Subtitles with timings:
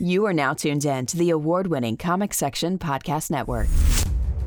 [0.00, 3.66] You are now tuned in to the award winning Comic Section Podcast Network.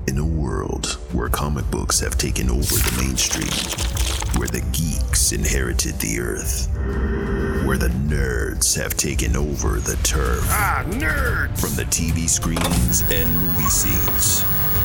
[0.07, 3.49] In a world where comic books have taken over the mainstream,
[4.39, 6.69] where the geeks inherited the earth,
[7.67, 10.45] where the nerds have taken over the turf.
[10.47, 11.59] Ah, nerds!
[11.59, 14.45] From the TV screens and movie scenes.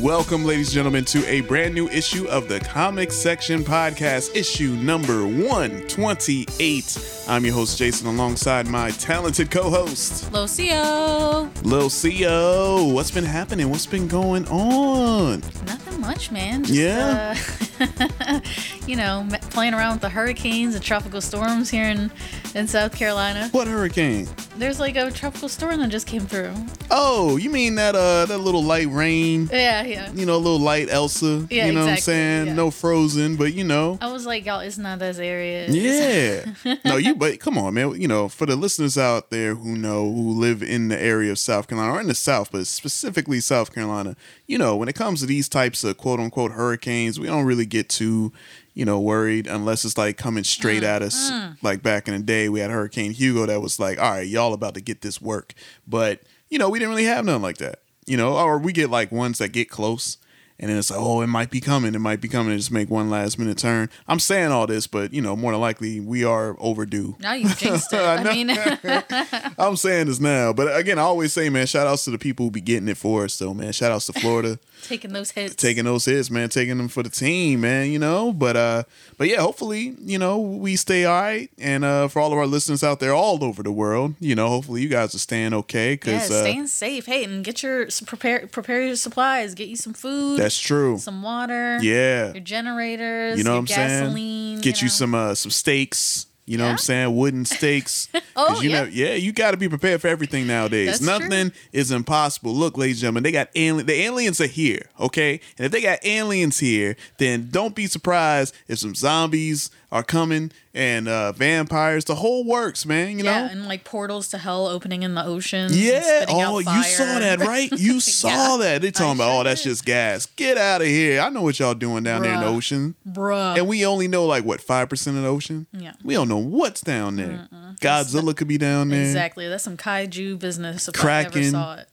[0.00, 4.76] Welcome, ladies and gentlemen, to a brand new issue of the Comic Section Podcast, issue
[4.76, 7.24] number 128.
[7.26, 11.50] I'm your host, Jason, alongside my talented co host, Lucio.
[11.64, 12.94] Lil Xio.
[12.94, 13.70] What's been happening?
[13.70, 15.40] What's been going on?
[15.66, 16.64] Nothing much, man.
[16.64, 17.36] Just, Yeah?
[17.80, 18.40] uh,
[18.86, 22.10] you know, playing around with the hurricanes and tropical storms here in,
[22.54, 23.48] in South Carolina.
[23.52, 24.28] What hurricane?
[24.56, 26.52] There's like a tropical storm that just came through.
[26.90, 29.48] Oh, you mean that uh that little light rain?
[29.52, 30.10] Yeah, yeah.
[30.12, 31.46] You know, a little light Elsa.
[31.50, 32.46] Yeah, you know what I'm saying?
[32.48, 32.54] yeah.
[32.54, 33.98] No frozen, but you know.
[34.00, 35.74] I was like, y'all, it's not those areas.
[35.76, 36.74] Yeah.
[36.84, 38.00] no, you but come on, man.
[38.00, 41.38] You know, for the listeners out there who know who live in the area of
[41.38, 44.16] South Carolina or in the South, but specifically South Carolina,
[44.48, 47.66] you know, when it comes to these types of quote unquote hurricanes, we don't really
[47.66, 48.32] get too,
[48.74, 51.30] you know, worried unless it's like coming straight mm, at us.
[51.30, 51.58] Mm.
[51.62, 54.54] Like back in the day, we had Hurricane Hugo that was like, all right, y'all
[54.54, 55.52] about to get this work.
[55.86, 57.80] But, you know, we didn't really have nothing like that.
[58.06, 60.16] You know, or we get like ones that get close
[60.60, 61.94] and then it's like, oh, it might be coming.
[61.94, 62.52] It might be coming.
[62.52, 63.90] And just make one last minute turn.
[64.08, 67.16] I'm saying all this, but you know, more than likely, we are overdue.
[67.20, 68.00] Now you jinxed it.
[68.00, 68.50] I I, mean,
[69.58, 72.46] I'm saying this now, but again, I always say, man, shout outs to the people
[72.46, 73.72] who be getting it for us, though, man.
[73.72, 75.54] Shout outs to Florida, taking those hits.
[75.54, 77.90] taking those hits, man, taking them for the team, man.
[77.90, 78.82] You know, but uh,
[79.16, 82.46] but yeah, hopefully, you know, we stay all right, and uh, for all of our
[82.46, 85.90] listeners out there all over the world, you know, hopefully you guys are staying okay,
[85.90, 87.06] yeah, because uh, staying safe.
[87.06, 89.54] Hey, and get your prepare prepare your supplies.
[89.54, 90.38] Get you some food.
[90.48, 90.98] That's true.
[90.98, 91.78] some water.
[91.82, 93.36] Yeah, Your generators.
[93.38, 94.60] You know what I'm gasoline, saying?
[94.60, 94.92] Get you, know.
[94.92, 96.26] some uh some steaks.
[96.48, 97.14] You know what I'm saying?
[97.16, 98.08] Wooden stakes.
[98.36, 98.82] Oh, you yeah.
[98.84, 100.98] know, yeah, you got to be prepared for everything nowadays.
[100.98, 102.52] That's Nothing is impossible.
[102.54, 103.86] Look, ladies and gentlemen, they got alien.
[103.86, 105.40] The aliens are here, okay?
[105.58, 110.52] And if they got aliens here, then don't be surprised if some zombies are coming
[110.74, 112.04] and uh vampires.
[112.04, 113.18] The whole works, man.
[113.18, 113.52] You yeah, know.
[113.52, 115.72] and like portals to hell opening in the oceans.
[115.72, 116.26] and Yeah.
[116.28, 117.70] Oh, you saw that, right?
[117.78, 118.82] You saw Yeah, that.
[118.82, 120.26] They talking I about, sure oh, that's just gas.
[120.26, 121.20] Get out of here.
[121.22, 122.94] I know what y'all doing down there in the ocean.
[123.08, 123.56] bruh.
[123.56, 125.66] And we only know like what five percent of the ocean.
[125.72, 125.92] Yeah.
[126.04, 127.48] we don't know what's down there.
[127.80, 129.02] Godzilla could be down there.
[129.02, 129.48] Exactly.
[129.48, 130.88] That's some kaiju business.
[130.88, 131.50] If I Kraken.
[131.50, 131.88] saw it.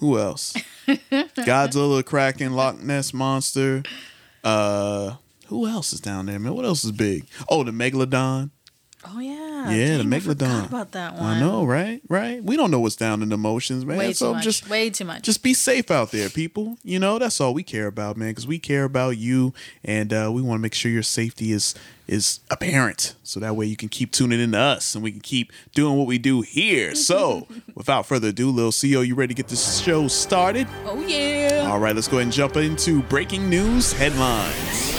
[0.00, 0.54] Who else?
[0.86, 3.82] Godzilla, Kraken, Loch Ness monster.
[4.42, 5.14] Uh,
[5.46, 6.54] who else is down there, man?
[6.54, 7.26] What else is big?
[7.48, 8.50] Oh, the megalodon.
[9.06, 9.70] Oh yeah.
[9.70, 10.66] Yeah, Dang, the megalodon.
[10.66, 11.22] about that one.
[11.24, 12.02] I know, right?
[12.08, 12.42] Right.
[12.44, 13.96] We don't know what's down in the oceans, man.
[13.98, 14.44] Way so too much.
[14.44, 15.22] just Way too much.
[15.22, 16.76] just be safe out there, people.
[16.84, 20.30] You know, that's all we care about, man, because we care about you, and uh,
[20.32, 21.74] we want to make sure your safety is
[22.06, 25.20] is apparent, so that way you can keep tuning in to us, and we can
[25.22, 26.94] keep doing what we do here.
[27.04, 30.66] So, without further ado, Lil Xio, you ready to get this show started?
[30.84, 31.66] oh yeah.
[31.70, 34.93] All right, let's go ahead and jump into breaking news headlines.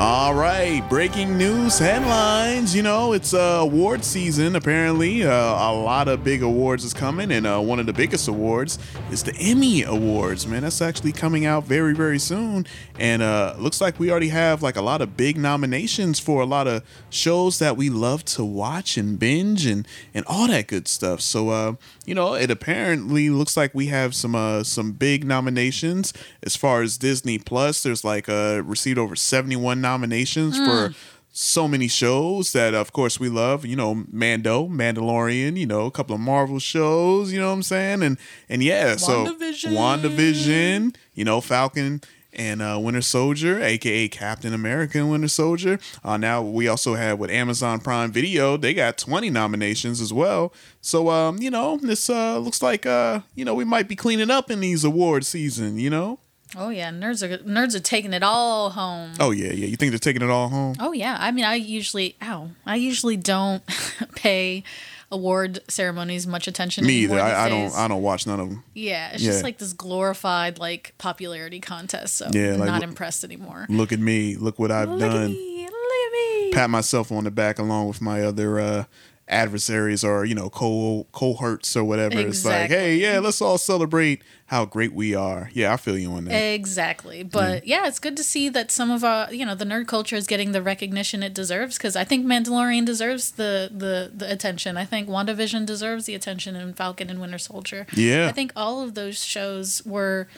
[0.00, 2.72] All right, breaking news headlines.
[2.72, 4.54] You know, it's uh, award season.
[4.54, 8.28] Apparently, uh, a lot of big awards is coming, and uh, one of the biggest
[8.28, 8.78] awards
[9.10, 10.46] is the Emmy Awards.
[10.46, 12.64] Man, that's actually coming out very, very soon,
[12.96, 16.46] and uh, looks like we already have like a lot of big nominations for a
[16.46, 19.84] lot of shows that we love to watch and binge and
[20.14, 21.20] and all that good stuff.
[21.20, 21.74] So, uh,
[22.06, 26.12] you know, it apparently looks like we have some uh, some big nominations
[26.44, 27.82] as far as Disney Plus.
[27.82, 30.94] There's like uh, received over 71 nominations for
[31.40, 35.90] so many shows that of course we love you know mando mandalorian you know a
[35.90, 39.72] couple of marvel shows you know what i'm saying and and yeah so WandaVision.
[39.78, 42.00] wandavision you know falcon
[42.38, 45.78] and uh, Winter Soldier, aka Captain America and Winter Soldier.
[46.04, 50.52] Uh, now we also have with Amazon Prime Video, they got 20 nominations as well.
[50.80, 54.30] So um, you know, this uh looks like uh, you know, we might be cleaning
[54.30, 56.20] up in these award season, you know?
[56.56, 56.90] Oh yeah.
[56.90, 59.12] Nerds are nerds are taking it all home.
[59.20, 59.66] Oh yeah, yeah.
[59.66, 60.76] You think they're taking it all home?
[60.80, 61.16] Oh yeah.
[61.20, 62.50] I mean, I usually ow.
[62.66, 63.62] I usually don't
[64.14, 64.64] pay
[65.10, 66.84] award ceremonies much attention.
[66.86, 67.18] Me either.
[67.18, 67.74] I, I don't.
[67.74, 68.64] I don't watch none of them.
[68.74, 69.32] Yeah, it's Yeah.
[69.32, 72.16] just like this glorified like popularity contest.
[72.16, 73.66] So Yeah, I'm like, not look- impressed anymore.
[73.68, 74.36] Look at me.
[74.36, 75.30] Look what I've Look at done.
[75.32, 76.52] me, look at me.
[76.52, 78.84] Pat myself on the back along with my other uh
[79.28, 82.18] adversaries or you know co cohorts or whatever.
[82.18, 85.50] It's like, hey, yeah, let's all celebrate how great we are.
[85.52, 86.32] Yeah, I feel you on that.
[86.54, 87.20] Exactly.
[87.20, 87.28] Mm-hmm.
[87.28, 90.16] But yeah, it's good to see that some of our, you know, the nerd culture
[90.16, 94.76] is getting the recognition it deserves because I think Mandalorian deserves the, the the attention.
[94.76, 97.86] I think WandaVision deserves the attention and Falcon and Winter Soldier.
[97.92, 98.26] Yeah.
[98.26, 100.28] I think all of those shows were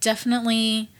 [0.00, 0.90] definitely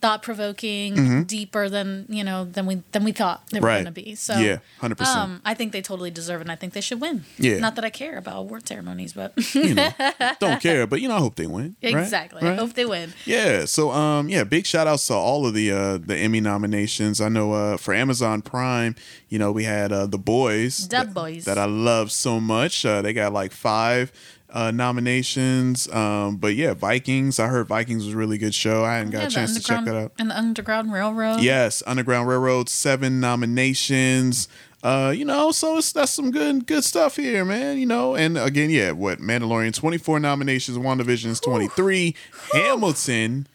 [0.00, 3.66] thought provoking, deeper than, you know, than we than we thought they were Mm-hmm.
[3.66, 3.74] Right.
[3.84, 4.14] going to be.
[4.14, 5.06] So Yeah, 100%.
[5.06, 7.24] Um, I think they totally deserve it and I think they should win.
[7.38, 7.58] Yeah.
[7.58, 9.90] Not that I care about award ceremonies, but you know,
[10.40, 11.76] don't care, but you know, I hope they win.
[11.82, 11.94] right?
[11.96, 12.48] exactly.
[12.48, 13.12] I hope they win.
[13.26, 13.64] Yeah.
[13.66, 17.20] So um yeah, big shout outs to all of the uh the Emmy nominations.
[17.20, 18.94] I know uh for Amazon Prime,
[19.28, 20.88] you know, we had uh The Boys.
[20.88, 21.44] The that, Boys.
[21.44, 22.84] That I love so much.
[22.86, 24.12] Uh they got like five
[24.52, 25.88] uh nominations.
[25.92, 27.38] Um but yeah, Vikings.
[27.38, 28.84] I heard Vikings was a really good show.
[28.84, 30.12] I hadn't got Yeah, a chance to check that out.
[30.18, 31.40] And the Underground Railroad.
[31.40, 34.48] Yes, Underground Railroad, seven nominations.
[34.82, 37.76] Uh, you know, so it's that's some good good stuff here, man.
[37.78, 42.14] You know, and again, yeah, what Mandalorian, twenty four nominations, WandaVision is twenty three.
[42.54, 43.46] Hamilton,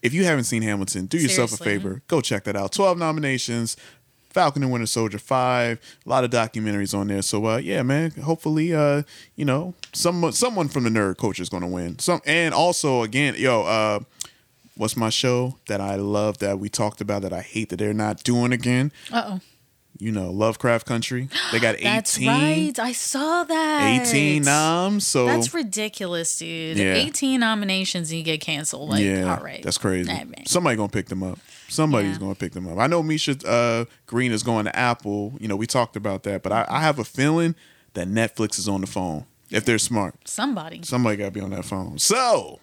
[0.00, 2.70] if you haven't seen Hamilton, do yourself a favor, go check that out.
[2.70, 3.76] Twelve nominations.
[4.30, 7.22] Falcon and Winter Soldier five, a lot of documentaries on there.
[7.22, 8.12] So uh, yeah, man.
[8.12, 9.02] Hopefully, uh,
[9.36, 11.98] you know, someone someone from the nerd culture is going to win.
[11.98, 14.00] Some and also again, yo, uh,
[14.76, 17.92] what's my show that I love that we talked about that I hate that they're
[17.92, 18.92] not doing again?
[19.12, 19.40] Uh oh.
[19.98, 21.28] You know, Lovecraft Country.
[21.52, 22.78] They got 18, That's right.
[22.78, 24.06] I saw that.
[24.08, 25.06] 18 noms.
[25.06, 26.78] So That's ridiculous, dude.
[26.78, 26.94] Yeah.
[26.94, 28.88] 18 nominations and you get canceled.
[28.88, 29.62] Like, yeah, all right.
[29.62, 30.10] that's crazy.
[30.10, 30.48] Right.
[30.48, 31.38] Somebody gonna pick them up.
[31.70, 32.18] Somebody's Yeah.
[32.18, 32.78] gonna pick them up.
[32.78, 35.34] I know Misha uh, Green is going to Apple.
[35.40, 37.54] You know, we talked about that, but I, I have a feeling
[37.94, 40.14] that Netflix is on the phone if they're smart.
[40.28, 40.80] Somebody.
[40.82, 41.98] Somebody got to be on that phone.
[41.98, 42.60] So,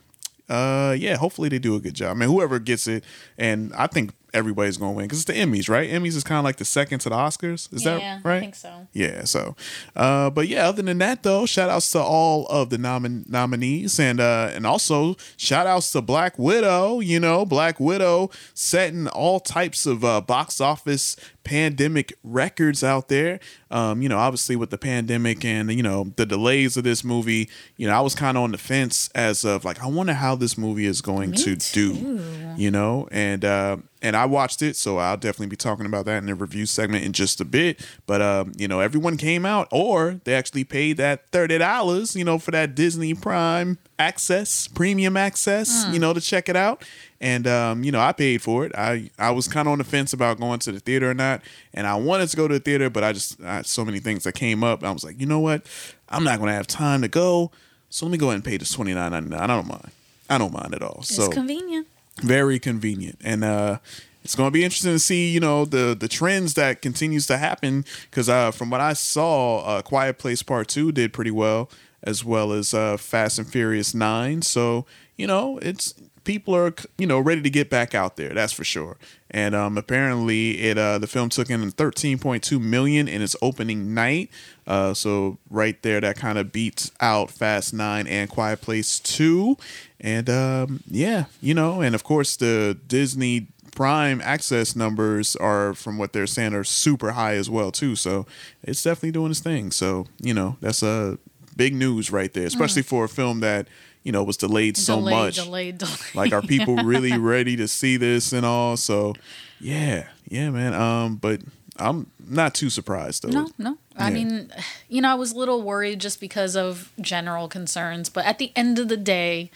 [0.50, 2.15] uh, yeah, hopefully they do a good job.
[2.15, 3.04] I mean, whoever gets it,
[3.38, 5.89] and I think everybody's going to win because it's the Emmys, right?
[5.89, 7.71] Emmys is kind of like the second to the Oscars.
[7.74, 8.38] Is Yeah, that right?
[8.38, 8.88] I think so.
[8.94, 9.24] Yeah.
[9.24, 9.56] So,
[9.95, 14.00] uh, but yeah, other than that, though, shout outs to all of the nomin- nominees
[14.00, 19.39] and, uh, and also shout outs to Black Widow, you know, Black Widow setting all
[19.39, 21.15] types of, uh, box office
[21.47, 23.39] pandemic records out there.
[23.71, 27.49] Um, you know, obviously with the pandemic and, you know, the delays of this movie,
[27.77, 30.35] you know, I was kind of on the fence as of like, I wonder how
[30.35, 32.21] this movie is going Me to do,
[32.57, 36.19] you know, and, uh, and I watched it, so I'll definitely be talking about that
[36.19, 37.83] in the review segment in just a bit.
[38.05, 42.23] But um, you know, everyone came out, or they actually paid that thirty dollars, you
[42.23, 46.85] know, for that Disney Prime access, premium access, you know, to check it out.
[47.19, 48.74] And um, you know, I paid for it.
[48.75, 51.42] I I was kind of on the fence about going to the theater or not,
[51.74, 54.00] and I wanted to go to the theater, but I just I had so many
[54.00, 54.84] things that came up.
[54.84, 55.64] I was like, you know what,
[56.10, 57.52] I'm not gonna have time to go,
[57.90, 59.40] so let me go ahead and pay this twenty nine ninety nine.
[59.40, 59.92] I don't mind.
[60.30, 60.98] I don't mind at all.
[61.00, 61.88] It's so convenient.
[62.22, 63.78] very convenient and uh
[64.24, 67.38] it's going to be interesting to see you know the the trends that continues to
[67.38, 71.69] happen because uh from what i saw uh quiet place part two did pretty well
[72.04, 74.86] as well as uh fast and furious 9 so
[75.16, 75.94] you know it's
[76.27, 78.97] people are you know ready to get back out there that's for sure.
[79.31, 84.29] And um apparently it uh the film took in 13.2 million in its opening night.
[84.68, 89.57] Uh so right there that kind of beats out fast 9 and quiet place 2
[90.01, 95.97] and um yeah you know and of course the disney prime access numbers are from
[95.97, 97.95] what they're saying are super high as well too.
[97.95, 98.25] So
[98.63, 99.71] it's definitely doing its thing.
[99.71, 101.18] So you know that's a
[101.56, 103.68] big news right there especially for a film that
[104.07, 106.15] you know was delayed so delayed, much Delayed, delayed.
[106.15, 109.13] like are people really ready to see this and all so
[109.59, 111.42] yeah yeah man um but
[111.78, 113.78] i'm not too surprised though No, no.
[113.97, 114.13] I Yeah.
[114.13, 114.51] mean,
[114.89, 118.51] you know, I was a little worried just because of general concerns, but at the
[118.56, 119.49] end of the day,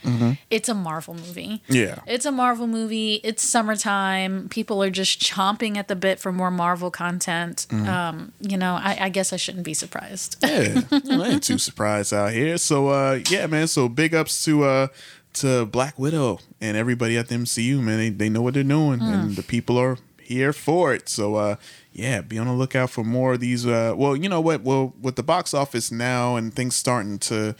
[0.50, 1.62] it's a Marvel movie.
[1.68, 1.74] Mm-hmm.
[1.74, 2.00] Yeah.
[2.08, 3.22] It's a Marvel movie.
[3.24, 4.50] It's summertime.
[4.50, 7.68] People are just chomping at the bit for more Marvel content.
[7.70, 7.88] Mm-hmm.
[7.88, 10.38] Um, you know, I, I guess I shouldn't be surprised.
[10.44, 12.58] yeah, I ain't too surprised out here.
[12.58, 13.68] So uh yeah, man.
[13.68, 14.88] So big ups to uh
[15.34, 17.98] to Black Widow and everybody at the MCU, man.
[17.98, 21.08] They they know what they're doing and the people are here for it.
[21.10, 21.56] So uh
[21.94, 24.62] yeah, be on the lookout for more of these uh well, you know what?
[24.62, 27.56] Well, with the box office now and things starting to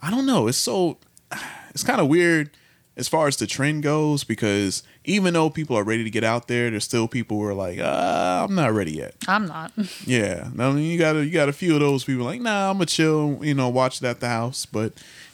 [0.00, 0.98] I don't know, it's so
[1.70, 2.50] it's kind of weird
[2.96, 6.46] as far as the trend goes because even though people are ready to get out
[6.46, 9.14] there, there's still people who are like, uh, I'm not ready yet.
[9.26, 9.72] I'm not.
[10.06, 12.68] Yeah, I mean, you got a, you got a few of those people like, nah,
[12.70, 14.66] I'm gonna chill, you know, watch it at the house.
[14.66, 14.92] But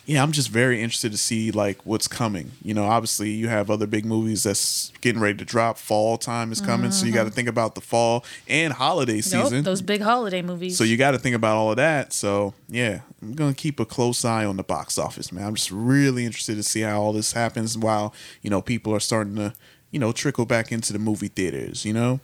[0.09, 2.53] yeah, I'm just very interested to see like what's coming.
[2.63, 5.77] You know, obviously you have other big movies that's getting ready to drop.
[5.77, 7.35] Fall time is coming, so you got to mm-hmm.
[7.35, 9.59] think about the fall and holiday season.
[9.59, 10.79] Nope, those big holiday movies.
[10.79, 12.15] so you got to think about all of that.
[12.15, 15.47] So yeah, I'm gonna keep a close eye on the box office, man.
[15.47, 19.01] I'm just really interested to see how all this happens while you know people are
[19.01, 19.53] starting to
[19.91, 22.21] you know, trickle back into the movie theaters, you know?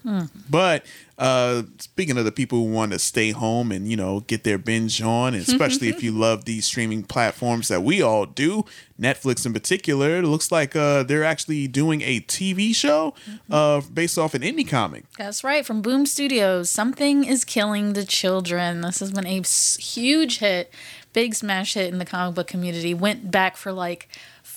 [0.50, 0.84] But
[1.18, 4.58] uh, speaking of the people who want to stay home and, you know, get their
[4.58, 8.64] binge on, especially if you love these streaming platforms that we all do,
[9.00, 13.14] Netflix in particular, it looks like uh, they're actually doing a TV show
[13.50, 15.04] uh, based off an indie comic.
[15.16, 15.64] That's right.
[15.64, 18.82] From Boom Studios, Something is Killing the Children.
[18.82, 20.70] This has been a huge hit,
[21.14, 22.92] big smash hit in the comic book community.
[22.92, 24.08] Went back for like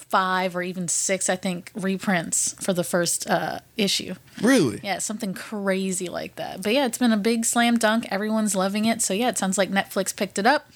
[0.09, 4.15] five or even six, I think, reprints for the first uh, issue.
[4.41, 4.79] Really?
[4.83, 6.61] Yeah, something crazy like that.
[6.61, 8.07] But yeah, it's been a big slam dunk.
[8.09, 9.01] Everyone's loving it.
[9.01, 10.67] So yeah, it sounds like Netflix picked it up.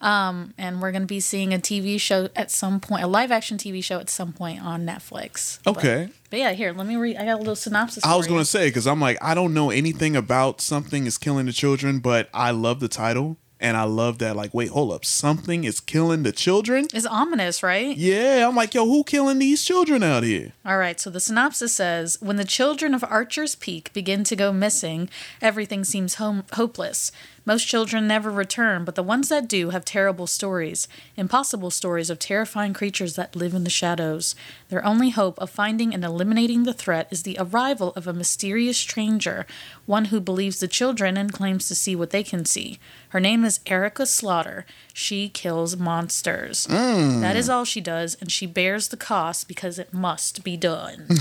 [0.00, 3.32] Um, and we're going to be seeing a TV show at some point, a live
[3.32, 5.66] action TV show at some point on Netflix.
[5.66, 6.10] Okay.
[6.28, 7.16] But, yeah, here, let me read.
[7.16, 8.04] I got a little synopsis.
[8.04, 11.16] I was going to say, because I'm like, I don't know anything about Something is
[11.16, 13.38] Killing the Children, but I love the title.
[13.60, 15.04] And I love that, like, wait, hold up.
[15.04, 16.86] Something is killing the children?
[16.92, 17.96] It's ominous, right?
[17.96, 18.46] Yeah.
[18.46, 20.52] I'm like, yo, who killing these children out here?
[20.66, 24.52] All right, so the synopsis says When the children of Archer's Peak begin to go
[24.52, 25.08] missing,
[25.40, 27.12] everything seems home- hopeless.
[27.46, 32.18] Most children never return, but the ones that do have terrible stories impossible stories of
[32.18, 34.34] terrifying creatures that live in the shadows.
[34.70, 38.78] Their only hope of finding and eliminating the threat is the arrival of a mysterious
[38.78, 39.46] stranger,
[39.86, 42.78] one who believes the children and claims to see what they can see.
[43.10, 44.66] Her name is Erica Slaughter.
[44.92, 46.66] She kills monsters.
[46.68, 47.20] Mm.
[47.20, 51.06] That is all she does, and she bears the cost because it must be done.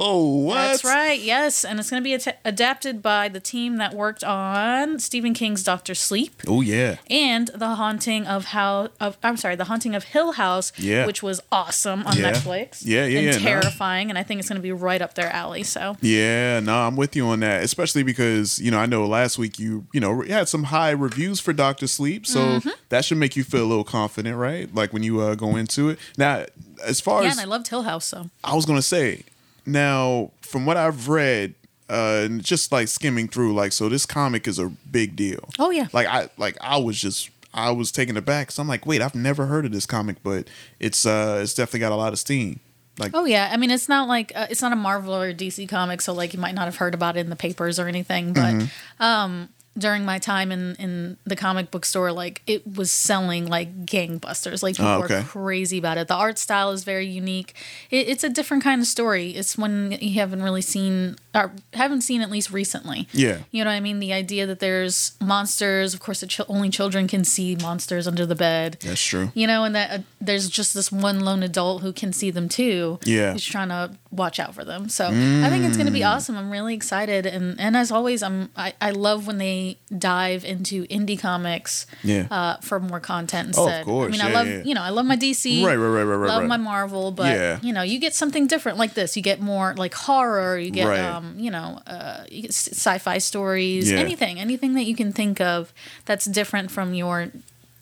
[0.00, 0.54] Oh, what?
[0.54, 1.64] That's right, yes.
[1.64, 5.94] And it's going to be adapted by the team that worked on Stephen King's Doctor
[5.94, 6.96] Sleep Oh, yeah.
[7.10, 11.06] and The Haunting of How of I'm sorry, The Haunting of Hill House, Yeah.
[11.06, 12.32] which was awesome on Yeah.
[12.32, 12.82] Netflix.
[12.84, 13.38] Yeah, yeah, and yeah, no.
[13.38, 14.10] terrifying.
[14.10, 15.62] And I think it's going to be right up their alley.
[15.62, 17.57] So Yeah, no, I'm with you on that.
[17.62, 20.90] Especially because you know I know last week you you know you had some high
[20.90, 22.70] reviews for Doctor Sleep, so Mm-hmm.
[22.88, 24.72] that should make you feel a little confident, right?
[24.74, 25.98] Like when you uh, go into it.
[26.16, 26.46] Now,
[26.84, 28.04] as far yeah, as and I loved Hill House.
[28.06, 29.22] So I was gonna say,
[29.66, 31.54] now from what I've read,
[31.90, 35.48] uh, and just like skimming through, like so this comic is a big deal.
[35.58, 35.88] Oh, yeah.
[35.92, 38.50] Like I like I was just I was taken aback.
[38.50, 40.48] So I'm like, wait, I've never heard of this comic, but
[40.80, 42.60] it's uh it's definitely got a lot of steam.
[42.98, 45.68] Like Oh yeah, I mean it's not like uh, it's not a Marvel or DC
[45.68, 48.32] comic, so like you might not have heard about it in the papers or anything.
[48.32, 49.02] But Mm-hmm.
[49.02, 53.86] um, during my time in in the comic book store, like it was selling like
[53.86, 54.60] gangbusters.
[54.62, 55.18] Like people Oh, okay.
[55.20, 56.08] were crazy about it.
[56.08, 57.54] The art style is very unique.
[57.90, 59.30] It, it's a different kind of story.
[59.30, 63.08] It's one you haven't really seen or haven't seen at least recently.
[63.12, 63.38] Yeah.
[63.50, 64.00] you know what I mean.
[64.00, 65.94] The idea that there's monsters.
[65.94, 68.78] Of course, the ch- only children can see monsters under the bed.
[68.82, 69.30] that's true.
[69.34, 72.48] You know, and that uh, there's just this one lone adult who can see them
[72.48, 72.98] too.
[73.04, 73.32] Yeah.
[73.32, 74.88] Who's trying to watch out for them.
[74.88, 76.36] So I think it's going to be awesome.
[76.36, 77.26] I'm really excited.
[77.26, 82.26] And, and as always, I'm, I, I love when they dive into indie comics Yeah.
[82.30, 84.08] uh, for more content Oh, of course.
[84.08, 84.62] I mean, I love, yeah.
[84.64, 85.62] you know, I love my DC.
[85.64, 86.48] Right, right, right, right, right, Love right.
[86.48, 87.58] my Marvel, but, Yeah.
[87.62, 89.14] you know, you get something different like this.
[89.16, 91.00] You get more like horror, you get, Right.
[91.00, 93.98] um, you know, uh, you get s- sci-fi stories, Yeah.
[93.98, 95.72] anything, anything that you can think of
[96.04, 97.30] that's different from your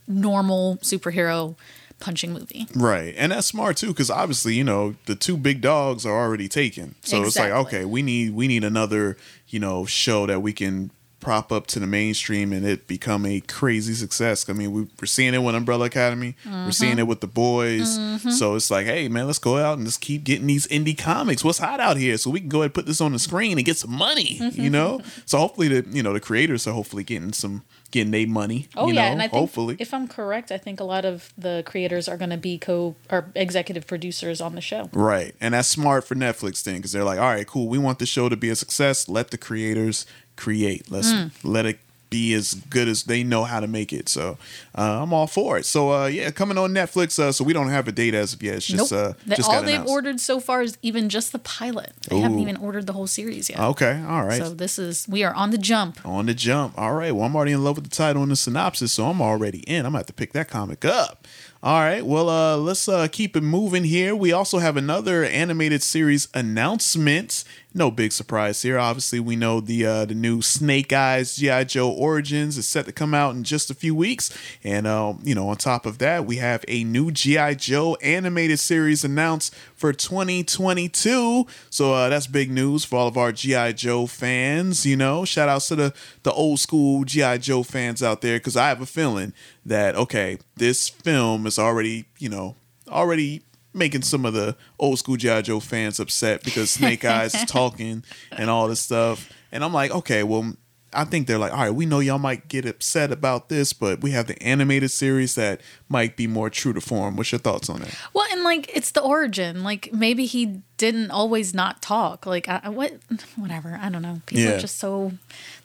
[0.08, 1.54] normal superhero
[1.98, 2.66] punching movie.
[2.74, 3.14] Right.
[3.16, 6.94] And that's smart too, because obviously, you know, the two big dogs are already taken.
[7.02, 9.16] So it's like, okay, we need we need another,
[9.48, 10.90] you know, show that we can
[11.26, 14.48] prop up to the mainstream and it become a crazy success.
[14.48, 16.36] I mean, we, we're seeing it with Umbrella Academy.
[16.44, 17.98] We're seeing it with the boys.
[18.38, 21.42] So it's like, hey man, let's go out and just keep getting these indie comics.
[21.42, 22.16] What's hot out here?
[22.16, 24.38] So we can go ahead and put this on the screen and get some money.
[24.52, 25.00] You know?
[25.26, 28.68] so hopefully the you know, the creators are hopefully getting some getting their money.
[28.76, 29.76] Oh yeah, know, and I think hopefully.
[29.78, 32.94] if I'm correct, I think a lot of the creators are going to be co
[33.10, 34.90] or executive producers on the show.
[34.92, 35.34] Right.
[35.40, 37.68] And that's smart for Netflix then because they're like, all right, cool.
[37.68, 39.08] We want the show to be a success.
[39.08, 40.06] Let the creators
[40.36, 40.90] create.
[40.90, 41.26] Let's Hmm.
[41.42, 41.78] let it
[42.08, 44.08] be as good as they know how to make it.
[44.08, 44.38] So
[44.78, 45.66] uh, I'm all for it.
[45.66, 47.18] So uh, yeah, coming on Netflix.
[47.18, 48.54] Uh, so we don't have a date as of yet.
[48.54, 49.00] It's just nope.
[49.10, 49.90] uh, That- just all they've announced.
[49.90, 51.92] ordered so far is even just the pilot.
[52.08, 53.58] They haven't even ordered the whole series yet.
[53.58, 54.00] Okay.
[54.08, 54.40] All right.
[54.40, 55.98] So this is we are on the jump.
[56.06, 56.78] on the jump.
[56.78, 57.12] All right.
[57.12, 59.78] Well, I'm already in love with the title and the synopsis, so I'm already in.
[59.84, 61.26] I'm gonna have to pick that comic up.
[61.64, 62.06] All right.
[62.06, 64.14] Well, uh, let's uh, keep it moving here.
[64.14, 67.42] We also have another animated series announcement.
[67.76, 68.78] No big surprise here.
[68.78, 72.92] Obviously, we know the uh, the new Snake Eyes GI Joe Origins is set to
[72.92, 76.24] come out in just a few weeks, and uh, you know, on top of that,
[76.24, 81.46] we have a new GI Joe animated series announced for 2022.
[81.68, 84.86] So uh, that's big news for all of our GI Joe fans.
[84.86, 88.56] You know, shout outs to the the old school GI Joe fans out there because
[88.56, 89.34] I have a feeling
[89.66, 92.56] that okay, this film is already you know
[92.88, 93.42] already
[93.76, 98.02] making some of the old school GI Joe fans upset because Snake Eyes is talking
[98.32, 99.30] and all this stuff.
[99.52, 100.54] And I'm like, okay, well.
[100.92, 104.00] I think they're like, all right, we know y'all might get upset about this, but
[104.00, 107.16] we have the animated series that might be more true to form.
[107.16, 107.94] What's your thoughts on it?
[108.14, 109.62] Well, and like it's the origin.
[109.62, 112.26] Like maybe he didn't always not talk.
[112.26, 112.92] Like I, what,
[113.36, 113.78] whatever.
[113.80, 114.20] I don't know.
[114.26, 114.56] People Yeah.
[114.56, 115.12] are just so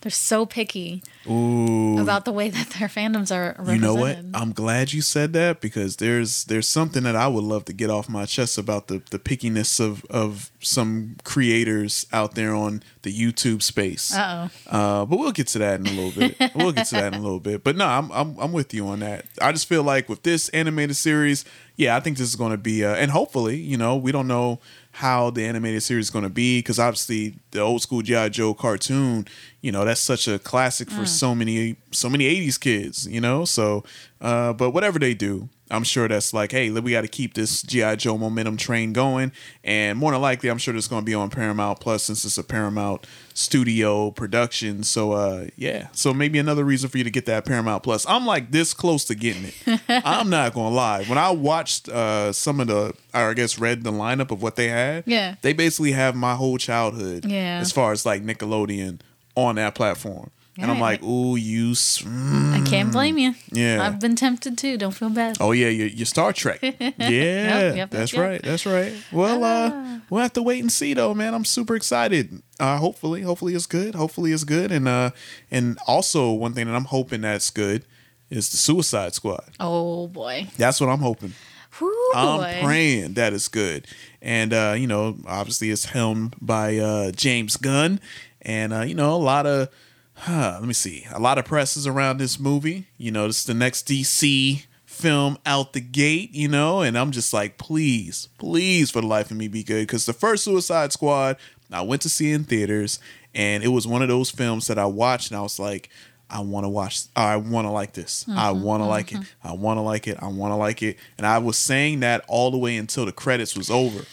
[0.01, 1.99] they're so picky Ooh.
[1.99, 3.75] about the way that their fandoms are represented.
[3.75, 4.17] You know what?
[4.33, 7.89] I'm glad you said that because there's there's something that I would love to get
[7.89, 13.11] off my chest about the the pickiness of of some creators out there on the
[13.13, 14.13] YouTube space.
[14.15, 16.51] Uh Uh, but we'll get to that in a little bit.
[16.55, 17.63] we'll get to that in a little bit.
[17.63, 19.25] But no, I'm I'm I'm with you on that.
[19.41, 21.43] I just feel like with this animated series,
[21.75, 24.27] yeah, I think this is going to be, uh, and hopefully, you know, we don't
[24.27, 24.59] know
[24.91, 28.53] how the animated series is going to be because obviously the old school GI Joe
[28.53, 29.27] cartoon,
[29.61, 33.45] you know, that's such a classic for so many so many '80s kids, you know.
[33.45, 33.83] So,
[34.19, 37.61] uh, but whatever they do, I'm sure that's like, hey, we got to keep this
[37.61, 39.31] GI Joe momentum train going,
[39.63, 42.37] and more than likely, I'm sure it's going to be on Paramount Plus since it's
[42.37, 44.83] a Paramount studio production.
[44.83, 48.05] So, uh, yeah, so maybe another reason for you to get that Paramount Plus.
[48.07, 49.81] I'm like this close to getting it.
[50.05, 51.03] I'm not gonna lie.
[51.05, 54.55] When I watched uh, some of the, or I guess read the lineup of what
[54.55, 55.35] they had, Yeah.
[55.41, 57.59] they basically have my whole childhood, Yeah.
[57.61, 58.99] as far as like Nickelodeon
[59.35, 60.31] on that platform.
[60.57, 61.71] And I'm like, ooh, you.
[61.71, 63.33] mm, I can't blame you.
[63.51, 63.83] Yeah.
[63.83, 64.77] I've been tempted too.
[64.77, 65.37] Don't feel bad.
[65.39, 66.59] Oh yeah, your, your Star Trek.
[66.99, 68.19] Yeah, yep, that's yep.
[68.19, 68.23] Ah.
[68.23, 68.41] right.
[68.43, 68.93] That's right.
[69.11, 71.33] Well, uh, we'll have to wait and see though, man.
[71.33, 72.43] I'm super excited.
[72.59, 73.95] Uh, hopefully, hopefully it's good.
[73.95, 74.71] Hopefully it's good.
[74.71, 75.11] And uh,
[75.49, 77.85] and also one thing that I'm hoping that's good
[78.29, 79.45] is the Suicide Squad.
[79.59, 80.47] Oh boy.
[80.57, 81.33] That's what I'm hoping.
[81.79, 82.59] Whew, I'm boy.
[82.61, 83.87] praying that it's good.
[84.21, 87.99] And uh, you know, obviously it's helmed by uh James Gunn.
[88.41, 89.69] And uh, you know, a lot of
[90.15, 91.05] huh, let me see.
[91.11, 92.87] A lot of press is around this movie.
[92.97, 97.11] You know, this is the next DC film out the gate, you know, and I'm
[97.11, 99.87] just like, please, please for the life of me be good.
[99.87, 101.37] Cause the first Suicide Squad,
[101.71, 102.99] I went to see in theaters,
[103.33, 105.89] and it was one of those films that I watched and I was like,
[106.29, 107.03] I want to watch.
[107.15, 108.25] I want to like this.
[108.37, 109.17] I want to like it.
[109.43, 110.17] I want to like it.
[110.21, 110.97] I want to like it.
[111.17, 114.05] And I was saying that all the way until the credits was over,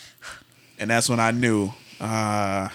[0.80, 1.70] and that's when I knew
[2.00, 2.70] uh,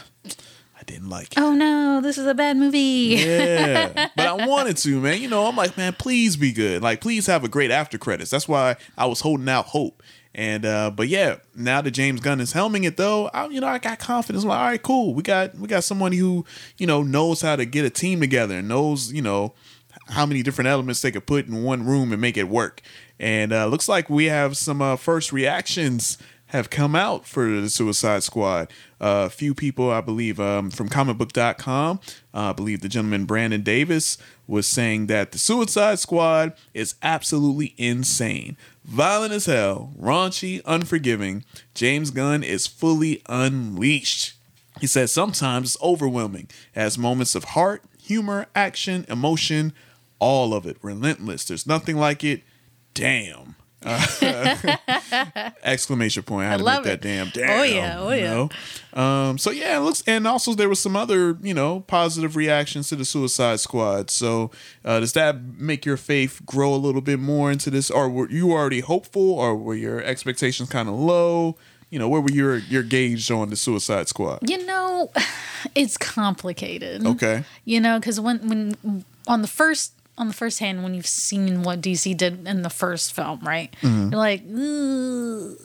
[0.84, 1.38] I didn't like it.
[1.38, 3.16] Oh no, this is a bad movie.
[3.18, 5.22] Yeah, but I wanted to, man.
[5.22, 6.82] You know, I'm like, man, please be good.
[6.82, 8.30] Like, please have a great after credits.
[8.30, 10.04] That's why I was holding out hope.
[10.36, 13.68] And uh, but yeah, now that James Gunn is helming it though, I, you know,
[13.68, 14.44] I got confidence.
[14.44, 15.14] I'm like, all right, cool.
[15.14, 16.44] We got we got someone who
[16.78, 19.54] you know knows how to get a team together and knows you know
[20.10, 22.82] how many different elements they could put in one room and make it work.
[23.22, 26.18] And uh, looks like we have some uh, first reactions
[26.54, 28.72] have come out for the Suicide Squad.
[29.02, 32.00] Uh, a few people, I believe, um, from comicbook.com,
[32.32, 37.74] uh, I believe the gentleman Brandon Davis was saying that the Suicide Squad is absolutely
[37.78, 38.56] insane.
[38.86, 41.44] Violent as hell, raunchy, unforgiving.
[41.74, 44.34] James Gunn is fully unleashed.
[44.80, 49.74] He said sometimes it's overwhelming, It has moments of heart, humor, action, emotion,
[50.20, 50.78] all of it.
[50.84, 51.46] Relentless.
[51.46, 52.44] There's nothing like it.
[52.94, 53.56] Damn.
[55.64, 56.48] exclamation point.
[56.48, 57.60] I had to that damn damn.
[57.60, 58.34] Oh, yeah, oh, yeah.
[58.34, 58.50] know?
[59.02, 62.90] Um, so yeah, it looks and also there was some other, you know, positive reactions
[62.90, 64.10] to the Suicide Squad.
[64.10, 64.52] So
[64.86, 68.30] uh, does that make your faith grow a little bit more into this or were
[68.30, 71.58] you already hopeful or were your expectations kind of low?
[71.90, 74.50] You know, where were your your gauge on the Suicide Squad?
[74.50, 75.12] You know,
[75.76, 77.06] it's complicated.
[77.06, 77.44] Okay.
[77.66, 81.64] You know, because when when on the first on the first hand, when you've seen
[81.64, 83.74] what DC did in the first film, right?
[83.82, 84.44] You're like,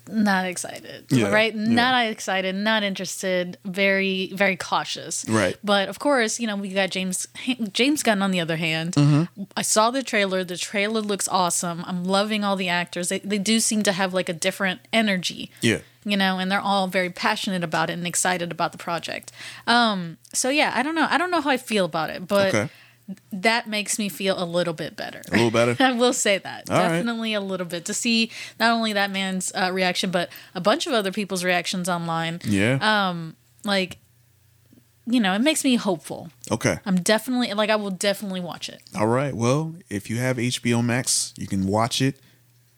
[0.09, 1.17] not excited, Mm-hmm.
[1.19, 1.55] Yeah, right?
[1.55, 1.61] yeah.
[1.69, 5.57] Not excited, not interested, very very cautious, Right.
[5.63, 7.27] But of course, you know, we got James
[7.73, 8.95] James Gunn on the other hand.
[8.95, 9.43] Mm-hmm.
[9.57, 10.45] I saw the trailer.
[10.45, 11.85] The trailer looks awesome.
[11.87, 13.09] I'm loving all the actors.
[13.09, 15.79] They they do seem to have like a different energy Yeah.
[16.05, 19.33] you know and they're all very passionate about it and excited about the project
[19.67, 22.55] um so yeah i don't know i don't know how i feel about it but
[22.55, 22.69] Okay.
[23.33, 25.77] That makes me feel a little bit better A little better.
[25.83, 26.89] i will say that All right.
[26.89, 30.87] definitely a little bit to see not only that man's uh, reaction but a bunch
[30.87, 32.79] of other people's reactions online Yeah.
[33.09, 33.99] Um, like
[35.07, 36.79] you know it makes me hopeful okay.
[36.85, 39.35] i'm definitely like i will definitely watch it All right.
[39.35, 42.21] Well, if you have HBO Max, you can watch it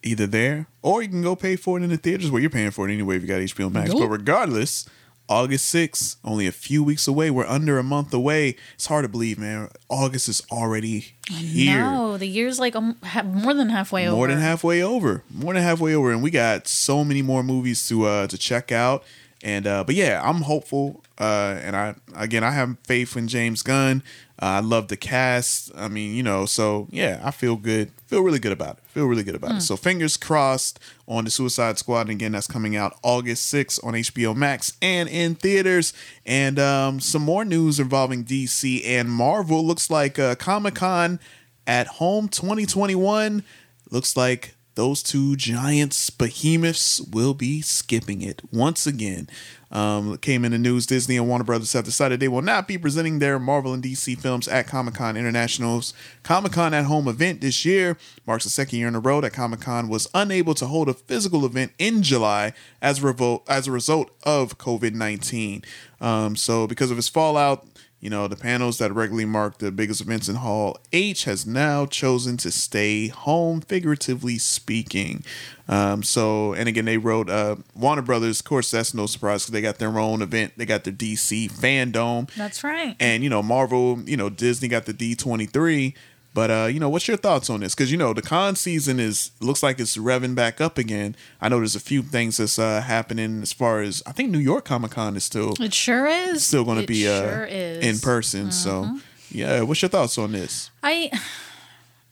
[0.02, 2.70] either there or you can go pay for it in the theaters where you're paying
[2.70, 3.92] for it anyway if you got HBO Max.
[3.92, 4.10] But Nope.
[4.12, 4.88] regardless,
[5.30, 7.30] August 6th, only a few weeks away.
[7.30, 8.56] We're under a month away.
[8.74, 9.68] It's hard to believe, man.
[9.88, 11.80] August is already here.
[11.82, 15.22] no the year's like um, ha- more than halfway over More than halfway over.
[15.30, 16.10] More than halfway over.
[16.10, 19.04] And we got so many more movies to uh to check out.
[19.44, 21.02] And uh but yeah, I'm hopeful.
[21.18, 24.02] Uh and I again I have faith in James Gunn.
[24.42, 25.70] Uh, I love the cast.
[25.76, 27.92] I mean, you know, so yeah, I feel good.
[28.10, 28.84] Feel really good about it.
[28.88, 29.60] Feel really good about it.
[29.60, 32.00] So fingers crossed on the Suicide Squad.
[32.00, 35.92] And again, that's coming out August 6th on HBO Max and in theaters.
[36.26, 39.64] And um, some more news involving DC and Marvel.
[39.64, 41.20] Looks like uh, Comic Con
[41.68, 43.44] at Home 2021
[43.90, 49.28] looks like those two giants behemoths will be skipping it once again.
[49.70, 52.78] Um, came in the news Disney and Warner Brothers have decided they will not be
[52.78, 57.42] presenting their Marvel and DC films at Comic Con International's Comic Con at Home event
[57.42, 57.98] this year.
[58.26, 60.94] Marks the second year in a row that Comic Con was unable to hold a
[60.94, 65.62] physical event in July as a, revo- as a result of COVID 19.
[66.00, 67.69] Um, so, because of its fallout,
[68.00, 71.84] you know, the panels that regularly mark the biggest events in Hall H has now
[71.86, 75.22] chosen to stay home, figuratively speaking.
[75.68, 78.40] Um, so, and again, they wrote uh, Warner Brothers.
[78.40, 80.54] Of course, that's no surprise because they got their own event.
[80.56, 82.96] They got their DC fandom, That's right.
[82.98, 84.00] and you know, Marvel.
[84.04, 85.94] You know, Disney got the D twenty three.
[86.32, 87.74] But uh, you know, what's your thoughts on this?
[87.74, 91.16] Because you know, the con season is looks like it's revving back up again.
[91.40, 94.38] I know there's a few things that's uh, happening as far as I think New
[94.38, 96.46] York Comic Con is still It sure is.
[96.46, 97.78] still going to be uh, sure is.
[97.78, 97.88] Mm-hmm.
[97.88, 98.52] in person.
[98.52, 98.98] So,
[99.30, 100.70] yeah, what's your thoughts on this?
[100.84, 101.10] I,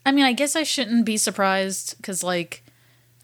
[0.05, 2.65] I mean, I guess I shouldn't be surprised because like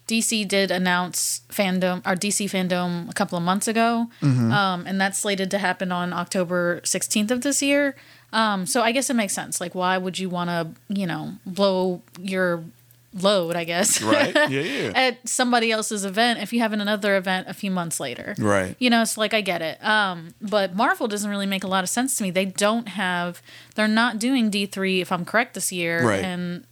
[0.07, 4.51] DC did announce fandom our DC fandom a couple of months ago, Mm-hmm.
[4.51, 7.95] um, and that's slated to happen on October sixteenth of this year.
[8.35, 9.61] Um, so I guess it makes sense.
[9.61, 12.63] Like, why would you want to, you know, blow your
[13.21, 13.55] load?
[13.55, 14.35] I guess Right?
[14.51, 14.91] Yeah, yeah.
[14.93, 18.35] at somebody else's event if you have another event a few months later.
[18.37, 18.75] Right.
[18.77, 19.83] You know, it's like I get it.
[19.83, 22.29] Um, but Marvel doesn't really make a lot of sense to me.
[22.31, 23.41] They don't have
[23.75, 26.05] they're not doing D three if I'm correct this year.
[26.05, 26.23] Right.
[26.23, 26.65] And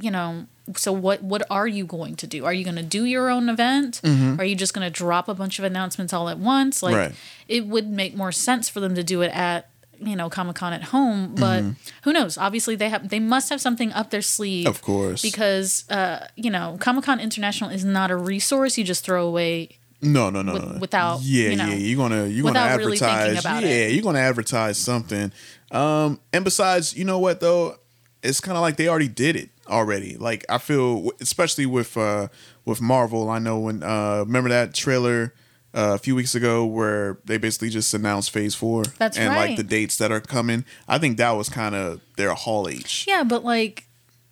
[0.00, 2.46] you know, so what what are you going to do?
[2.46, 4.00] Are you gonna do your own event?
[4.40, 6.82] Are you just gonna drop a bunch of announcements all at once?
[6.82, 7.00] Like Mm-hmm.
[7.08, 7.14] Right.
[7.48, 9.68] it would make more sense for them to do it at
[10.00, 11.62] you know Comic Con at home, but
[12.04, 12.38] who knows?
[12.38, 14.70] Obviously, they have they must have something up their sleeve, Mm-hmm.
[14.70, 15.22] Of course.
[15.22, 19.78] because uh, you know Comic Con International is not a resource you just throw away
[20.02, 20.78] No, no, no, with- no.
[20.80, 21.74] without, yeah, you know, yeah.
[21.74, 23.40] You're gonna you're gonna really advertise.
[23.40, 23.92] about yeah, it.
[23.94, 25.30] you're gonna advertise something.
[25.70, 27.76] Um, and besides, you know what though,
[28.22, 30.16] it's kind of like they already did it already.
[30.16, 32.28] Like I feel, especially with uh
[32.64, 33.30] with Marvel.
[33.30, 35.34] I know when uh remember that trailer.
[35.72, 39.56] Uh, a few weeks ago, where they basically just announced Phase Four That's and like
[39.56, 40.64] the dates that are coming.
[40.88, 43.04] I think that was kind of their Hall H.
[43.06, 43.86] Yeah, but like,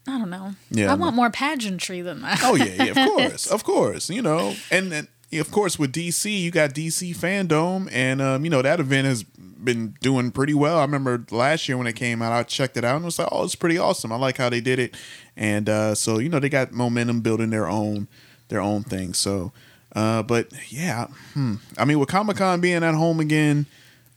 [0.09, 0.55] I don't know.
[0.70, 2.40] Yeah, I want more pageantry than that.
[2.42, 4.11] Oh yeah, yeah, of course, of course.
[4.11, 8.51] You know, and, and of course with DC, you got DC Fandom, and um, you
[8.51, 10.79] know that event has been doing pretty well.
[10.79, 13.29] I remember last year when it came out, I checked it out and was like,
[13.31, 14.12] oh, it's pretty awesome.
[14.12, 14.96] I like how they did it,
[15.37, 18.09] and uh, so you know they got momentum building their own
[18.48, 19.14] their own thing.
[19.14, 19.53] So,
[19.94, 21.57] uh, but yeah, hmm.
[21.77, 23.66] I mean with Comic Con being at home again.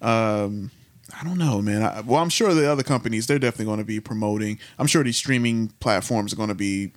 [0.02, 0.72] Um,
[1.20, 1.84] I don't know, man.
[1.84, 4.60] I, well, I'm sure the other companies they're definitely going to be promoting.
[4.80, 6.92] I'm sure these streaming platforms are going to be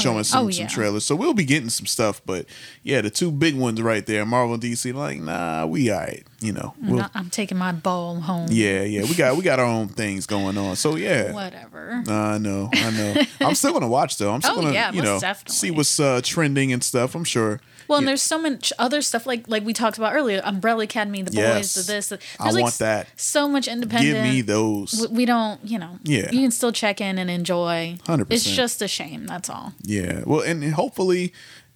[0.00, 2.20] showing some, Oh, some trailers, so we'll be getting some stuff.
[2.26, 2.46] But
[2.82, 6.26] yeah, the two big ones right there, Marvel and DC, like nah, we alright.
[6.40, 8.48] You know, I'm, we'll, I'm taking my ball home.
[8.50, 10.76] yeah, yeah, we got we got our own things going on.
[10.76, 12.02] So yeah, Whatever.
[12.06, 13.22] I know, I know.
[13.40, 14.32] I'm still gonna watch though.
[14.32, 15.54] I'm still Oh, gonna, yeah, you know, definitely.
[15.56, 17.14] see what's uh, trending and stuff.
[17.14, 17.60] I'm sure.
[17.88, 21.22] Well, and there's so much other stuff like like we talked about earlier, Umbrella Academy,
[21.22, 21.74] The Boys, Yes.
[21.74, 22.08] the this.
[22.08, 23.08] The, I like want that.
[23.16, 24.14] So much independent.
[24.14, 25.06] Give me those.
[25.10, 25.98] we, we don't, you know.
[26.04, 26.30] Yeah.
[26.30, 27.96] You can still check in and enjoy.
[28.04, 28.26] 100%.
[28.30, 29.26] It's just a shame.
[29.26, 29.72] That's all.
[29.82, 30.22] Yeah.
[30.26, 31.32] Well, and hopefully,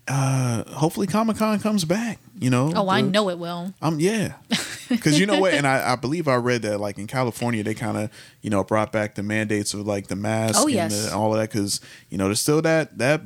[0.06, 2.18] uh, hopefully Comic Con comes back.
[2.40, 2.72] You know.
[2.74, 3.74] Oh, I know it will.
[3.82, 4.34] Um, yeah,
[4.88, 7.74] because you know what, and I, I believe I read that like in California they
[7.74, 8.10] kind of
[8.42, 11.08] you know brought back the mandates of like the mask Oh, and yes.
[11.10, 13.22] the, all of that because you know there's still that that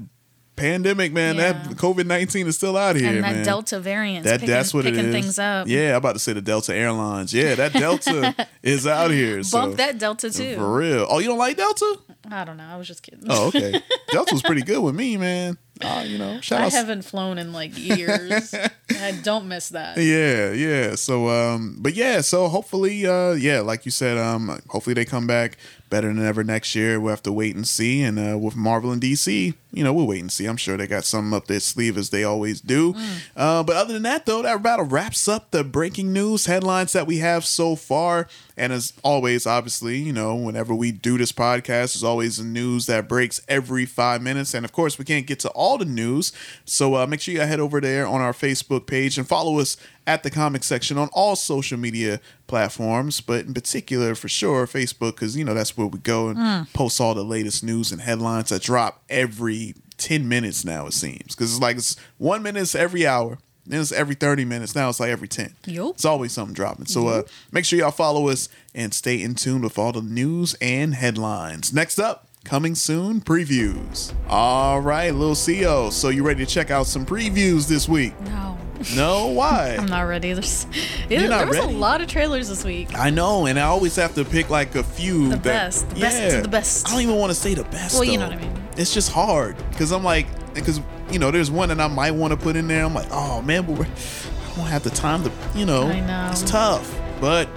[0.56, 1.52] pandemic man Yeah.
[1.52, 3.44] that COVID nineteen is still out here and that man.
[3.44, 4.24] Delta variant.
[4.24, 5.12] That picking, that's what it picking is.
[5.14, 5.66] things up.
[5.68, 7.32] Yeah, I'm about to say the Delta Airlines.
[7.32, 9.42] Yeah, that Delta is out here.
[9.42, 10.56] So Bump that Delta too.
[10.56, 11.06] for real.
[11.08, 11.98] Oh, you don't like Delta?
[12.30, 12.64] I don't know.
[12.64, 13.24] I was just kidding.
[13.28, 13.80] Oh, okay.
[14.10, 15.58] Delta was pretty good with me, man.
[15.80, 16.72] Uh, you know, I out.
[16.72, 18.54] haven't flown in like years.
[18.90, 19.96] I don't miss that.
[19.98, 20.94] Yeah, yeah.
[20.94, 25.26] So um but yeah, so hopefully uh yeah, like you said, um hopefully they come
[25.26, 25.56] back
[25.92, 26.98] better than ever next year.
[26.98, 28.02] We'll have to wait and see.
[28.02, 30.46] And uh with Marvel and DC, you know, we'll wait and see.
[30.46, 32.94] I'm sure they got something up their sleeve as they always do.
[33.36, 37.06] Uh but other than that though, that about wraps up the breaking news headlines that
[37.06, 38.26] we have so far.
[38.56, 42.86] And as always, obviously, you know, whenever we do this podcast, there's always the news
[42.86, 44.54] that breaks every five minutes.
[44.54, 46.32] And of course, we can't get to all the news.
[46.64, 49.76] So uh, make sure you head over there on our Facebook page and follow us
[50.06, 55.12] at the comic section on all social media platforms, but in particular, for sure, Facebook,
[55.12, 58.48] because, you know, that's where we go and post all the latest news and headlines
[58.48, 61.34] that drop every 10 minutes now, it seems.
[61.34, 63.38] Because it's like it's one minute every hour.
[63.64, 64.74] Then it's every 30 minutes.
[64.74, 65.54] Now it's like every 10.
[65.66, 65.86] Yep.
[65.90, 66.86] It's always something dropping.
[66.86, 70.56] So uh, make sure y'all follow us and stay in tune with all the news
[70.60, 71.72] and headlines.
[71.72, 74.12] Next up, coming soon, previews.
[74.28, 75.92] All right, little Xio.
[75.92, 78.18] So you ready to check out some previews this week?
[78.22, 78.58] No,
[78.94, 79.76] No, why?
[79.78, 80.32] I'm not ready.
[80.32, 80.66] There's,
[81.08, 81.74] it, not there was ready?
[81.74, 82.98] a lot of trailers this week.
[82.98, 85.24] I know, and I always have to pick like a few.
[85.30, 85.88] The that- best.
[85.90, 86.28] The best yeah.
[86.38, 86.88] of the best.
[86.88, 87.94] I don't even want to say the best.
[87.94, 88.52] Well, you know what I mean.
[88.76, 92.32] It's just hard because I'm like, because you know, there's one that I might want
[92.32, 92.84] to put in there.
[92.84, 96.28] I'm like, oh man, but I don't have the time to, you know, I know.
[96.30, 96.98] it's tough.
[97.20, 97.48] But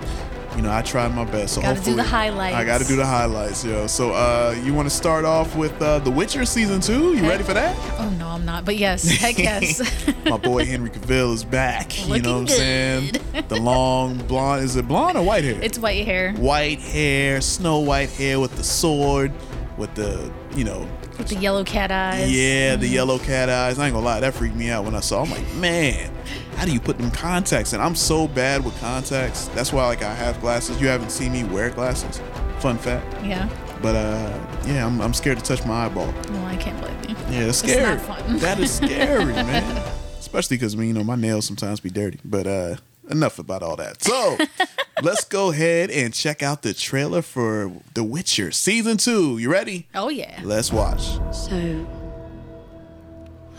[0.55, 1.55] you know, I tried my best.
[1.55, 2.55] So Gotta do the highlights.
[2.55, 3.87] I got to do the highlights, yo.
[3.87, 7.09] So, uh, you want to start off with uh, The Witcher season two?
[7.13, 7.75] You Heck- ready for that?
[7.99, 8.63] Oh no, I'm not.
[8.65, 9.81] But yes, heck yes.
[10.25, 12.07] My boy Henry Cavill is back.
[12.07, 13.11] you know what I'm saying?
[13.47, 14.63] The long blonde.
[14.63, 15.59] Is it blonde or white hair?
[15.61, 19.31] it's white hair white hair, snow white hair with the sword,
[19.77, 20.87] with the you know,
[21.17, 22.31] with the yellow cat eyes.
[22.33, 23.77] yeah, the yellow cat eyes.
[23.77, 25.21] I ain't gonna lie, that freaked me out when I saw.
[25.23, 26.11] I'm like, man,
[26.55, 27.81] how do you put them contacts in?
[27.81, 29.47] I'm so bad with contacts.
[29.49, 30.79] That's why like I have glasses.
[30.81, 32.21] You haven't seen me wear glasses.
[32.59, 33.05] Fun fact.
[33.23, 33.49] Yeah.
[33.81, 36.11] But uh, yeah, I'm, I'm scared to touch my eyeball.
[36.31, 37.15] No, I can't blame you.
[37.29, 37.83] Yeah, it's It's scary.
[37.95, 38.37] not fun.
[38.37, 39.83] That is scary, man.
[40.19, 42.19] Especially because you know my nails sometimes be dirty.
[42.25, 42.75] But uh,
[43.09, 44.01] enough about all that.
[44.03, 44.37] So
[45.03, 49.37] let's go ahead and check out the trailer for The Witcher season two.
[49.37, 49.87] You ready?
[49.93, 50.39] Oh yeah.
[50.43, 51.01] Let's watch.
[51.35, 51.85] So,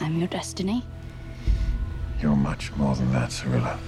[0.01, 0.83] I'm your destiny.
[2.21, 3.79] You're much more than that, Cirilla.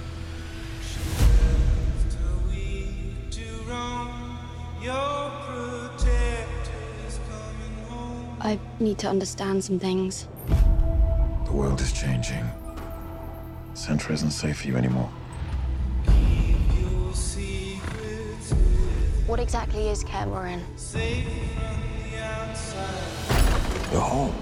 [8.41, 10.29] I need to understand some things.
[11.45, 12.49] The world is changing.
[13.75, 15.11] Cintra isn't safe for you anymore.
[19.27, 20.63] What exactly is Kaer Morhen?
[23.93, 24.35] You're home.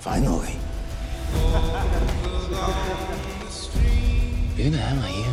[0.00, 0.56] Finally.
[4.56, 5.32] Who the hell are you?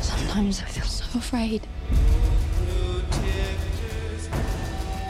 [0.00, 1.66] Sometimes I feel so afraid.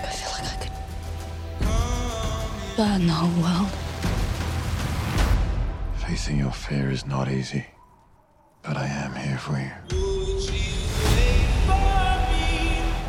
[0.02, 0.76] I feel like I could
[2.76, 3.70] burn the whole world.
[6.06, 7.66] Facing your fear is not easy.
[8.62, 9.70] But I am here for you.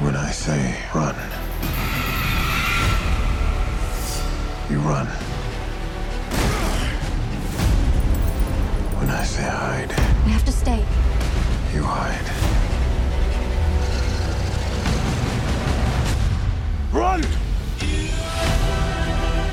[0.06, 1.16] When I say run,
[4.72, 5.06] you run.
[8.98, 9.90] When I say hide,
[10.26, 10.80] We have to stay.
[11.74, 12.28] you hide.
[16.94, 17.22] Run!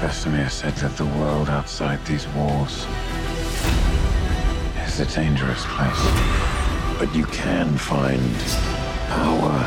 [0.00, 2.87] Vesemir said that the world outside these walls
[4.87, 6.04] is a dangerous place.
[6.98, 8.35] But you can find
[9.09, 9.59] power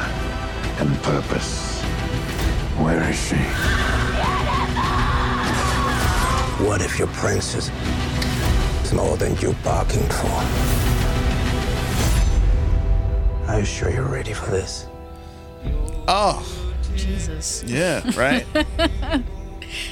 [0.80, 1.82] and purpose.
[2.80, 3.91] Where is she?
[6.68, 7.72] What if your princess
[8.84, 10.28] is more than you bargained for?
[13.50, 14.86] Are you sure you're ready for this?
[16.08, 16.42] Oh,
[16.96, 17.64] Jesus.
[17.66, 18.46] yeah, right?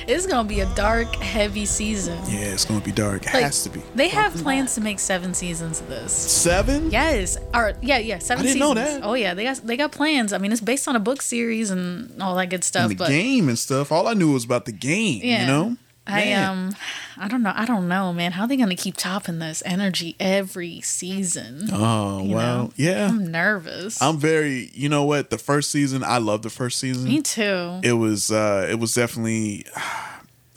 [0.10, 2.18] It's gonna be a dark, heavy season.
[2.28, 3.26] yeah, it's gonna be dark.
[3.26, 3.82] It Like, has to be.
[3.96, 6.12] They have plans to make seven seasons of this.
[6.12, 6.92] Seven?
[6.92, 7.38] Yes.
[7.54, 9.02] Or yeah, yeah, seven I didn't know that.
[9.06, 10.34] Oh yeah, they got they got plans.
[10.34, 12.84] I mean, it's based on a book series and all that good stuff.
[12.84, 13.90] And the but game and stuff.
[13.90, 15.42] All I knew was about the game, Yeah.
[15.42, 15.78] you know?
[16.10, 16.76] I um
[17.18, 17.54] I don't know.
[17.56, 18.32] I don't know, man.
[18.34, 21.70] How are they gonna keep topping this energy every season?
[21.72, 22.74] Oh, you well, know?
[22.76, 23.08] yeah.
[23.08, 24.02] I'm nervous.
[24.02, 25.30] I'm very, you know what?
[25.30, 27.06] The first season, I love the first season.
[27.06, 27.80] Me too.
[27.84, 29.66] it was uh it was definitely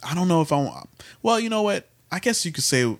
[0.05, 0.89] i don't know if i want
[1.21, 2.97] well you know what i guess you could say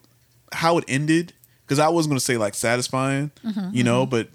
[0.53, 1.33] how it ended
[1.65, 4.29] because i was going to say like satisfying Mm-hmm, you know but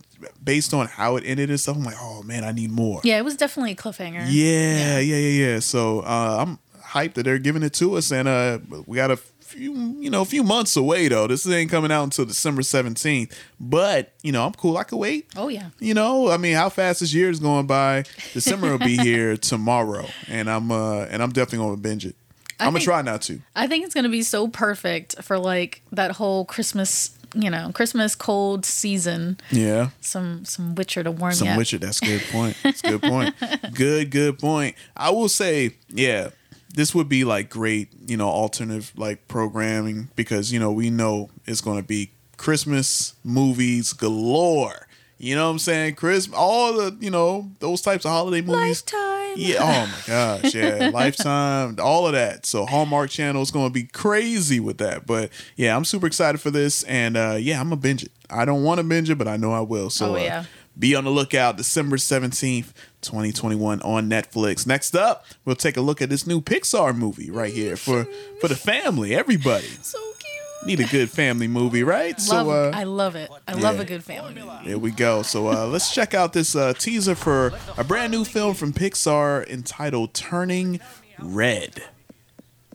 [0.45, 3.19] based on how it ended and stuff i'm like oh man i need more yeah,
[3.19, 4.25] it was definitely a cliffhanger.
[4.29, 8.27] yeah yeah yeah yeah so uh i'm hyped that they're giving it to us and
[8.29, 11.91] uh we got a few you know a few months away though this ain't coming
[11.91, 15.71] out until december 17th but you know i'm cool i could wait Oh yeah.
[15.79, 18.05] you know, I mean, how fast this year is going by.
[18.35, 22.17] December will be here tomorrow, and I'm uh and I'm definitely gonna binge it.
[22.61, 23.41] I I'm gonna try not to.
[23.55, 28.15] I think it's gonna be so perfect for like that whole Christmas, you know, Christmas
[28.17, 29.39] cold season.
[29.51, 31.53] Yeah, Some some Witcher to warm some you.
[31.53, 31.59] up.
[31.59, 31.79] Witcher.
[31.79, 32.57] That's a good point.
[32.65, 33.35] That's a good point.
[33.75, 34.75] good, good point.
[34.97, 36.31] I will say, yeah,
[36.75, 41.31] this would be like great, you know, alternative like programming because you know we know
[41.47, 44.87] it's gonna be Christmas movies galore.
[45.21, 45.97] You know what I'm saying?
[45.97, 48.85] Chris, all the you know those types of holiday movies.
[48.85, 49.35] Lifetime.
[49.37, 49.57] Yeah.
[49.61, 50.55] Oh my gosh.
[50.55, 50.91] Yeah.
[50.95, 51.77] Lifetime.
[51.83, 52.47] All of that.
[52.47, 55.07] So Hallmark Channel is going to be crazy with that.
[55.07, 58.13] But yeah, I'm super excited for this, and uh, yeah, I'm gonna binge it.
[58.31, 59.91] I don't want to binge it, but I know I will.
[59.91, 60.45] So Oh, uh, yeah.
[60.79, 61.57] be on the lookout.
[61.57, 64.67] December 17th, 2021 on Netflix.
[64.67, 68.07] Next up, we'll take a look at this new Pixar movie right here for
[68.41, 69.69] for the family, everybody.
[69.83, 70.67] So cute.
[70.67, 72.19] Need a good family movie, right?
[72.19, 73.31] Love, so uh, I love it.
[73.47, 74.51] I love a good family movie.
[74.67, 75.23] there we go.
[75.23, 79.47] So uh, let's check out this uh, teaser for a brand new film from Pixar
[79.49, 80.81] entitled Turning
[81.21, 81.83] Red.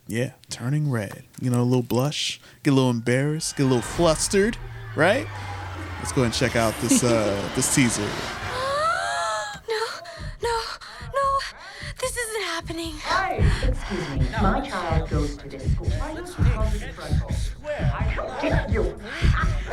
[0.07, 1.23] Yeah, Turning Red.
[1.41, 4.57] You know, a little blush, get a little embarrassed, get a little flustered,
[4.95, 5.27] right?
[5.99, 8.07] Let's go and check out this uh, this teaser.
[13.93, 14.17] No, no, no.
[14.17, 14.33] This isn't happening.
[14.33, 15.87] Excuse me, my child goes to this school.
[15.87, 17.31] Why don't you call this front hall?
[17.65, 18.99] I dare you.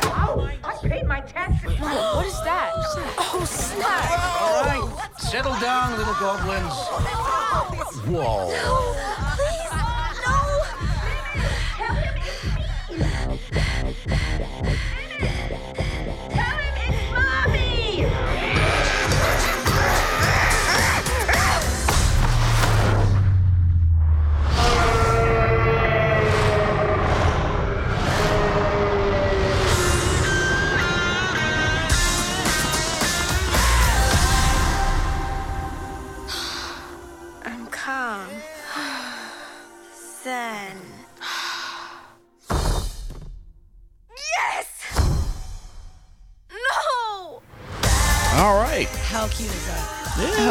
[0.03, 0.35] Ow!
[0.37, 1.79] Oh I paid my taxes.
[1.79, 2.71] What is that?
[3.17, 4.41] Oh, snap!
[4.41, 6.71] All right, settle down, little goblins.
[6.71, 7.67] Oh,
[8.07, 9.20] Whoa.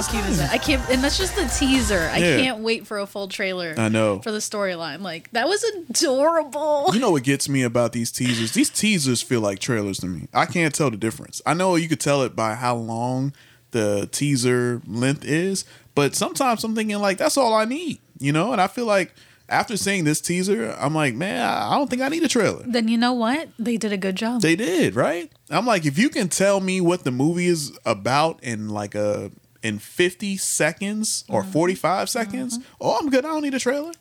[0.00, 0.50] How cute is that?
[0.50, 2.08] I can't, and that's just the teaser.
[2.12, 2.36] I Yeah.
[2.38, 3.74] can't wait for a full trailer.
[3.76, 4.20] I know.
[4.20, 5.00] for the storyline.
[5.02, 6.90] Like that was adorable.
[6.92, 8.52] You know what gets me about these teasers?
[8.52, 10.28] These teasers feel like trailers to me.
[10.32, 11.42] I can't tell the difference.
[11.44, 13.32] I know you could tell it by how long
[13.72, 18.52] the teaser length is, but sometimes I'm thinking like that's all I need, you know?
[18.52, 19.14] And I feel like
[19.50, 22.62] after seeing this teaser, I'm like, man, I I don't think I need a trailer.
[22.66, 23.48] Then you know what?
[23.58, 24.40] They did a good job.
[24.40, 25.30] They did, right?
[25.50, 29.30] I'm like, if you can tell me what the movie is about in like a
[29.62, 33.24] in 50 seconds or 45 seconds, oh, I'm good.
[33.24, 33.92] I don't need a trailer.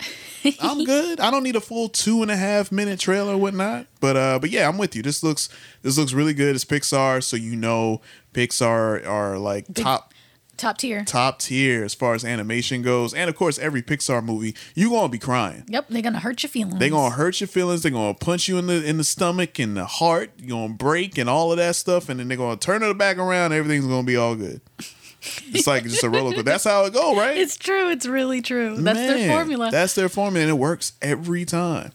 [0.62, 1.20] I'm good.
[1.20, 3.88] I don't need a full two and a half minute trailer or whatnot.
[4.00, 5.02] But uh, but yeah, I'm with you.
[5.02, 5.50] This looks
[5.82, 6.56] this looks really good.
[6.56, 8.02] It's Pixar, so you know
[8.34, 10.14] Pixar are like top
[10.58, 11.06] Top tier.
[11.06, 15.08] top tier as far as animation goes, and of course, every Pixar movie you gonna
[15.08, 15.64] be crying.
[15.70, 16.80] Yep, they're gonna hurt your feelings.
[16.80, 17.82] they're gonna hurt your feelings.
[17.84, 20.32] They're gonna punch you in the in the stomach and the heart.
[20.38, 23.18] You're gonna break and all of that stuff, and then they're gonna turn it back
[23.18, 23.54] around.
[23.54, 24.60] Everything's gonna be all good.
[25.52, 26.44] It's like just a roller coaster.
[26.44, 27.36] That's how it go, right?
[27.38, 27.90] It's true.
[27.90, 28.76] It's really true.
[28.78, 29.70] That's their formula.
[29.72, 31.92] That's their formula, and it works every time.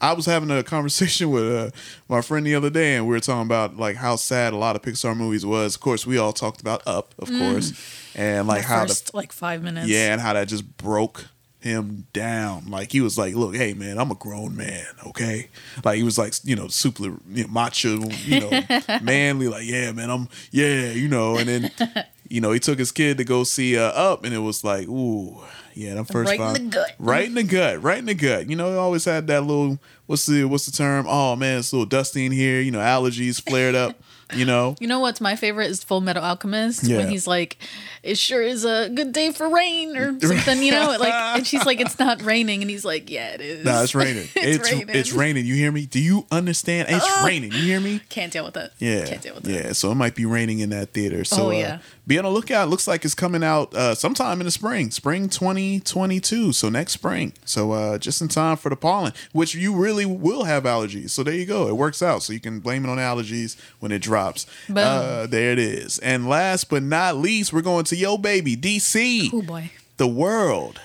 [0.00, 1.70] I was having a conversation with uh,
[2.08, 4.76] my friend the other day, and we were talking about like how sad a lot
[4.76, 5.76] of Pixar movies was.
[5.76, 7.38] Of course, we all talked about Up, of Mm.
[7.38, 7.72] course,
[8.14, 9.88] and like The how the like five minutes.
[9.88, 11.26] yeah, and how that just broke
[11.60, 12.66] him down.
[12.68, 15.48] Like he was like, "Look, hey man, I'm a grown man, okay?"
[15.82, 18.62] Like he was like, you know, super you know, macho, you know,
[19.00, 19.48] manly.
[19.48, 21.36] Like, yeah, man, I'm yeah, you know.
[21.38, 21.70] And then,
[22.34, 24.88] you know, he took his kid to go see uh, Up, and it was like,
[24.88, 25.38] ooh,
[25.74, 26.94] yeah, that first Right in the gut.
[26.98, 28.48] right in the gut, right in the gut.
[28.50, 31.06] You know, he always had that little what's the what's the term?
[31.08, 32.60] Oh man, it's a little dusty in here.
[32.60, 33.96] You know, allergies flared up.
[34.34, 36.96] You know, You know what's my favorite is Full Metal Alchemist Yeah.
[36.96, 37.58] when he's like,
[38.02, 40.62] "It sure is a good day for rain" or something.
[40.62, 43.64] You know, like, and she's like, "It's not raining," and he's like, "Yeah, it is."
[43.66, 44.26] nah, it's raining.
[44.34, 44.88] it's, it's raining.
[44.96, 45.44] it's raining.
[45.44, 45.84] You hear me?
[45.84, 46.88] Do you understand?
[46.90, 47.52] It's raining.
[47.52, 48.00] You hear me?
[48.08, 48.72] Can't deal with it.
[48.78, 49.52] Yeah, can't deal with it.
[49.66, 49.72] yeah.
[49.72, 51.22] So it might be raining in that theater.
[51.24, 51.78] So Oh, uh, yeah.
[52.06, 52.68] Be on the lookout.
[52.68, 56.52] Looks like it's coming out uh, sometime in the spring, spring 2022.
[56.52, 57.32] So next spring.
[57.44, 61.10] So uh, just in time for the pollen, which you really will have allergies.
[61.10, 61.68] So there you go.
[61.68, 62.22] It works out.
[62.22, 64.46] So you can blame it on allergies when it drops.
[64.74, 65.98] Uh, there it is.
[66.00, 69.70] And last but not least, we're going to Yo Baby DC Oh boy.
[69.96, 70.80] the world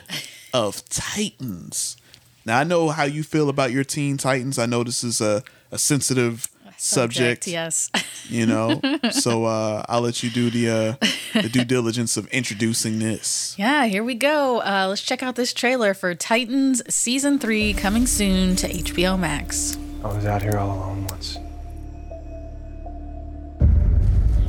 [0.54, 1.98] of Titans.
[2.46, 4.58] Now I know how you feel about your Teen Titans.
[4.58, 6.48] I know this is a, a sensitive
[6.82, 7.90] subject, Yes.
[8.30, 8.80] you know.
[9.12, 13.56] so uh, I'll let you do the uh, the due diligence of introducing this.
[13.58, 14.60] Yeah, here we go.
[14.62, 19.78] Uh, let's check out this trailer for Titans season three coming soon to HBO Max.
[20.04, 21.38] I was out here all alone once.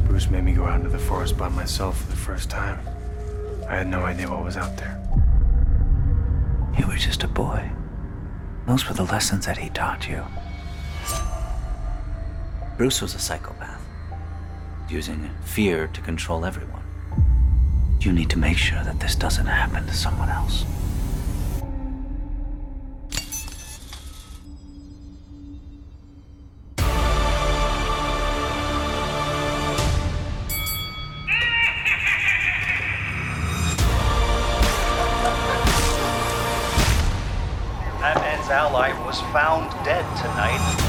[0.06, 2.78] Bruce made me go out into the forest by myself for the first time.
[3.68, 4.96] I had no idea what was out there.
[6.78, 7.70] You were just a boy.
[8.66, 10.24] Those were the lessons that he taught you.
[12.80, 13.82] Bruce was a psychopath,
[14.88, 16.82] using fear to control everyone.
[18.00, 20.64] You need to make sure that this doesn't happen to someone else.
[38.00, 40.79] Batman's ally was found dead tonight.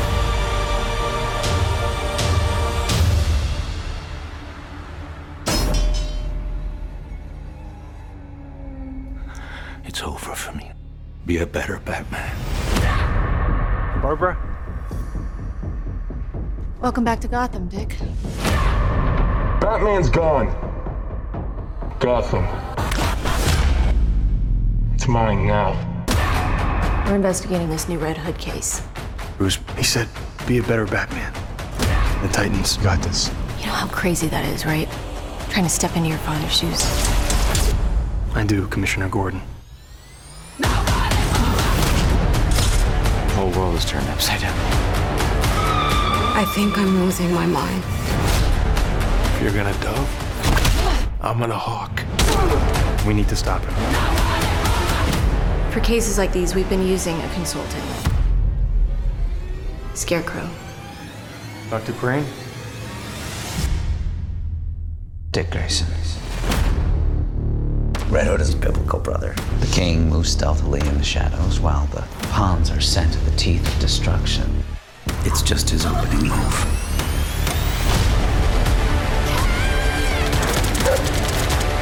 [11.31, 12.29] Be a better Batman.
[14.01, 14.36] Barbara?
[16.82, 17.95] Welcome back to Gotham, Dick.
[19.61, 20.47] Batman's gone.
[22.01, 22.43] Gotham.
[24.93, 25.71] It's mine now.
[27.07, 28.82] We're investigating this new Red Hood case.
[29.38, 30.09] Bruce, he said,
[30.45, 31.32] be a better Batman.
[32.23, 33.32] The Titans got this.
[33.61, 34.89] You know how crazy that is, right?
[35.49, 36.84] Trying to step into your father's shoes.
[38.36, 39.41] I do, Commissioner Gordon.
[43.52, 44.56] Whole world is turned upside down.
[46.36, 47.84] I think I'm losing my mind.
[49.36, 52.04] If you're gonna dove, I'm gonna hawk.
[53.06, 53.74] We need to stop him.
[55.72, 57.84] For cases like these, we've been using a consultant.
[59.93, 60.49] Scarecrow.
[61.70, 61.93] Dr.
[61.93, 62.26] Crane?
[65.32, 65.88] Dick Grayson.
[68.10, 69.34] Red Hood is a biblical brother.
[69.62, 73.67] The king moves stealthily in the shadows while the pawns are sent to the teeth
[73.67, 74.63] of destruction.
[75.25, 76.53] It's just his opening move.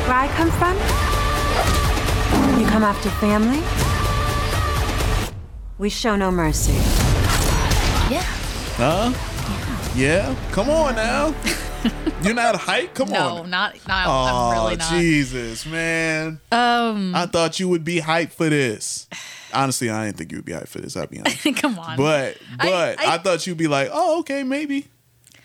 [0.07, 0.75] Where I come from?
[2.59, 3.61] You come after family?
[5.77, 6.73] We show no mercy.
[8.11, 8.23] Yeah.
[8.75, 9.13] Huh?
[9.95, 10.35] Yeah.
[10.51, 11.35] Come on now.
[12.23, 12.95] You're not hype.
[12.95, 13.35] Come no, on.
[13.35, 14.07] No, not not.
[14.07, 14.91] Oh, I'm really not.
[14.91, 16.41] Jesus, man.
[16.51, 19.07] Um, I thought you would be hyped for this.
[19.53, 20.95] Honestly, I didn't think you would be hyped for this.
[20.97, 21.43] I'll be honest.
[21.57, 21.97] come on.
[21.97, 24.87] But but I, I- thought you'd be like, oh, okay, maybe.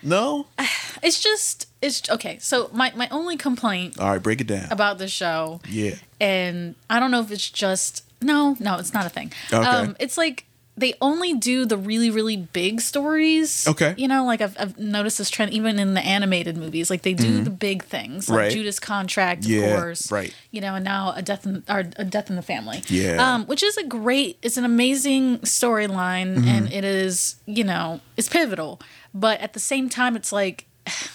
[0.03, 0.47] No.
[1.03, 2.37] It's just it's okay.
[2.39, 4.71] So my my only complaint All right, break it down.
[4.71, 5.95] about the show, Yeah.
[6.21, 9.31] and I don't know if it's just no, no, it's not a thing.
[9.53, 9.63] Okay.
[9.67, 10.45] Um, it's like
[10.77, 13.67] they only do the really really big stories.
[13.67, 13.93] Okay.
[13.97, 16.89] You know, like I've I've noticed this trend even in the animated movies.
[16.89, 17.43] Like they do Mhm.
[17.45, 18.51] the big things, like Right.
[18.51, 20.11] Judas Contract, of Yeah, course.
[20.11, 20.33] right.
[20.51, 22.81] You know, and now a death in or a death in the family.
[22.87, 23.15] Yeah.
[23.35, 26.47] Um, which is a great, it's an amazing storyline, Mhm.
[26.47, 28.81] and it is you know it's pivotal,
[29.13, 30.65] but at the same time, it's like.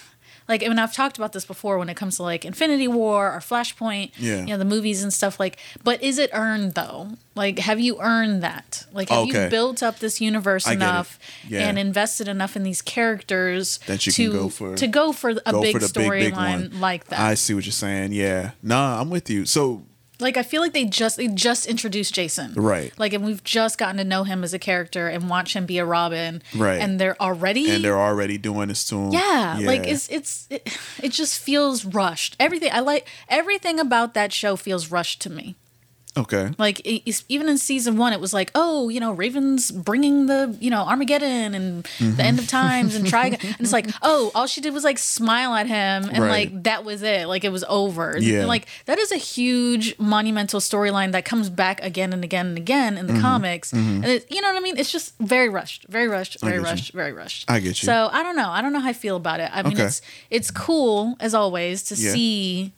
[0.50, 3.32] Like, I mean, I've talked about this before when it comes to like Infinity War
[3.32, 4.40] or Flashpoint, Yeah.
[4.40, 5.38] you know, the movies and stuff.
[5.38, 7.12] Like, but is it earned though?
[7.36, 8.84] Like, have you earned that?
[8.92, 9.44] Like, have Okay.
[9.44, 11.68] you built up this universe I enough Yeah.
[11.68, 15.30] and invested enough in these characters That you to can go for to go for
[15.30, 17.20] a go big for the big, big storyline like that?
[17.20, 18.12] I see what you're saying.
[18.12, 18.50] Yeah.
[18.60, 19.46] Nah, I'm with you.
[19.46, 19.84] So
[20.20, 22.92] like, I feel like they just they just introduced Jason, Right.
[22.98, 25.78] Like, and we've just gotten to know him as a character and watch him be
[25.78, 26.80] a Robin, Right.
[26.80, 29.12] And they're already and they're already doing this to him.
[29.12, 32.36] Yeah, like it's it's it, it just feels rushed.
[32.38, 35.56] Everything I like everything about that show feels rushed to me.
[36.16, 36.50] Okay.
[36.58, 40.56] Like it- even in season one, it was like, oh, you know, Raven's bringing the
[40.60, 42.16] you know Armageddon and Mhm.
[42.16, 44.98] the end of times and try, and it's like, oh, all she did was like
[44.98, 46.50] smile at him and Right.
[46.52, 48.16] like that was it, like it was over.
[48.20, 48.40] Yeah.
[48.40, 52.58] And, like that is a huge monumental storyline that comes back again and again and
[52.58, 53.20] again in the Mhm.
[53.20, 53.96] comics, Mhm.
[54.02, 54.76] and it, you know what I mean?
[54.78, 56.64] It's just very rushed, very rushed, very get you.
[56.64, 57.50] rushed, very rushed.
[57.50, 57.86] I get you.
[57.86, 58.50] So I don't know.
[58.50, 59.50] I don't know how I feel about it.
[59.52, 59.84] I mean, Okay.
[59.84, 62.12] it's it's cool as always to Yeah.
[62.12, 62.72] see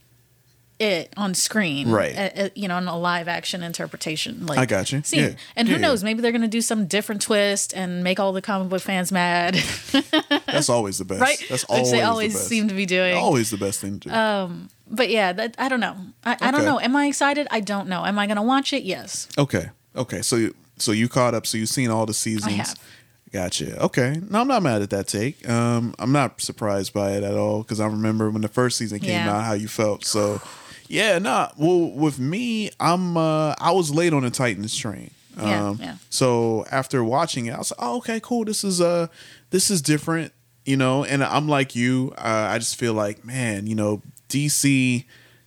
[0.83, 2.17] it on screen, Right.
[2.17, 4.47] uh, uh, you know, in a live action interpretation.
[4.47, 5.03] Like I got you.
[5.05, 5.21] see.
[5.21, 5.35] Yeah.
[5.57, 6.03] And who Yeah, knows?
[6.03, 9.55] Maybe they're gonna do some different twist and make all the comic book fans mad,
[10.47, 11.21] That's always the best.
[11.21, 11.39] right?
[11.49, 12.49] That's Which always, they the always best.
[12.49, 13.15] seem to be doing.
[13.17, 14.15] Always the best thing to do.
[14.15, 15.97] Um, but yeah, that I don't know.
[16.25, 16.79] I, I don't know.
[16.81, 17.47] Am I excited?
[17.51, 18.05] I don't know.
[18.05, 18.83] Am I gonna watch it?
[18.83, 19.29] Yes.
[19.39, 19.71] Okay.
[19.97, 20.21] Okay.
[20.23, 21.47] So you so you caught up.
[21.47, 22.47] So you've seen all the seasons.
[22.47, 22.75] I have.
[23.33, 23.81] Gotcha.
[23.85, 24.21] Okay.
[24.29, 25.49] No, I'm not mad at that take.
[25.49, 28.99] Um, I'm not surprised by it at all because I remember when the first season
[28.99, 29.35] came Yeah.
[29.35, 30.05] out how you felt.
[30.05, 30.43] So,
[30.93, 31.49] yeah, nah.
[31.57, 35.11] Well, with me, I'm uh, I was late on the Titans train.
[35.39, 35.97] Yeah, Um, yeah.
[36.11, 38.45] So after watching it, I was like, oh, okay, cool.
[38.45, 39.07] This is uh,
[39.49, 40.33] this is different,
[40.67, 41.05] you know.
[41.05, 42.13] And I'm like you.
[42.19, 45.05] Uh, I just feel like, man, you know, DC.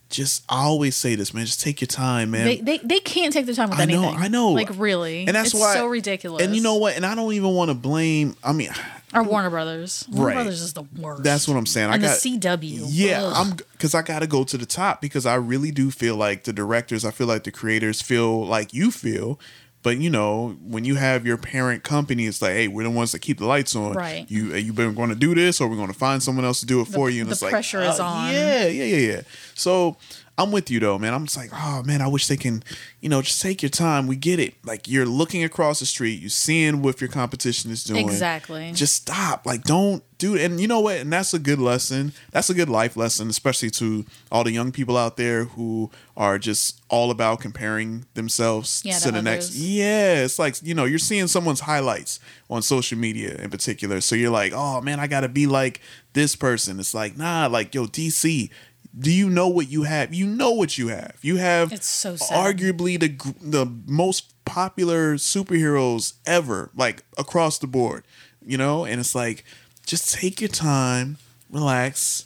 [0.08, 1.46] Just I always say this, man.
[1.46, 2.46] Just take your time, man.
[2.46, 4.22] They, they they can't take the time with I know, anything.
[4.24, 4.50] I know.
[4.52, 6.42] Like really, And that's why it's why- so ridiculous.
[6.42, 6.94] And you know what?
[6.96, 8.36] And I don't even want to blame.
[8.42, 8.70] I mean,
[9.16, 10.06] Our Warner Brothers.
[10.10, 10.34] Warner Right.
[10.34, 11.22] Brothers is the worst.
[11.24, 11.86] that's what I'm saying.
[11.90, 12.84] and I got the CW.
[12.88, 13.22] yeah.
[13.24, 13.32] Ugh.
[13.34, 16.44] I'm because I got to go to the top because I really do feel like
[16.44, 17.04] the directors.
[17.04, 19.40] I feel like the creators feel like you feel.
[19.82, 23.12] But you know, when you have your parent company, it's like, hey, we're the ones
[23.12, 23.92] that keep the lights on.
[23.92, 24.28] Right.
[24.28, 26.66] You you been going to do this, or we're going to find someone else to
[26.66, 27.20] do it for you.
[27.20, 28.32] And the it's like pressure is uh, on.
[28.32, 29.20] Yeah, yeah, yeah, yeah.
[29.54, 29.96] So
[30.38, 31.14] I'm with you though, man.
[31.14, 32.62] I'm just like, oh man, I wish they can,
[33.00, 34.06] you know, just take your time.
[34.06, 34.54] We get it.
[34.66, 38.04] Like you're looking across the street, you're seeing what your competition is doing.
[38.06, 38.70] Exactly.
[38.72, 39.46] Just stop.
[39.46, 40.42] Like don't do it.
[40.42, 40.96] And you know what?
[40.98, 42.12] And that's a good lesson.
[42.32, 46.38] That's a good life lesson, especially to all the young people out there who are
[46.38, 49.46] just all about comparing themselves Yeah, to the next.
[49.50, 49.66] others.
[49.66, 52.20] Yeah, it's like you know you're seeing someone's highlights
[52.50, 54.02] on social media in particular.
[54.02, 55.80] So you're like, oh man, I gotta be like
[56.12, 56.78] this person.
[56.78, 58.50] It's like nah, like yo DC.
[58.98, 60.14] Do you know what you have?
[60.14, 61.16] You know what you have.
[61.22, 62.34] You have It's so sad.
[62.36, 68.04] arguably the the most popular superheroes ever, like across the board.
[68.44, 69.44] You know, and it's like
[69.86, 71.18] just take your time,
[71.50, 72.24] relax,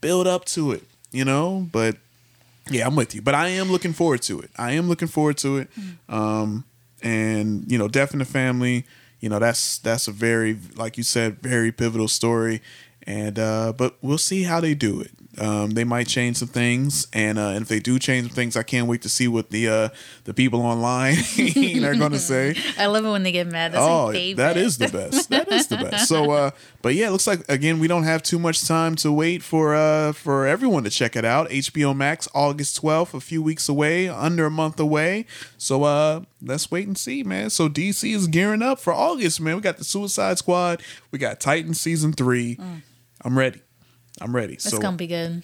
[0.00, 0.84] build up to it.
[1.10, 1.96] You know, but
[2.70, 3.22] yeah, I'm with you.
[3.22, 4.50] But I am looking forward to it.
[4.56, 5.68] I am looking forward to it.
[6.08, 6.64] Um,
[7.02, 8.84] and you know, Death in the Family.
[9.20, 12.60] You know, that's that's a very, like you said, very pivotal story.
[13.04, 15.10] And uh, but we'll see how they do it.
[15.38, 18.54] Um, they might change some things, and, uh, and if they do change some things,
[18.54, 19.88] I can't wait to see what the uh,
[20.24, 22.54] the people online are going to say.
[22.78, 23.72] I love it when they get mad.
[23.72, 25.30] That's oh, that is the best.
[25.30, 26.06] That is the best.
[26.06, 26.50] So, uh,
[26.82, 29.74] but yeah, it looks like again we don't have too much time to wait for
[29.74, 31.48] uh for everyone to check it out.
[31.48, 35.24] HBO Max, August twelfth, a few weeks away, under a month away.
[35.56, 37.48] So, uh, let's wait and see, man.
[37.48, 39.56] So DC is gearing up for August, man.
[39.56, 42.58] We got the Suicide Squad, we got Titan season three.
[43.24, 43.62] I'm ready.
[44.22, 44.54] I'm ready.
[44.54, 45.42] It's so gonna be good.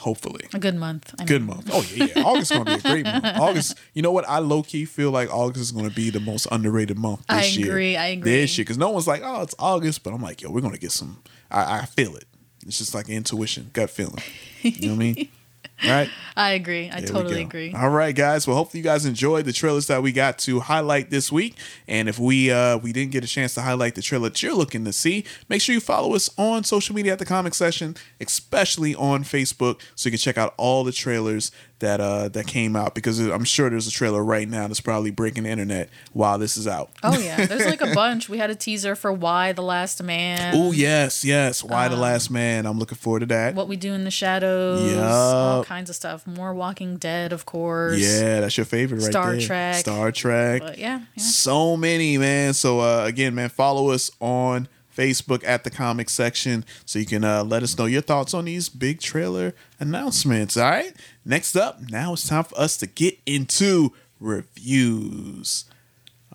[0.00, 0.46] hopefully.
[0.52, 1.14] A good month.
[1.18, 1.56] I Good mean.
[1.56, 1.70] month.
[1.72, 2.22] Oh yeah, yeah.
[2.22, 3.24] August is gonna be a great month.
[3.40, 4.28] August, you know what?
[4.28, 7.56] I low key feel like August is gonna be the most underrated month I this
[7.56, 7.68] year.
[7.68, 8.30] agree, I agree.
[8.30, 10.78] This year, because no one's like, oh, it's August, but I'm like, yo, we're gonna
[10.78, 11.22] get some.
[11.50, 12.24] I, I feel it.
[12.66, 14.18] It's just like intuition, gut feeling.
[14.62, 15.28] You know what I mean?
[15.84, 16.08] Right?
[16.36, 16.90] I agree.
[16.90, 17.74] I There totally agree.
[17.74, 18.46] All right, guys.
[18.46, 21.56] Well, hopefully you guys enjoyed the trailers that we got to highlight this week.
[21.86, 24.54] And if we uh we didn't get a chance to highlight the trailer that you're
[24.54, 27.96] looking to see, make sure you follow us on social media at the comic section,
[28.20, 32.74] especially on Facebook, so you can check out all the trailers that uh that came
[32.74, 36.38] out because I'm sure there's a trailer right now that's probably breaking the internet while
[36.38, 36.90] this is out.
[37.02, 38.28] Oh yeah, there's like a bunch.
[38.28, 40.54] We had a teaser for Y: The Last Man.
[40.54, 41.62] Oh yes, yes.
[41.62, 42.66] Y Um, the last man?
[42.66, 43.54] I'm looking forward to that.
[43.54, 44.96] What we do in the shadows.
[44.96, 46.26] All kinds of stuff.
[46.26, 47.98] More Walking Dead, of course.
[47.98, 49.40] Yeah, that's your favorite right Star there.
[49.40, 49.74] Trek.
[49.76, 50.62] Star Trek.
[50.62, 51.22] But yeah, yeah.
[51.22, 52.54] So many, man.
[52.54, 57.22] So uh, again, man, follow us on Facebook at the comic section so you can
[57.22, 60.56] uh, let us know your thoughts on these big trailer announcements.
[60.56, 60.94] All right.
[61.28, 65.64] Next up, now it's time for us to get into reviews.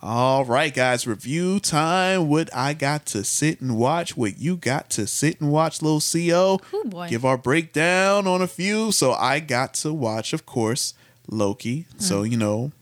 [0.01, 2.27] All right, guys, review time.
[2.27, 6.01] What I got to sit and watch, what you got to sit and watch, little
[6.01, 6.61] Xio.
[6.73, 7.07] Ooh, boy.
[7.07, 8.91] Give our breakdown on a few.
[8.91, 10.93] So I got to watch, of course,
[11.29, 11.85] Loki.
[11.97, 12.73] So, you know,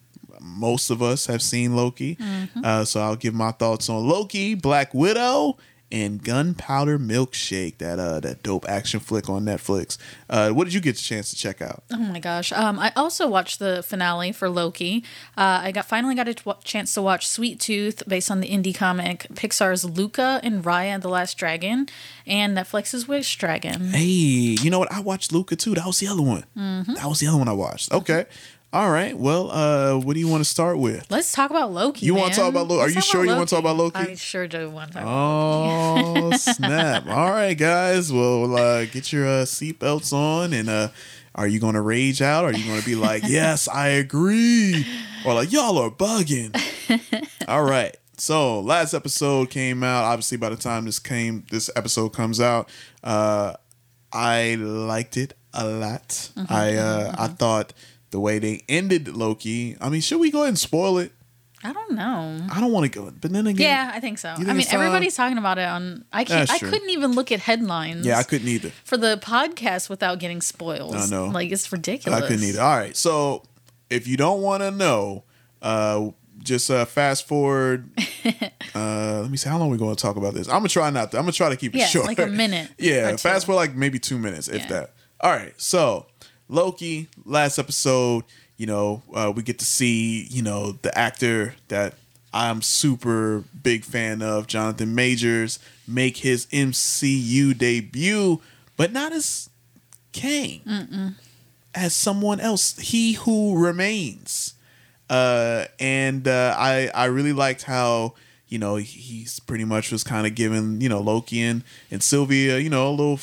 [0.42, 2.18] most of us have seen Loki.
[2.64, 5.58] Uh, so I'll give my thoughts on Loki, Black Widow,
[5.92, 9.98] and Gunpowder Milkshake, that uh that dope action flick on Netflix.
[10.30, 11.84] Uh, what did you get a chance to check out?
[11.92, 12.52] Oh my gosh.
[12.52, 15.04] Um, I also watched the finale for Loki.
[15.38, 18.50] Uh, I got finally got a t- chance to watch Sweet Tooth based on the
[18.50, 21.88] indie comic Pixar's Luca and Raya and the Last Dragon
[22.28, 23.90] and Netflix's Wish Dragon.
[23.92, 24.92] Hey, you know what?
[24.92, 25.74] I watched Luca too.
[25.76, 26.44] That was the other one.
[26.58, 26.96] Mhm.
[26.96, 27.92] That was the other one I watched.
[27.92, 28.26] Okay.
[28.72, 29.18] All right.
[29.18, 31.10] Well, uh, what do you want to start with?
[31.10, 32.06] Let's talk about Loki.
[32.06, 32.82] You wanna talk about Loki?
[32.82, 33.98] are you sure you wanna talk about Loki?
[33.98, 37.08] I sure do want to talk about Oh snap!
[37.08, 38.14] All right, guys.
[38.14, 40.90] Well, uh, get your uh, seatbelts on, and uh,
[41.34, 42.46] are you going to rage out?
[42.46, 44.86] Or are you going to be like, "Yes, I agree,"
[45.26, 46.54] or like, "Y'all are bugging"?
[47.48, 47.98] All right.
[48.18, 50.04] So last episode came out.
[50.04, 52.70] Obviously, by the time this came, this episode comes out,
[53.04, 53.54] uh,
[54.14, 56.10] I liked it a lot.
[56.36, 57.74] Mhm, I uh, I thought
[58.12, 59.78] the way they ended Loki.
[59.80, 61.12] I mean, should we go ahead and spoil it?
[61.62, 62.40] I don't know.
[62.50, 64.34] I don't want to go, but then again, Yeah, I think so.
[64.36, 66.06] Think I mean, everybody's talking about it on.
[66.14, 66.50] I can't.
[66.50, 68.06] I couldn't even look at headlines.
[68.06, 68.72] yeah, I couldn't either.
[68.86, 70.96] for the podcast without getting spoiled.
[70.96, 71.26] I know.
[71.28, 72.24] Like it's ridiculous.
[72.24, 72.62] I couldn't either.
[72.62, 72.96] All right.
[72.96, 73.44] So
[73.90, 75.26] if you don't want to know,
[75.62, 77.90] uh, just uh, fast forward.
[78.74, 79.50] uh, let me see.
[79.50, 80.48] How long are we going to talk about this?
[80.48, 81.12] I'm gonna try not.
[81.12, 82.06] To, I'm gonna try to keep it Yeah, short.
[82.06, 84.94] like a minute yeah, fast forward like maybe two minutes, if that.
[85.20, 85.54] All right.
[85.60, 86.06] So
[86.50, 87.08] Loki.
[87.26, 88.24] Last episode.
[88.58, 91.94] You know, uh, we get to see you know the actor that
[92.34, 98.42] I'm super big fan of, Jonathan Majors, make his MCU debut,
[98.76, 99.50] but not as
[100.12, 101.16] Kang Mm-mm.
[101.74, 102.78] as someone else.
[102.78, 104.56] He who remains.
[105.10, 108.14] Uh, and uh, I I really liked how
[108.50, 112.62] you know he's pretty much was kind of giving you know Loki and, and Sylvie
[112.62, 113.20] you know a little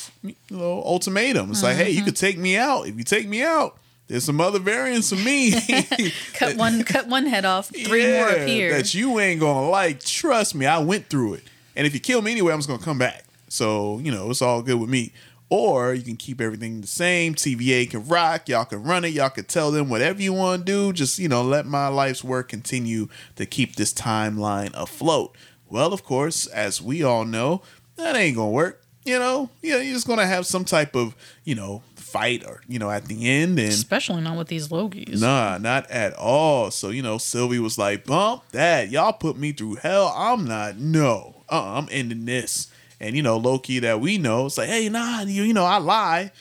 [0.50, 1.50] little ultimatum.
[1.50, 2.86] It's like, hey, you could take me out.
[2.86, 3.76] If you take me out,
[4.08, 5.52] there's some other variants of me.
[6.34, 6.84] Cut one.
[6.84, 7.68] cut one head off.
[7.68, 8.72] Three more appear.
[8.72, 10.00] that you ain't gonna like.
[10.00, 11.42] Trust me, I went through it.
[11.74, 13.24] And if you kill me anyway, I'm just gonna come back.
[13.48, 15.12] So you know, it's all good with me.
[15.48, 17.34] Or you can keep everything the same.
[17.34, 18.48] TVA can rock.
[18.48, 19.12] Y'all can run it.
[19.12, 20.92] Y'all can tell them whatever you want to do.
[20.92, 25.36] Just you know, let my life's work continue to keep this timeline afloat.
[25.68, 27.62] Well, of course, as we all know,
[27.96, 28.82] that ain't gonna work.
[29.04, 32.78] You know, yeah, you're just gonna have some type of you know fight or you
[32.78, 35.20] know at the end and Especially not with these Lokis.
[35.20, 36.70] Nah, not at all.
[36.70, 38.90] So, you know, Sylvie was like, bump that.
[38.90, 40.12] Y'all put me through hell.
[40.16, 41.44] I'm not, no.
[41.48, 42.68] Uh, I'm ending this.
[43.00, 45.78] And, you know, Loki that we know, it's like, hey, nah, you, you know, I
[45.78, 46.32] lie.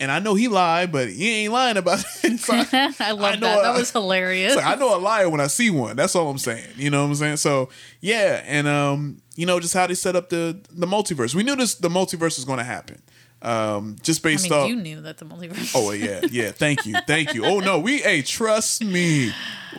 [0.00, 2.40] And I know he lied, but he ain't lying about it.
[2.40, 2.66] So I,
[3.00, 3.62] I love know that.
[3.62, 4.56] That was hilarious.
[4.56, 5.96] I know a liar when I see one.
[5.96, 6.66] That's all I'm saying.
[6.76, 7.36] You know what I'm saying?
[7.38, 7.68] So
[8.00, 11.34] yeah, and um, you know, just how they set up the the multiverse.
[11.34, 13.00] We knew this the multiverse was going to happen.
[13.44, 14.68] Um, just I based mean, off.
[14.68, 15.72] you knew that the multiverse.
[15.74, 16.50] Oh yeah, yeah.
[16.50, 17.44] Thank you, thank you.
[17.44, 19.32] Oh no, we hey, trust me.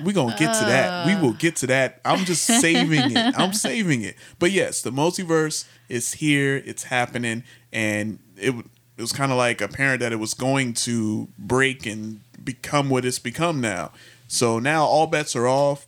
[0.04, 1.08] We gonna get to that.
[1.08, 2.02] We will get to that.
[2.06, 3.40] I'm just saving it.
[3.40, 4.16] I'm saving it.
[4.40, 6.62] But yes, the multiverse is here.
[6.66, 7.44] It's happening,
[7.74, 8.54] and it.
[8.98, 13.04] it was kind of like apparent that it was going to break and become what
[13.04, 13.92] it's become now.
[14.28, 15.88] So now all bets are off.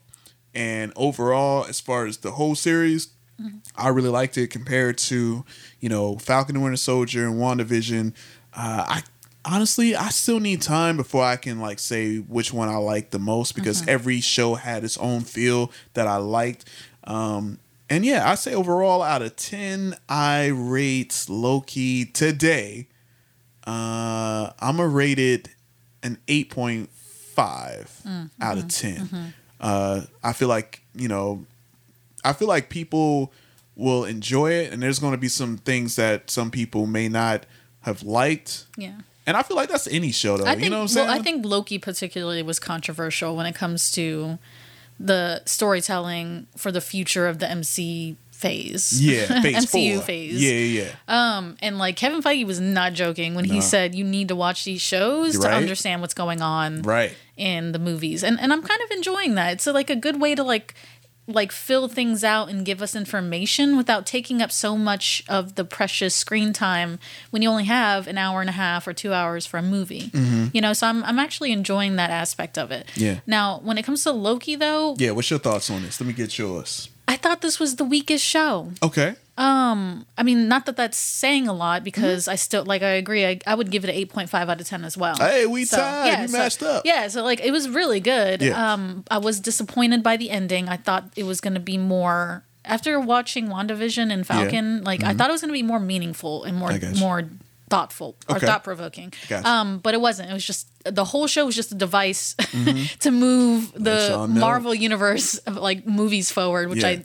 [0.54, 3.10] And overall, as far as the whole series,
[3.76, 5.46] I really liked it compared to,
[5.80, 8.14] you know, Falcon and Winter Soldier and WandaVision.
[8.54, 9.04] Uh, I
[9.46, 13.20] honestly, I still need time before I can like say which one I like the
[13.20, 13.88] most because Mhm.
[13.90, 16.66] every show had its own feel that I liked.
[17.04, 17.60] Um,
[17.90, 22.88] and yeah, I say overall out of 10, I rate Loki today.
[23.66, 25.50] Uh, I'm going to rate it
[26.04, 29.08] an 8.5 Mm, out of mhm, 10.
[29.08, 29.34] mhm.
[29.60, 31.46] Uh, I feel like, you know,
[32.24, 33.32] I feel like people
[33.76, 37.46] will enjoy it, and there's going to be some things that some people may not
[37.82, 38.66] have liked.
[38.76, 38.94] Yeah.
[39.26, 40.46] And I feel like that's any show, though.
[40.46, 41.08] Think, you know what I'm saying?
[41.08, 44.40] Well, I think Loki particularly was controversial when it comes to
[45.00, 49.00] the storytelling for the future of the MC phase.
[49.04, 50.04] yeah, phase MCU four.
[50.06, 50.42] phase.
[50.42, 50.92] Yeah, yeah.
[51.08, 54.64] Um, and like Kevin Feige was not joking when he said you need to watch
[54.64, 57.14] these shows You're to understand what's going on Right.
[57.36, 58.24] in the movies.
[58.24, 59.54] And and I'm kind of enjoying that.
[59.54, 60.74] It's like a good way to like
[61.28, 65.66] like fill things out and give us information without taking up so much of the
[65.66, 67.00] precious screen time
[67.32, 70.10] when you only have an hour and a half or 2 hours for a movie.
[70.14, 70.52] Mhm.
[70.54, 72.88] You know, so I'm I'm actually enjoying that aspect of it.
[72.96, 73.20] Yeah.
[73.28, 76.00] Now, when it comes to Loki though, Yeah, what's your thoughts on this?
[76.00, 76.90] Let me get yours.
[77.08, 78.72] I thought this was the weakest show.
[78.84, 79.16] Okay.
[79.38, 83.26] Um, I mean, not that that's saying a lot because I still like I agree.
[83.26, 85.16] I, I would give it an eight point five out of ten as well.
[85.16, 86.22] Hey, we tied.
[86.22, 86.82] We so- matched up.
[86.86, 88.42] Yeah, so like it was really good.
[88.42, 88.74] Yeah.
[88.74, 90.68] Um, I was disappointed by the ending.
[90.70, 94.84] I thought it was going to be more after watching WandaVision and Falcon.
[94.84, 95.18] Like I Mhm.
[95.20, 96.96] thought it was going to be more meaningful and more I you.
[97.00, 97.24] more
[97.70, 98.46] thoughtful or Okay.
[98.46, 99.14] thought provoking.
[99.28, 99.48] Gotcha.
[99.48, 100.30] Um, but it wasn't.
[100.30, 102.98] It was just the whole show was just a device Mhm.
[103.00, 104.26] to move the.
[104.30, 106.90] Marvel universe of like movies forward, which Yeah.
[106.90, 107.04] I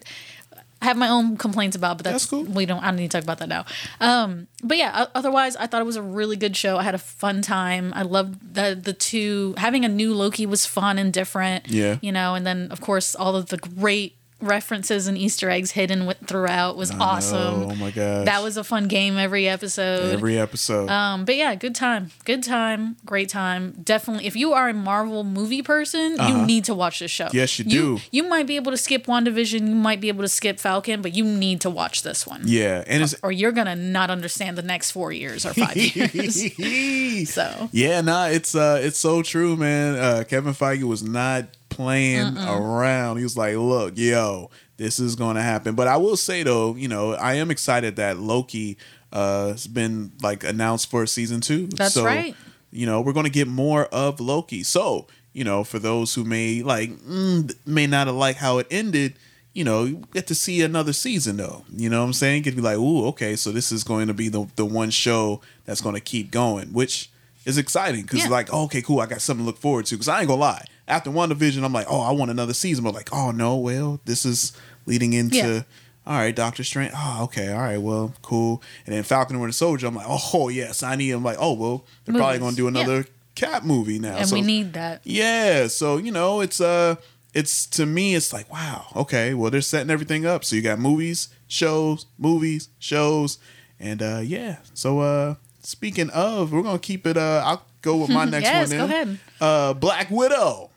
[0.84, 2.42] have my own complaints about, but that's, cool.
[2.42, 2.82] We don't.
[2.82, 3.64] I don't need to talk about that now.
[4.00, 6.76] Um, but yeah, otherwise, I thought it was a really good show.
[6.76, 7.92] I had a fun time.
[7.94, 11.68] I loved the the two having a new Loki was fun and different.
[11.70, 11.98] Yeah.
[12.02, 16.12] you know, and then of course all of the great references and Easter eggs hidden
[16.26, 17.61] throughout was I awesome.
[17.61, 17.68] know.
[17.70, 18.26] Oh my gosh.
[18.26, 20.12] That was a fun game every episode.
[20.12, 20.90] Every episode.
[20.90, 23.72] Um, but yeah, good time, good time, great time.
[23.82, 26.38] Definitely, if you are a Marvel movie person, Uh-huh.
[26.40, 27.28] you need to watch this show.
[27.32, 27.99] Yes, you do.
[28.11, 31.14] You might be able to skip WandaVision, you might be able to skip Falcon, but
[31.14, 32.43] you need to watch this one.
[32.45, 36.34] yeah, and it's Or you're gonna not understand the next four years or five years.
[37.32, 39.97] so Yeah, nah, it's uh it's so true, man.
[39.97, 43.16] Uh Kevin Feige was not playing around.
[43.18, 45.74] He was like, look, yo, this is gonna happen.
[45.74, 48.76] But I will say though, you know, I am excited that Loki
[49.12, 51.66] uh has been like announced for season two.
[51.68, 52.34] That's so, right.
[52.70, 54.62] You know, we're gonna get more of Loki.
[54.62, 58.66] So, you know, for those who may like mm, may not have liked how it
[58.70, 59.14] ended,
[59.52, 61.64] you know, you get to see another season though.
[61.76, 62.42] You know what I'm saying?
[62.42, 64.90] Get to be like, ooh, okay, so this is going to be the the one
[64.90, 67.10] show that's going to keep going, which
[67.44, 68.28] is exciting because Yeah.
[68.30, 69.96] like, okay, cool, I got something to look forward to.
[69.96, 72.94] Because I ain't gonna lie, after WandaVision, I'm like, oh, I want another season, but
[72.94, 74.52] like, oh no, well, this is
[74.86, 75.36] leading into.
[75.36, 75.62] Yeah.
[76.04, 76.92] All right, Doctor Strange.
[76.96, 77.52] Oh, okay.
[77.52, 77.80] All right.
[77.80, 78.60] Well, cool.
[78.86, 79.86] And then Falcon and Winter Soldier.
[79.86, 81.12] I'm like, oh yes, I need.
[81.12, 82.68] I'm like, oh well, they're probably going to do Yeah.
[82.70, 83.06] another
[83.36, 84.16] Cap movie now.
[84.16, 85.00] and so we need that.
[85.04, 86.96] yeah, so you know, it's uh
[87.32, 90.44] it's to me it's like, wow, okay, well they're setting everything up.
[90.44, 93.38] So you got movies, shows, movies, shows,
[93.80, 94.56] and uh yeah.
[94.74, 98.68] So uh speaking of, we're gonna keep it uh I'll go with my next Yes,
[98.70, 99.18] one go ahead.
[99.40, 100.68] Uh Black Widow.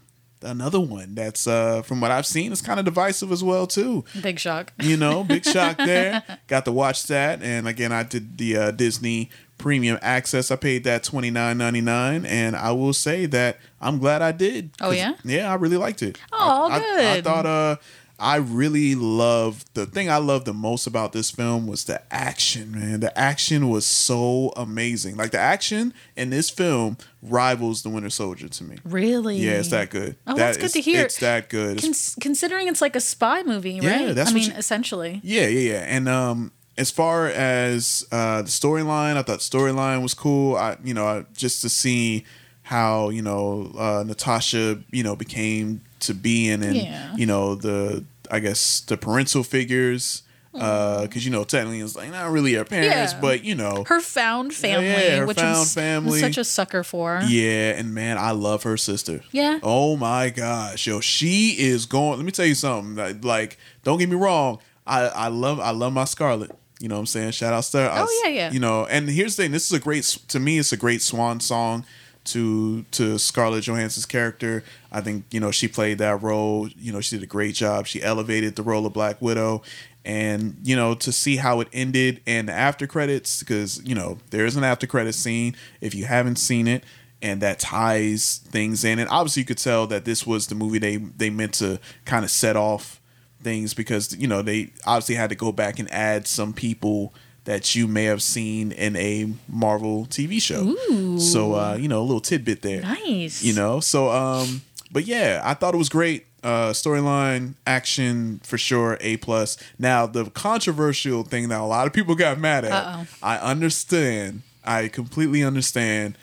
[0.41, 4.03] Another one that's uh from what I've seen is kind of divisive as well too.
[4.21, 4.73] Big shock.
[4.81, 6.23] You know, big shock there.
[6.47, 10.51] Got to watch that, and again, I did the uh, Disney Premier Access.
[10.51, 14.31] I paid that twenty nine ninety nine, and I will say that I'm glad I
[14.31, 14.71] did.
[14.81, 15.15] Oh yeah?
[15.23, 16.19] yeah, I really liked it.
[16.31, 16.99] Oh, I, good.
[16.99, 17.23] I good.
[17.23, 17.75] thought uh,
[18.17, 22.71] I really love the thing I love the most about this film was the action.
[22.71, 25.17] Man, the action was so amazing.
[25.17, 28.77] Like the action in this film rivals the Winter Soldier to me.
[28.85, 29.37] Really?
[29.37, 30.15] Yeah, it's that good.
[30.25, 31.03] Oh, That that's good is- to hear.
[31.05, 31.81] It's that good.
[31.81, 34.01] Cons- considering it's like a spy movie, right?
[34.07, 35.19] Yeah, that's I mean, you- essentially.
[35.23, 35.85] Yeah, yeah, yeah.
[35.87, 40.55] And um as far as uh the storyline, I thought storyline was cool.
[40.55, 42.25] I you know, I, just to see
[42.63, 47.15] how, you know, uh Natasha, you know, became to being and Yeah.
[47.15, 50.21] you know, the I guess the parental figures
[50.53, 53.19] uh cuz you know, technically it's like not really her parents, Yeah.
[53.19, 56.19] but you know, Her found family, yeah, her which found I'm, s- I'm family.
[56.21, 57.21] such a sucker for.
[57.27, 59.21] yeah, and man, I love her sister.
[59.33, 59.59] Yeah.
[59.63, 62.17] Oh my gosh, yo, she is going.
[62.17, 62.95] Let me tell you something.
[62.95, 64.59] Like, like, don't get me wrong.
[64.87, 66.51] I I love I love my Scarlett.
[66.79, 67.31] You know what I'm saying?
[67.31, 67.89] Shout out Star.
[67.91, 68.51] Oh, yeah, yeah.
[68.51, 69.51] You know, and here's the thing.
[69.51, 70.57] This is a great to me.
[70.59, 71.85] It's a great swan song
[72.25, 74.63] to to Scarlett Johansson's character.
[74.91, 76.67] I think you know she played that role.
[76.69, 77.87] You know, she did a great job.
[77.87, 79.61] She elevated the role of Black Widow.
[80.05, 84.17] and you know to see how it ended and the after credits because you know
[84.29, 86.83] there's an after credit scene if you haven't seen it
[87.21, 90.77] and that ties things in and obviously you could tell that this was the movie
[90.77, 93.01] they they meant to kind of set off
[93.41, 97.11] things because you know they obviously had to go back and add some people
[97.45, 100.75] that you may have seen in a Marvel TV show.
[100.91, 101.19] Ooh.
[101.19, 102.81] So uh, you know, a little tidbit there.
[102.81, 103.41] Nice.
[103.43, 106.25] You know, so um, but yeah, I thought it was great.
[106.43, 109.57] Uh, storyline, action for sure, A plus.
[109.79, 112.71] Now the controversial thing that a lot of people got mad at.
[112.71, 113.07] Uh-oh.
[113.23, 114.43] I understand.
[114.63, 116.17] I completely understand.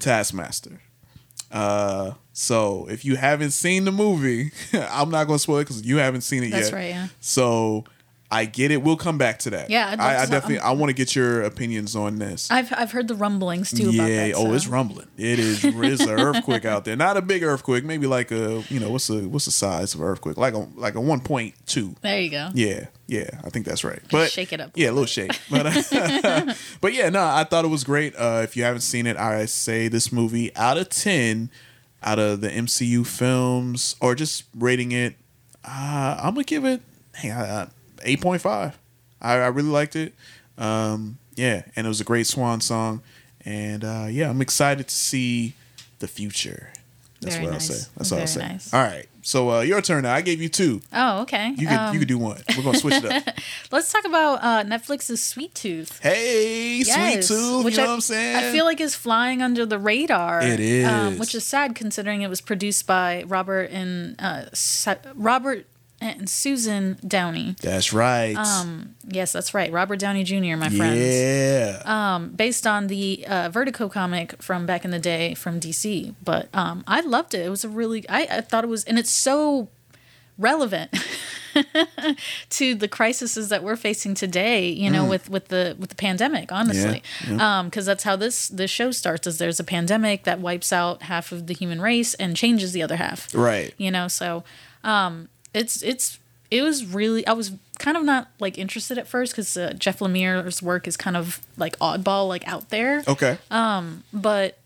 [0.00, 0.80] Taskmaster.
[1.52, 5.98] Uh, so if you haven't seen the movie, I'm not gonna spoil it because you
[5.98, 6.56] haven't seen it yet.
[6.56, 6.76] That's yet.
[6.76, 7.08] right, yeah.
[7.20, 7.84] So
[8.32, 8.82] I get it.
[8.82, 9.70] We'll come back to that.
[9.70, 10.60] Yeah, I'd I, I to- definitely.
[10.60, 12.48] I want to get your opinions on this.
[12.50, 14.02] I've I've heard the rumblings too yeah.
[14.02, 14.34] about that.
[14.36, 15.08] oh, so- it's rumbling.
[15.16, 15.64] It is.
[15.64, 16.94] It's an earthquake out there.
[16.94, 17.84] Not a big earthquake.
[17.84, 18.62] Maybe like a.
[18.68, 20.36] You know what's the what's the size of an earthquake?
[20.36, 21.96] Like a like a 1.2.
[22.00, 22.50] There you go.
[22.54, 24.00] Yeah, yeah, I think that's right.
[24.10, 24.70] But shake it up.
[24.74, 25.38] Yeah, a little shake.
[25.50, 28.14] But uh, but yeah, no, I thought it was great.
[28.16, 31.50] Uh, if you haven't seen it, I say this movie out of ten,
[32.02, 35.16] out of the MCU films, or just rating it,
[35.64, 36.80] uh, I'm gonna give it
[37.16, 37.66] hey, uh,
[38.02, 38.78] eight point five.
[39.20, 40.14] I, I really liked it.
[40.58, 43.02] Um, yeah, and it was a great swan song,
[43.44, 45.54] and uh, yeah, I'm excited to see
[45.98, 46.72] the future.
[47.20, 47.70] That's Very what nice.
[47.70, 47.90] I'll say.
[47.96, 48.40] That's what I'll say.
[48.40, 48.72] nice.
[48.74, 50.14] All right, so uh, your turn now.
[50.14, 50.80] I gave you two.
[50.92, 51.50] Oh, okay.
[51.56, 52.40] You could Um, you could do one.
[52.56, 53.34] We're gonna switch it up.
[53.70, 56.00] Let's talk about uh, Netflix's Sweet Tooth.
[56.02, 57.64] Hey, Yes, sweet tooth.
[57.64, 58.36] which you know I, what I'm saying?
[58.36, 60.40] I feel like is flying under the radar.
[60.42, 64.44] It um, which is sad considering it was produced by Robert and uh,
[65.14, 65.66] Robert
[66.00, 67.56] and Susan Downey.
[67.60, 68.34] That's right.
[68.36, 69.70] Um, yes, that's right.
[69.72, 70.98] Robert Downey Jr., my friends.
[71.00, 71.82] yeah.
[71.84, 76.14] Um, based on the uh, Vertigo comic from back in the day from DC.
[76.24, 77.44] But um, I loved it.
[77.44, 79.68] It was a really, I, I thought it was, and it's so
[80.38, 80.90] relevant
[82.48, 85.08] to the crises that we're facing today you know Mm.
[85.10, 87.58] with with the with the pandemic honestly Yeah, yeah.
[87.58, 91.02] um because that's how this this show starts is there's a pandemic that wipes out
[91.02, 93.74] half of the human race and changes the other half Right.
[93.76, 94.42] you know so
[94.82, 96.18] um it's it's
[96.50, 100.00] it was really i was kind of not like interested at first because uh, jeff
[100.00, 103.38] lemire's work is kind of like oddball like out there Okay.
[103.50, 104.58] um but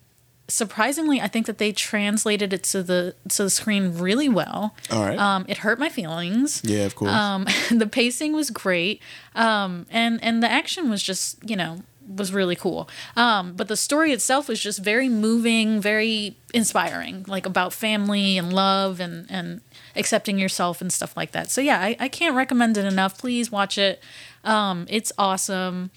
[0.46, 5.02] surprisingly i think that they translated it to the to the screen really well All
[5.02, 5.18] right.
[5.18, 7.10] um it hurt my feelings Yeah, of course.
[7.10, 9.00] um the pacing was great
[9.34, 13.76] um and and the action was just you know was really cool um but the
[13.76, 19.60] story itself was just very moving very inspiring like about family and love and and
[19.96, 23.50] accepting yourself and stuff like that so yeah i, I can't recommend it enough please
[23.50, 24.02] watch it
[24.44, 25.90] um it's awesome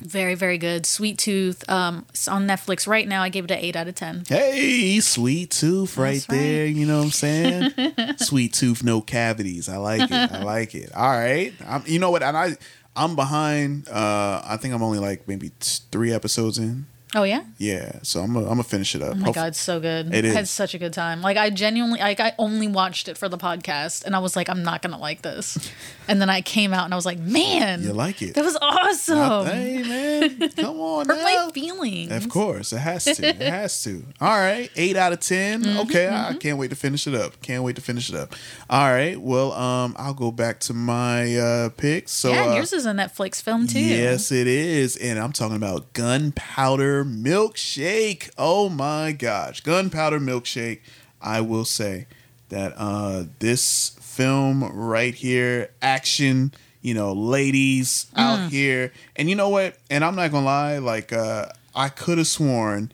[0.00, 3.58] very very good sweet tooth um it's on netflix right now i gave it an
[3.58, 6.26] 8 out of 10 Hey, sweet tooth right, right.
[6.28, 6.66] there.
[6.66, 7.72] You know what I'm saying?
[8.18, 9.68] sweet tooth, no cavities.
[9.68, 10.32] I like it.
[10.32, 10.92] I like it.
[10.94, 11.52] All right.
[11.66, 12.22] I'm, you know what?
[12.24, 12.56] And I,
[12.94, 13.88] I'm behind.
[13.88, 16.86] Uh, I think I'm only like maybe three episodes in.
[17.14, 17.98] Oh yeah Yeah.
[18.02, 19.12] So I'm gonna I'm finish it up.
[19.12, 20.14] Oh my Hope- god, it's so good!
[20.14, 21.20] It I had such a good time.
[21.22, 24.48] Like I genuinely, like I only watched it for the podcast, and I was like,
[24.48, 25.58] I'm not gonna like this.
[26.08, 28.34] And then I came out and I was like, man, You like it?
[28.34, 29.46] That was awesome.
[29.46, 31.22] Hey man, come on Hurt now.
[31.46, 32.10] my feelings.
[32.10, 33.24] Of course, it has to.
[33.24, 34.04] It has to.
[34.20, 37.40] All right, eight out of 10 Mm-hmm, Okay, I can't wait to finish it up.
[37.40, 38.34] Can't wait to finish it up.
[38.68, 39.16] All right.
[39.18, 42.10] Well, um, I'll go back to my uh picks.
[42.10, 43.78] So yeah, uh, yours is a Netflix film too.
[43.78, 44.96] Yes, it is.
[44.96, 48.30] And I'm talking about Gunpowder Milkshake.
[48.38, 49.60] Oh my gosh.
[49.60, 50.80] Gunpowder Milkshake.
[51.20, 52.06] I will say
[52.48, 58.48] that uh this film right here, action, you know, ladies out Mm.
[58.50, 58.92] here.
[59.16, 59.76] And you know what?
[59.90, 62.92] And I'm not gonna lie, like uh I could have sworn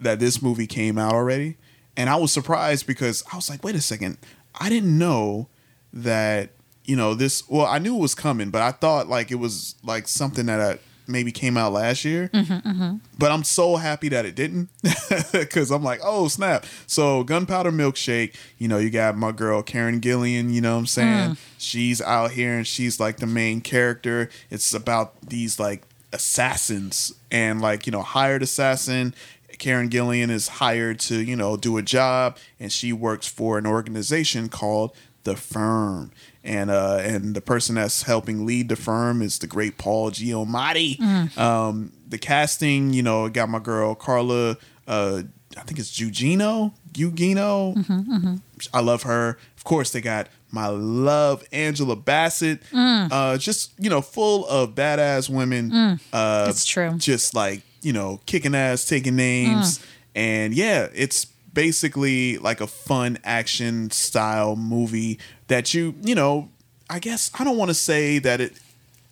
[0.00, 1.56] that this movie came out already.
[1.96, 4.18] And I was surprised because I was like, wait a second,
[4.60, 5.48] I didn't know
[5.92, 6.50] that
[6.84, 9.74] you know this well i knew it was coming but i thought like it was
[9.82, 10.78] like something that I
[11.08, 12.96] maybe came out last year Mm-hmm, mm-hmm.
[13.18, 14.68] but i'm so happy that it didn't
[15.32, 20.00] because i'm like oh snap so gunpowder milkshake you know you got my girl karen
[20.00, 21.38] gillan you know what i'm saying Mm.
[21.58, 25.82] she's out here and she's like the main character it's about these like
[26.12, 29.14] assassins and like you know hired assassin
[29.58, 33.66] Karen Gillan is hired to, you know, do a job and she works for an
[33.66, 34.92] organization called
[35.24, 36.12] The Firm.
[36.48, 40.96] And uh and the person that's helping lead the firm is the great Paul Giamatti.
[40.98, 41.38] Mm.
[41.38, 45.22] Um the casting, you know, got my girl Carla uh
[45.56, 47.74] I think it's Gugino, Gugino.
[47.76, 48.36] Mm-hmm,
[48.72, 49.38] I love her.
[49.56, 52.62] Of course, they got my love Angela Bassett.
[52.70, 53.08] Mm.
[53.10, 55.70] Uh, just you know, full of badass women.
[55.70, 56.00] Mm.
[56.12, 56.92] Uh, It's true.
[56.98, 59.80] Just like you know, kicking ass, taking names,
[60.14, 61.26] and yeah, it's
[61.62, 66.48] basically like a fun action style movie that you you know.
[66.90, 68.52] I guess I don't want to say that it.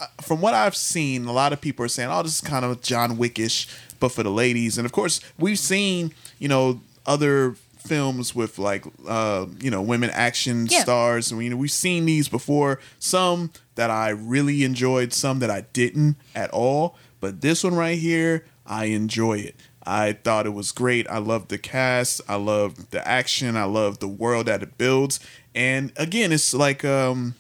[0.00, 2.64] uh, From what I've seen, a lot of people are saying, "Oh, this is kind
[2.64, 3.66] of John Wickish,
[4.00, 8.84] but for the ladies." And of course, we've seen you know other films with like
[9.08, 10.80] uh, you know women action Yeah.
[10.82, 12.78] stars, and you know we've seen these before.
[12.98, 16.94] Some that I really enjoyed, some that I didn't at all.
[17.20, 19.54] But this one right here, I enjoy it.
[19.86, 21.08] I thought it was great.
[21.08, 22.20] I loved the cast.
[22.28, 23.56] I loved the action.
[23.56, 25.20] I loved the world that it builds.
[25.54, 27.34] And again, it's like um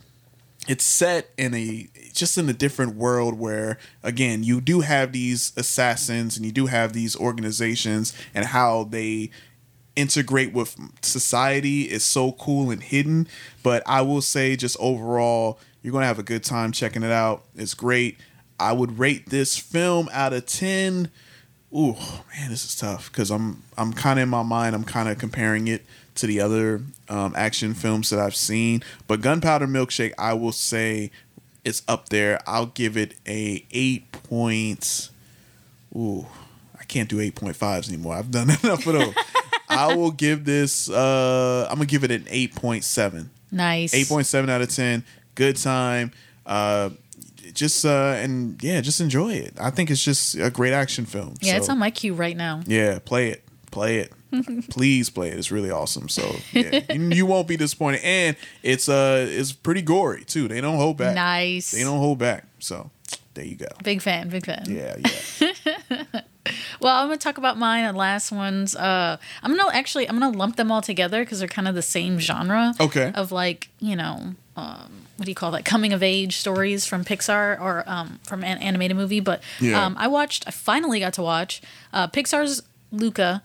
[0.68, 5.52] it's set in a just in a different world where again you do have these
[5.56, 9.30] assassins and you do have these organizations and how they
[9.94, 13.26] integrate with society is so cool and hidden
[13.62, 17.44] but i will say just overall you're gonna have a good time checking it out
[17.54, 18.18] it's great
[18.60, 21.10] i would rate this film out of 10
[21.76, 21.94] ooh
[22.34, 25.18] man this is tough because i'm i'm kind of in my mind i'm kind of
[25.18, 30.32] comparing it to the other um, action films that i've seen but gunpowder milkshake i
[30.32, 31.10] will say
[31.64, 32.38] it's up there.
[32.46, 35.10] I'll give it a 8 points
[35.96, 36.24] ooh
[36.78, 38.14] i can't do 8.5s anymore.
[38.14, 39.14] I've done enough of those.
[39.68, 43.94] I will give this uh i'm gonna give it an 8.7 Nice.
[43.94, 45.02] 8.7 out of 10
[45.34, 46.12] good time.
[46.46, 46.90] Uh
[47.56, 51.34] just uh and yeah just enjoy it i think it's just a great action film
[51.40, 52.60] Yeah, it's on my queue right now.
[52.66, 54.12] yeah play it play it
[54.70, 58.88] please play it it's really awesome so yeah, you, you won't be disappointed and it's
[58.88, 61.70] uh it's pretty gory too they don't hold back Nice.
[61.72, 62.90] they don't hold back so
[63.34, 64.64] there you go Big fan, big fan.
[64.68, 66.04] yeah yeah
[66.80, 68.76] Well, I'm gonna talk about mine and last ones.
[68.76, 71.82] Uh, I'm gonna actually I'm gonna lump them all together because they're kind of the
[71.82, 72.72] same genre.
[72.80, 73.10] Okay.
[73.16, 75.64] Of like you know, um, what do you call that?
[75.64, 79.20] Coming of age stories from Pixar or um, from an animated movie.
[79.20, 79.84] But Yeah.
[79.84, 80.44] um, I watched.
[80.46, 81.60] I finally got to watch
[81.92, 83.42] uh, Pixar's Luca,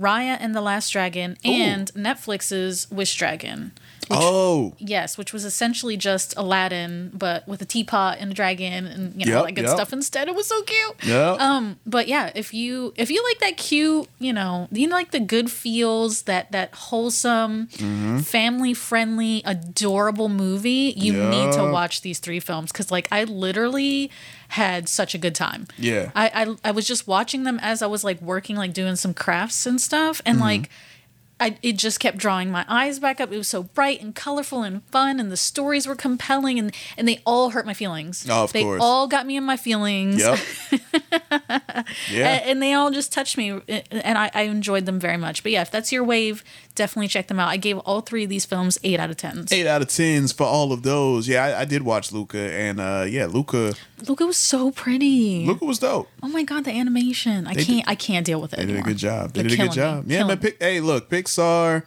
[0.00, 3.72] Raya and the Last Dragon, and Netflix's Wish Dragon.
[4.10, 9.20] Oh Yes, which was essentially just Aladdin, but with a teapot and a dragon and
[9.20, 9.74] you know all that good yep.
[9.74, 10.28] stuff instead.
[10.28, 11.04] It was so cute.
[11.04, 11.40] Yep.
[11.40, 15.10] Um, but yeah, if you if you like that cute, you know, you know, like
[15.10, 18.24] the good feels, that that wholesome, Mhm.
[18.24, 24.10] family friendly, adorable movie, you need to watch these three films because like I literally
[24.48, 25.66] had such a good time.
[25.78, 26.10] Yeah.
[26.14, 26.30] I,
[26.62, 29.66] I I was just watching them as I was like working, like doing some crafts
[29.66, 30.42] and stuff, and Mhm.
[30.42, 30.70] like.
[31.44, 33.30] I, it just kept drawing my eyes back up.
[33.30, 37.06] It was so bright and colorful and fun, and the stories were compelling, and, and
[37.06, 38.26] they all hurt my feelings.
[38.30, 38.80] Oh, of they course.
[38.82, 40.20] all got me in my feelings.
[40.20, 40.38] Yep.
[42.10, 42.36] Yeah.
[42.36, 45.42] A- and, they all just touched me, and I, I enjoyed them very much.
[45.42, 46.44] But yeah, if that's your wave,
[46.74, 47.48] definitely check them out.
[47.48, 49.52] I gave all three of these films eight out of tens.
[49.52, 51.28] Eight out of tens for all of those.
[51.28, 53.74] Yeah, I, I did watch Luca, and uh, yeah, Luca.
[54.08, 55.46] Luca was so pretty.
[55.46, 56.08] Luca was dope.
[56.22, 57.46] Oh my god, the animation!
[57.46, 58.56] I They can't, I can't deal with it.
[58.58, 59.32] They did a good job.
[59.32, 60.00] They They're did a good killing me.
[60.02, 60.10] job.
[60.10, 60.38] Yeah, Killing man.
[60.38, 61.84] Pic- hey, look, Pixar.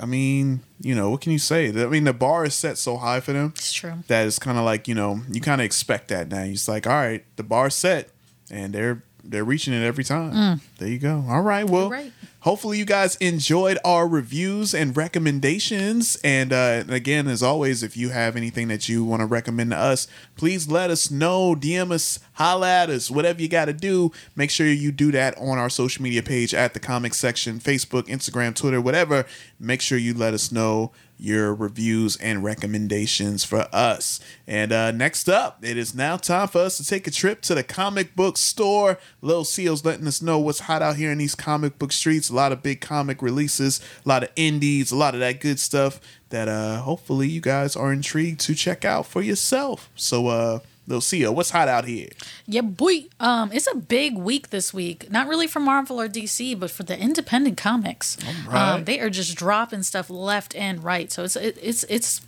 [0.00, 1.68] I mean, you know, what can you say?
[1.68, 3.52] I mean, the bar is set so high for them.
[3.56, 3.92] It's true.
[4.06, 6.42] That it's kind of like you know, you kind of expect that now.
[6.44, 8.08] It's like, all right, the bar's set,
[8.50, 10.32] and they're they're reaching it every time.
[10.32, 10.60] Mm.
[10.78, 11.22] There you go.
[11.28, 11.90] All right, well.
[11.90, 12.12] right.
[12.40, 16.16] Hopefully you guys enjoyed our reviews and recommendations.
[16.24, 19.76] And uh, again, as always, if you have anything that you want to recommend to
[19.76, 21.54] us, please let us know.
[21.54, 24.10] DM us, holla at us, whatever you got to do.
[24.34, 28.04] Make sure you do that on our social media page at the comic section, Facebook,
[28.04, 29.26] Instagram, Twitter, whatever.
[29.58, 34.20] Make sure you let us know your reviews and recommendations for us.
[34.46, 37.54] And uh, next up, it is now time for us to take a trip to
[37.54, 38.98] the comic book store.
[39.20, 42.30] Lil Xio's letting us know what's hot out here in these comic book streets.
[42.30, 45.60] A lot of big comic releases, a lot of indies, a lot of that good
[45.60, 46.00] stuff
[46.30, 49.90] that uh, hopefully you guys are intrigued to check out for yourself.
[49.94, 50.58] So, uh,
[50.88, 52.08] Xio, what's hot out here?
[52.46, 53.06] Yeah, boy.
[53.20, 55.10] Um, it's a big week this week.
[55.10, 58.16] Not really for Marvel or DC, but for the independent comics.
[58.48, 58.74] right.
[58.74, 61.12] Um, they are just dropping stuff left and right.
[61.12, 62.20] So it's it, it's it's.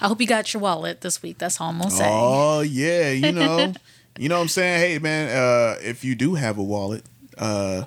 [0.00, 1.38] I hope you got your wallet this week.
[1.38, 2.08] That's all I'm gonna say.
[2.10, 3.74] Oh yeah, you know,
[4.18, 4.80] you know what I'm saying.
[4.80, 7.04] Hey man, uh, if you do have a wallet,
[7.38, 7.84] uh,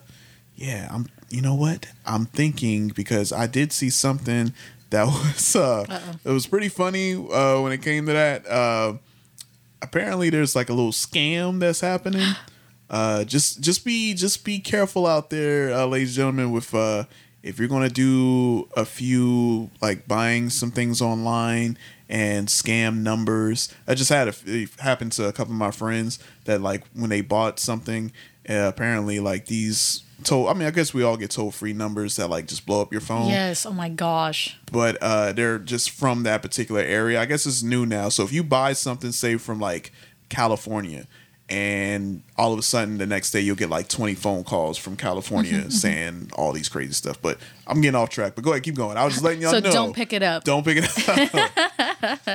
[0.56, 1.08] yeah, I'm.
[1.32, 1.88] You know what?
[2.06, 4.54] I'm thinking because I did see something
[4.91, 5.86] that was uh,
[6.24, 8.48] it was pretty funny uh, when it came to that.
[8.48, 8.93] Uh,
[9.86, 12.36] apparently, there's like a little scam that's happening.
[12.88, 16.51] Uh, just just be just be careful out there, uh, ladies and gentlemen.
[16.51, 17.05] With uh,
[17.41, 23.95] if you're gonna do a few like buying some things online and scam numbers, I
[23.95, 27.21] just had a, it happened to a couple of my friends that like when they
[27.21, 28.11] bought something,
[28.47, 30.49] uh, apparently like these told.
[30.49, 32.91] I mean, I guess we all get toll free numbers that like just blow up
[32.91, 33.65] your phone Yes.
[33.65, 34.57] Oh my gosh.
[34.71, 37.21] but uh, they're just from that particular area.
[37.21, 38.09] I guess it's new now.
[38.09, 39.91] So if you buy something, say from like
[40.30, 41.07] California,
[41.47, 44.95] and all of a sudden the next day you'll get like 20 phone calls from
[44.97, 47.21] California saying all these crazy stuff.
[47.21, 48.34] But I'm getting off track.
[48.36, 48.97] But go ahead, keep going.
[48.97, 49.71] I was just letting y'all So know.
[49.71, 50.43] don't pick it up.
[50.43, 51.09] Don't pick it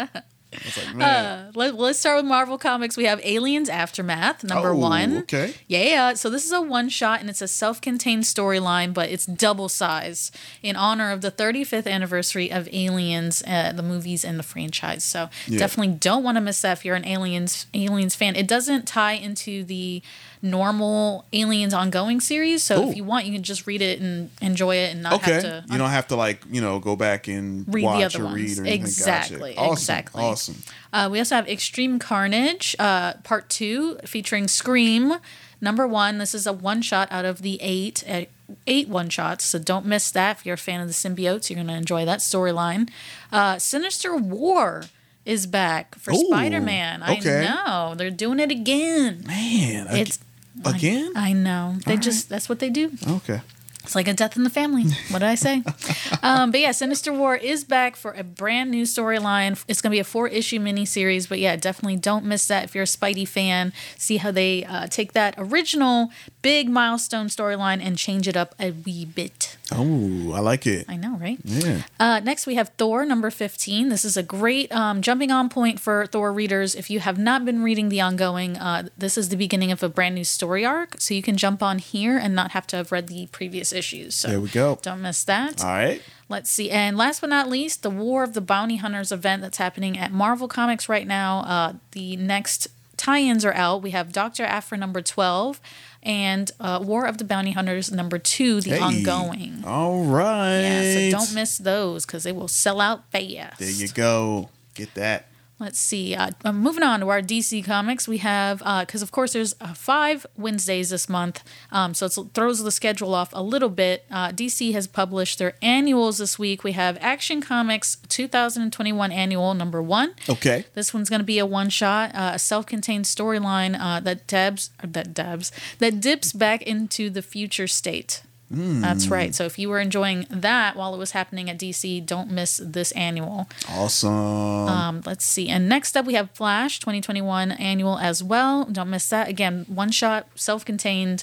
[0.08, 0.24] up.
[0.52, 0.88] It's like.
[1.00, 2.96] Uh, let, let's start with Marvel Comics.
[2.96, 5.18] We have Aliens Aftermath, number Oh, one.
[5.18, 5.54] okay.
[5.68, 6.14] Yeah.
[6.14, 9.68] So this is a one shot and it's a self contained storyline, but it's double
[9.68, 10.32] size
[10.62, 15.04] in honor of the 35th anniversary of Aliens, uh, the movies and the franchise.
[15.04, 15.58] So Yeah.
[15.58, 18.34] definitely don't want to miss that if you're an Aliens Aliens fan.
[18.36, 20.02] It doesn't tie into the
[20.42, 22.62] normal Aliens ongoing series.
[22.62, 22.90] So Ooh.
[22.90, 25.32] if you want, you can just read it and enjoy it and not okay.
[25.32, 28.14] have to you don't have to like you know go back and Read the watch
[28.16, 28.80] other or read or anything.
[28.80, 29.60] Exactly, Gotcha.
[29.60, 29.72] Awesome.
[29.72, 30.22] exactly.
[30.22, 30.56] Awesome.
[30.92, 35.14] Uh, we also have Extreme Carnage, uh, Part Two, featuring Scream.
[35.60, 36.18] Number one.
[36.18, 38.02] This is a one shot out of the eight.
[38.08, 38.24] Uh,
[38.66, 40.38] Eight one shots, so don't miss that.
[40.38, 42.90] If you're a fan of the symbiotes, you're gonna enjoy that storyline.
[43.30, 44.86] Uh, Sinister War
[45.24, 47.00] is back for Spider Man.
[47.00, 47.46] okay.
[47.46, 49.22] I know they're doing it again.
[49.24, 50.18] Man, it's
[50.64, 51.12] again?
[51.16, 52.92] I, I know they All just that's what they do.
[53.06, 53.40] Okay.
[53.82, 54.84] It's like a death in the family.
[55.10, 55.62] What did I say?
[56.22, 59.62] um, but yeah, Sinister War is back for a brand new storyline.
[59.68, 61.28] It's going to be a four issue miniseries.
[61.28, 63.72] But yeah, definitely don't miss that if you're a Spidey fan.
[63.96, 66.10] See how they uh, take that original
[66.42, 69.56] big milestone storyline and change it up a wee bit.
[69.72, 70.86] Oh, I like it.
[70.88, 71.38] I know, right?
[71.44, 71.82] Yeah.
[72.00, 73.88] Uh, next, we have Thor number 15.
[73.88, 76.74] This is a great um, jumping on point for Thor readers.
[76.74, 79.88] If you have not been reading the ongoing, uh, this is the beginning of a
[79.88, 80.96] brand new story arc.
[81.00, 84.14] So you can jump on here and not have to have read the previous issues.
[84.14, 84.78] So There we go.
[84.82, 85.62] don't miss that.
[85.62, 86.02] All right.
[86.28, 86.70] Let's see.
[86.70, 90.10] And last but not least, the War of the Bounty Hunters event that's happening at
[90.12, 91.40] Marvel Comics right now.
[91.40, 93.82] Uh, the next tie ins are out.
[93.82, 94.44] We have Dr.
[94.44, 95.60] Aphra number 12
[96.02, 98.78] and uh, War of the Bounty Hunters number 2, the Hey.
[98.78, 99.62] ongoing.
[99.66, 100.60] All right.
[100.60, 103.58] Yeah, so don't miss those because they will sell out fast.
[103.58, 104.48] There you go.
[104.74, 105.26] Get that.
[105.60, 106.14] Let's see.
[106.14, 109.74] Uh, uh, moving on to our DC comics, we have because of course there's uh,
[109.74, 114.06] five Wednesdays this month, um, so it throws the schedule off a little bit.
[114.10, 116.64] Uh, DC has published their annuals this week.
[116.64, 120.14] We have Action Comics 2021 annual number one.
[120.30, 120.64] Okay.
[120.72, 124.26] This one's going to be a one shot, uh, a self contained storyline uh, that
[124.26, 128.22] dabs that dabs that dips back into the future state.
[128.50, 129.10] That's Mm.
[129.10, 129.34] right.
[129.34, 132.90] So if you were enjoying that while it was happening at DC, don't miss this
[132.92, 133.48] annual.
[133.68, 134.10] Awesome.
[134.10, 135.48] Um, let's see.
[135.48, 138.64] And next up, we have Flash 2021 annual as well.
[138.64, 139.28] Don't miss that.
[139.28, 141.22] Again, one shot, self contained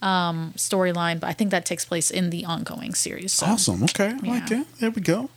[0.00, 3.32] um, storyline, but I think that takes place in the ongoing series.
[3.32, 3.46] So.
[3.46, 3.84] awesome.
[3.84, 4.14] Okay.
[4.22, 4.66] I like it.
[4.80, 5.30] There we go.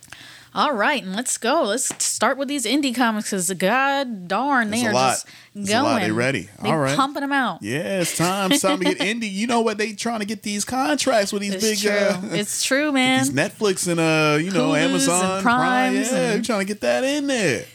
[0.56, 1.64] All right, and let's go.
[1.64, 5.10] Let's start with these indie comics because god darn, they There's a are lot.
[5.12, 6.02] just There's going.
[6.02, 6.48] They ready.
[6.62, 6.96] They All right.
[6.96, 7.62] pumping them out.
[7.62, 8.52] Yeah, it's time.
[8.52, 9.30] It's time to get indie.
[9.30, 9.76] You know what?
[9.76, 11.90] They trying to get these contracts with these It's big true.
[11.90, 13.20] uh, it's true, man.
[13.24, 16.80] these Netflix and uh, you know, Hulus Amazon Primes Yeah, and- they're trying to get
[16.80, 17.66] that in there.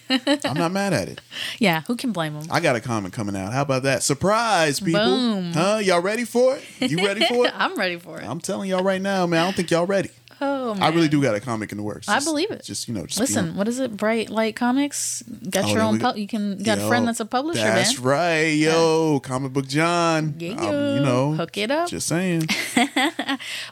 [0.44, 1.22] I'm not mad at it.
[1.60, 2.48] Yeah, who can blame them?
[2.50, 3.54] I got a comic coming out.
[3.54, 4.02] How about that?
[4.04, 5.04] Surprise, people.
[5.06, 5.54] Boom.
[5.54, 5.80] Huh?
[5.84, 6.92] Y'all ready for it?
[6.92, 7.54] You ready for it?
[7.56, 8.26] I'm ready for it.
[8.28, 9.42] I'm telling y'all right now, man.
[9.42, 10.10] I don't think y'all ready.
[10.42, 10.84] Oh, man.
[10.84, 12.10] I really do got a comic in the works.
[12.10, 12.64] I Just- believe it.
[12.64, 13.96] Just you know, just Listen, what is it?
[13.96, 15.22] Bright Light Comics.
[15.50, 16.00] Got Oh, your own.
[16.00, 18.08] Pu- you can got a friend that's a publisher, That's man.
[18.08, 20.34] right, yo, comic book John.
[20.39, 21.89] Yeah, Um, you know, hook it up.
[21.89, 22.48] Just saying.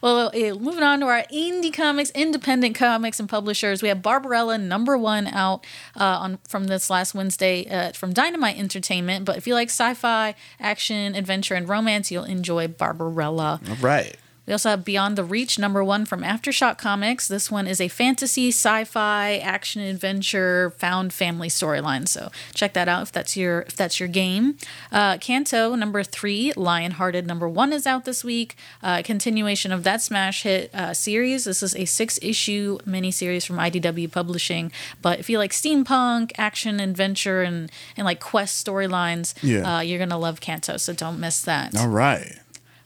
[0.02, 4.98] Well, moving on to our indie comics, independent comics and publishers, we have Barbarella number
[4.98, 5.66] one out
[6.00, 9.26] uh, on from this last Wednesday uh, from Dynamite Entertainment.
[9.26, 13.60] But if you like sci-fi, action, adventure, and romance, you'll enjoy Barbarella.
[13.70, 14.16] All right.
[14.50, 17.28] We also have Beyond the Reach, number one from Aftershock Comics.
[17.28, 22.08] This one is a fantasy, sci-fi, action, adventure, found family storyline.
[22.08, 24.58] So check that out if that's your if that's your game.
[24.92, 28.56] Uh, Canto, number three, Lionhearted, number one is out this week.
[28.82, 31.44] Uh, continuation of that smash hit uh, series.
[31.44, 34.72] This is a six-issue miniseries from IDW Publishing.
[35.00, 39.78] But if you like steampunk, action, adventure, and and like quest storylines, Yeah.
[39.78, 40.78] uh, you're gonna love Canto.
[40.78, 41.78] So don't miss that.
[41.78, 42.40] All right.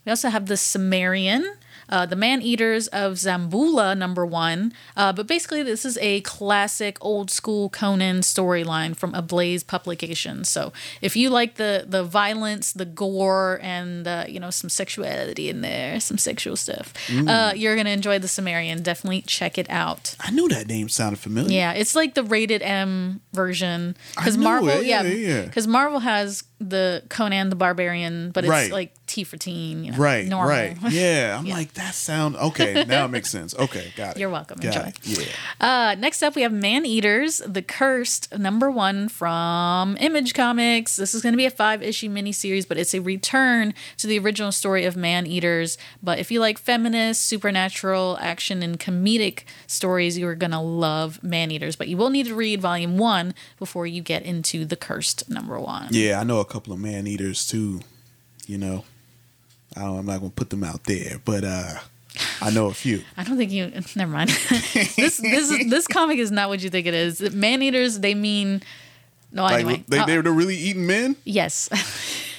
[0.05, 1.45] We also have the Cimmerian,
[1.89, 4.73] uh, the Man Eaters of Zamboula, number one.
[4.97, 10.49] Uh, but basically, this is a classic old school Conan storyline from Ablaze Publications.
[10.49, 15.49] So if you like the the violence, the gore, and uh, you know some sexuality
[15.49, 17.29] in there, some sexual stuff, Mm.
[17.29, 18.81] uh, you're gonna enjoy the Cimmerian.
[18.81, 20.15] Definitely check it out.
[20.19, 21.51] I knew that name sounded familiar.
[21.51, 25.41] Yeah, it's like the rated M version because Marvel, it, yeah, yeah, yeah.
[25.45, 28.71] because Marvel has the Conan the Barbarian, but it's Right.
[28.71, 30.49] like T for teen, you know, Right, normal.
[30.49, 30.77] right.
[30.91, 32.83] Yeah, I'm like that sound okay.
[32.87, 33.53] Now it makes sense.
[33.63, 34.19] Okay, got it.
[34.19, 34.59] You're welcome.
[34.59, 34.87] Got Enjoy.
[34.89, 34.97] it.
[35.03, 35.25] Yeah.
[35.91, 40.95] Uh, next up, we have Man Eaters, The Cursed, number one from Image Comics.
[40.95, 44.17] This is going to be a five issue miniseries, but it's a return to the
[44.19, 45.77] original story of Man Eaters.
[46.01, 51.21] But if you like feminist, supernatural, action, and comedic stories, you are going to love
[51.23, 51.75] Man Eaters.
[51.75, 55.59] But you will need to read volume one before you get into The Cursed, number
[55.59, 55.87] one.
[55.91, 57.81] Yeah, I know a couple of man eaters too.
[58.47, 58.83] You know,
[59.75, 61.75] I I'm not gonna put them out there, but uh,
[62.41, 63.03] I know a few.
[63.17, 63.71] I don't think you.
[63.95, 64.29] Never mind.
[64.49, 67.33] this this is, this comic is not what you think it is.
[67.33, 67.99] Man eaters.
[67.99, 68.61] They mean
[69.31, 69.83] No, like, anyway.
[69.87, 71.15] they Uh, they're really eating men.
[71.23, 71.69] Yes.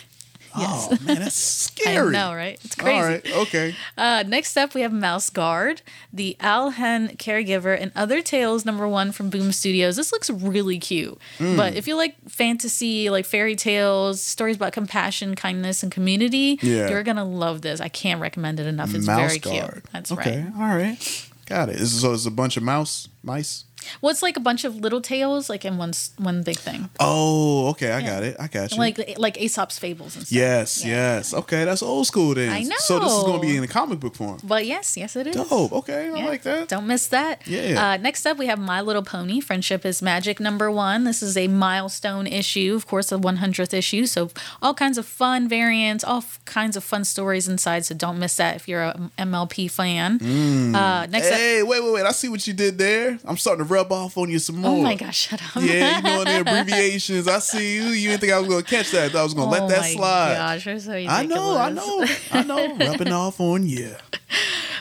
[0.59, 0.89] yes.
[0.91, 2.09] Oh man, that's scary.
[2.09, 2.59] I know, right?
[2.65, 2.97] It's crazy.
[2.97, 3.75] All right, okay.
[3.99, 5.83] Uh, next up, we have Mouse Guard,
[6.13, 9.97] the Owlhen caregiver, and other tales number one from Boom Studios.
[9.97, 11.19] This looks really cute.
[11.39, 11.57] Mm.
[11.57, 16.89] But if you like fantasy, like fairy tales, stories about compassion, kindness, and community, Yeah.
[16.91, 17.81] you're gonna love this.
[17.81, 18.95] I can't recommend it enough.
[18.95, 19.73] It's Mouse very guard.
[19.73, 19.85] cute.
[19.93, 20.43] That's okay.
[20.43, 20.53] right.
[20.71, 21.29] All right.
[21.47, 21.87] Got it.
[21.87, 23.65] So it's a bunch of mouse mice.
[24.01, 27.69] Well, it's like a bunch of little tales, like in one one big thing, Oh,
[27.73, 27.93] okay.
[27.93, 28.07] I Yeah.
[28.15, 28.37] got it.
[28.41, 28.79] I got you.
[28.79, 30.33] like like Aesop's fables and stuff.
[30.33, 31.35] yes, yes.
[31.35, 32.49] Okay, that's old school then.
[32.49, 32.77] I know.
[32.79, 34.39] So this is going to be in the comic book form.
[34.43, 35.37] But yes, yes, it is.
[35.37, 35.71] Dope.
[35.73, 36.69] Okay, I like that.
[36.69, 37.47] Don't miss that.
[37.47, 37.91] Yeah.
[37.91, 41.05] Uh, next up, we have My Little Pony: Friendship is Magic number one.
[41.05, 44.07] This is a milestone issue, of course, a 100th issue.
[44.07, 44.31] So
[44.63, 47.85] all kinds of fun variants, all f- kinds of fun stories inside.
[47.85, 50.19] So don't miss that if you're a MLP fan.
[50.21, 50.75] Mm.
[50.75, 51.35] Uh, next up.
[51.35, 52.07] hey, wait, wait, wait.
[52.07, 53.14] I see what you did there.
[53.25, 54.79] I'm starting to rub off on you some more.
[54.79, 55.63] Oh my gosh, shut up.
[55.63, 57.29] Yeah, you knowing the abbreviations.
[57.29, 57.83] I see you.
[57.85, 59.05] You didn't think I was going to catch that.
[59.05, 60.35] I thought I was going to oh let that my slide.
[60.35, 62.07] Gosh, you're so I know, I know.
[62.33, 62.77] I know.
[62.91, 63.95] Rubbing off on you.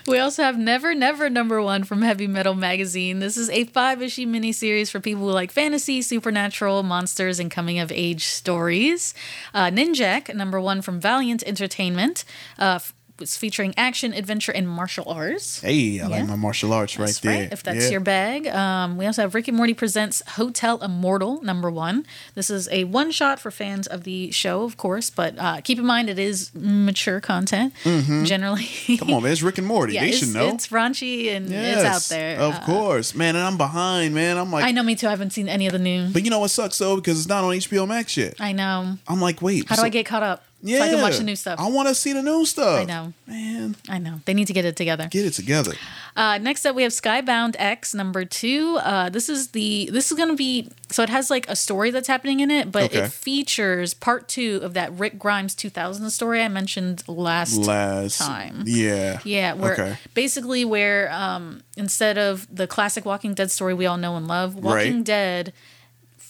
[0.06, 3.20] We also have Never Never number one from Heavy Metal Magazine.
[3.20, 7.80] This is a five issue miniseries for people who like fantasy, supernatural, monsters, and coming
[7.80, 9.14] of age stories.
[9.54, 12.26] Uh, Ninjak number one from Valiant Entertainment.
[12.60, 12.80] Uh,
[13.24, 15.62] was featuring action, adventure, and martial arts.
[15.62, 17.42] Hey, I like my martial arts right That's there.
[17.44, 17.92] right, if that's Yeah.
[17.92, 18.48] your bag.
[18.48, 22.06] Um, we also have Rick and Morty presents Hotel Immortal number one.
[22.36, 25.80] This is a one shot for fans of the show, of course, but uh, keep
[25.80, 27.74] in mind it is mature content.
[27.84, 28.26] Mhm.
[28.26, 29.32] Generally, Come on, man.
[29.32, 29.94] It's Rick and Morty.
[29.96, 30.50] yeah, they it's, should know.
[30.50, 32.40] it's raunchy and it's out there.
[32.40, 33.36] Of Uh, course, man.
[33.36, 34.38] And I'm behind, man.
[34.38, 35.08] I'm like, I know, me too.
[35.08, 36.08] I haven't seen any of the new.
[36.10, 36.96] but you know what sucks though?
[36.98, 38.36] Because it's not on HBO Max yet.
[38.40, 38.98] I know.
[39.08, 39.68] I'm like, wait.
[39.70, 40.44] How do I get caught up?
[40.66, 41.60] Yeah, so I can watch the new stuff.
[41.60, 42.80] I want to see the new stuff.
[42.80, 43.76] I know, man.
[43.90, 44.22] I know.
[44.24, 45.10] They need to get it together.
[45.12, 45.74] Get it together.
[46.16, 48.78] Uh, next up, we have Skybound X number two.
[48.82, 52.08] Uh, this is the this is gonna be so it has like a story that's
[52.08, 53.00] happening in it, but Okay.
[53.00, 58.64] it features part two of that Rick Grimes 2000 story I mentioned last Last time.
[58.66, 59.20] Yeah.
[59.26, 59.98] Yeah, where okay.
[60.14, 64.56] basically where um, instead of the classic Walking Dead story we all know and love,
[64.56, 65.04] Walking Right.
[65.04, 65.52] Dead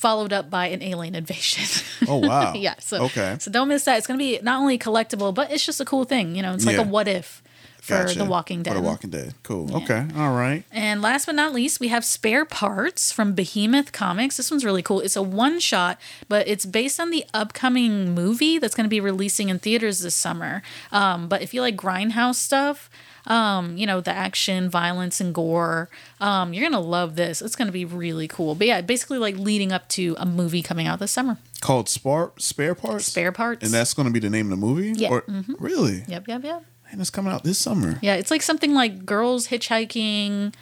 [0.03, 1.63] followed up by an alien invasion.
[2.07, 2.51] Oh wow.
[2.67, 2.75] yeah.
[2.79, 3.37] So okay.
[3.39, 3.97] so don't miss that.
[3.97, 6.35] It's gonna be not only collectible, but it's just a cool thing.
[6.35, 6.81] You know, it's like Yeah.
[6.83, 7.41] a what if
[7.81, 8.17] for Gotcha.
[8.17, 8.71] The Walking Dead.
[8.73, 9.33] For the Walking Dead.
[9.43, 9.73] Cool.
[9.83, 10.05] Okay.
[10.17, 10.63] All right.
[10.71, 14.35] And last but not least, we have Spare Parts from Behemoth Comics.
[14.37, 14.99] This one's really cool.
[15.01, 15.97] It's a one shot,
[16.29, 20.15] but it's based on the upcoming movie that's going to be releasing in theaters this
[20.15, 20.61] summer.
[20.93, 22.89] Um, but if you like Grindhouse stuff,
[23.27, 27.41] um, you know, the action, violence, and gore, um, you're going to love this.
[27.41, 28.55] It's going to be really cool.
[28.55, 31.37] But yeah, basically like leading up to a movie coming out this summer.
[31.61, 33.05] Called Spar Spare Parts.
[33.05, 33.63] Spare Parts.
[33.63, 34.93] And that's going to be the name of the movie.
[34.99, 35.09] Yeah.
[35.09, 35.55] Or, mhm.
[35.59, 36.03] Really?
[36.07, 36.65] Yep, yep, yep.
[36.91, 37.97] And it's coming out this summer.
[38.01, 40.53] Yeah, it's like something like girls hitchhiking.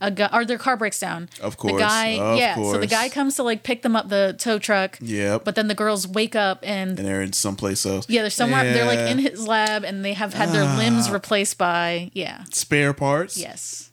[0.00, 1.28] A guy, or their car breaks down.
[1.42, 1.72] Of course.
[1.72, 2.54] The course, guy, of yeah.
[2.54, 4.96] So the guy comes to like pick them up the tow truck.
[5.00, 5.38] Yeah.
[5.38, 8.08] But then the girls wake up and and they're in someplace else.
[8.08, 8.62] yeah, they're somewhere.
[8.72, 10.76] They're like in his lab and they have had their Ah.
[10.76, 12.44] limbs replaced by yeah.
[12.52, 13.36] spare parts.
[13.36, 13.90] Yes.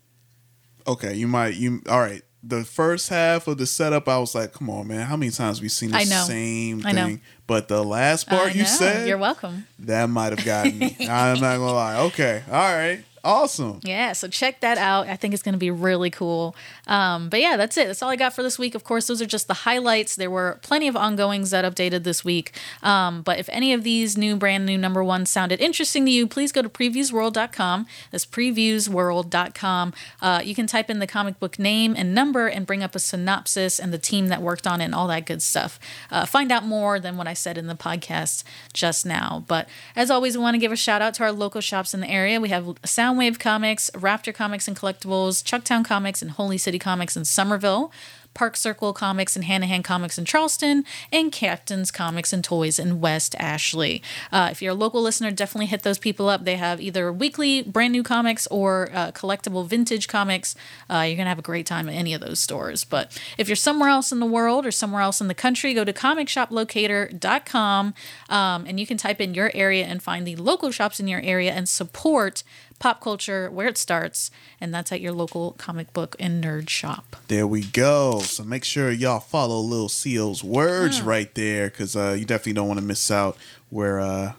[0.88, 2.22] Okay, you might you all right.
[2.48, 5.08] The first half of the setup, I was like, "Come on, man!
[5.08, 6.24] How many times we seen the I know.
[6.26, 7.20] same I thing?" know.
[7.48, 8.68] But the last part I you know.
[8.70, 9.66] said, You're welcome.
[9.80, 10.96] that might have gotten me.
[11.10, 11.98] I'm not gonna lie.
[12.02, 13.80] Okay, all right, awesome.
[13.84, 15.08] Yeah, so check that out.
[15.08, 16.56] I think it's going to be really cool.
[16.88, 17.88] Um, but yeah, that's it.
[17.88, 18.76] That's all I got for this week.
[18.76, 20.16] Of course, those are just the highlights.
[20.16, 22.52] There were plenty of ongoings that updated this week.
[22.84, 26.28] Um, but if any of these new, brand new number ones sounded interesting to you,
[26.28, 27.88] please go to previewsworld.com.
[28.12, 29.94] That's previewsworld.com.
[30.22, 33.00] Uh, you can type in the comic book name and number and bring up a
[33.00, 35.80] synopsis and the team that worked on it and all that good stuff.
[36.12, 39.44] Uh, find out more than what I said in the podcast just now.
[39.48, 42.02] But as always, we want to give a shout out to our local shops in
[42.02, 42.40] the area.
[42.40, 42.76] We have
[43.16, 47.94] Soundwave Comics, Raptor Comics and Collectibles, Chucktown Comics, and Holy City Comics in Summerville.
[48.36, 53.34] Park Circle Comics and Hanahan Comics in Charleston, and Captain's Comics and Toys in West
[53.40, 54.04] Ashley.
[54.32, 56.46] Uh, if you're a local listener, definitely hit those people up.
[56.46, 60.54] They have either weekly brand new comics or uh, collectible vintage comics.
[60.90, 62.84] Uh, you're going to have a great time at any of those stores.
[62.84, 65.86] But if you're somewhere else in the world or somewhere else in the country, go
[65.86, 67.94] to comicshoplocator.com
[68.30, 71.22] um, and you can type in your area and find the local shops in your
[71.22, 72.44] area and support
[72.80, 74.32] pop culture where it starts.
[74.62, 77.16] And that's at your local comic book and nerd shop.
[77.28, 78.20] There we go.
[78.20, 81.06] So make sure y'all follow Lil Xio's words Mm.
[81.06, 83.38] right there, because uh, you definitely don't want to miss out.
[83.70, 84.34] Where, uh,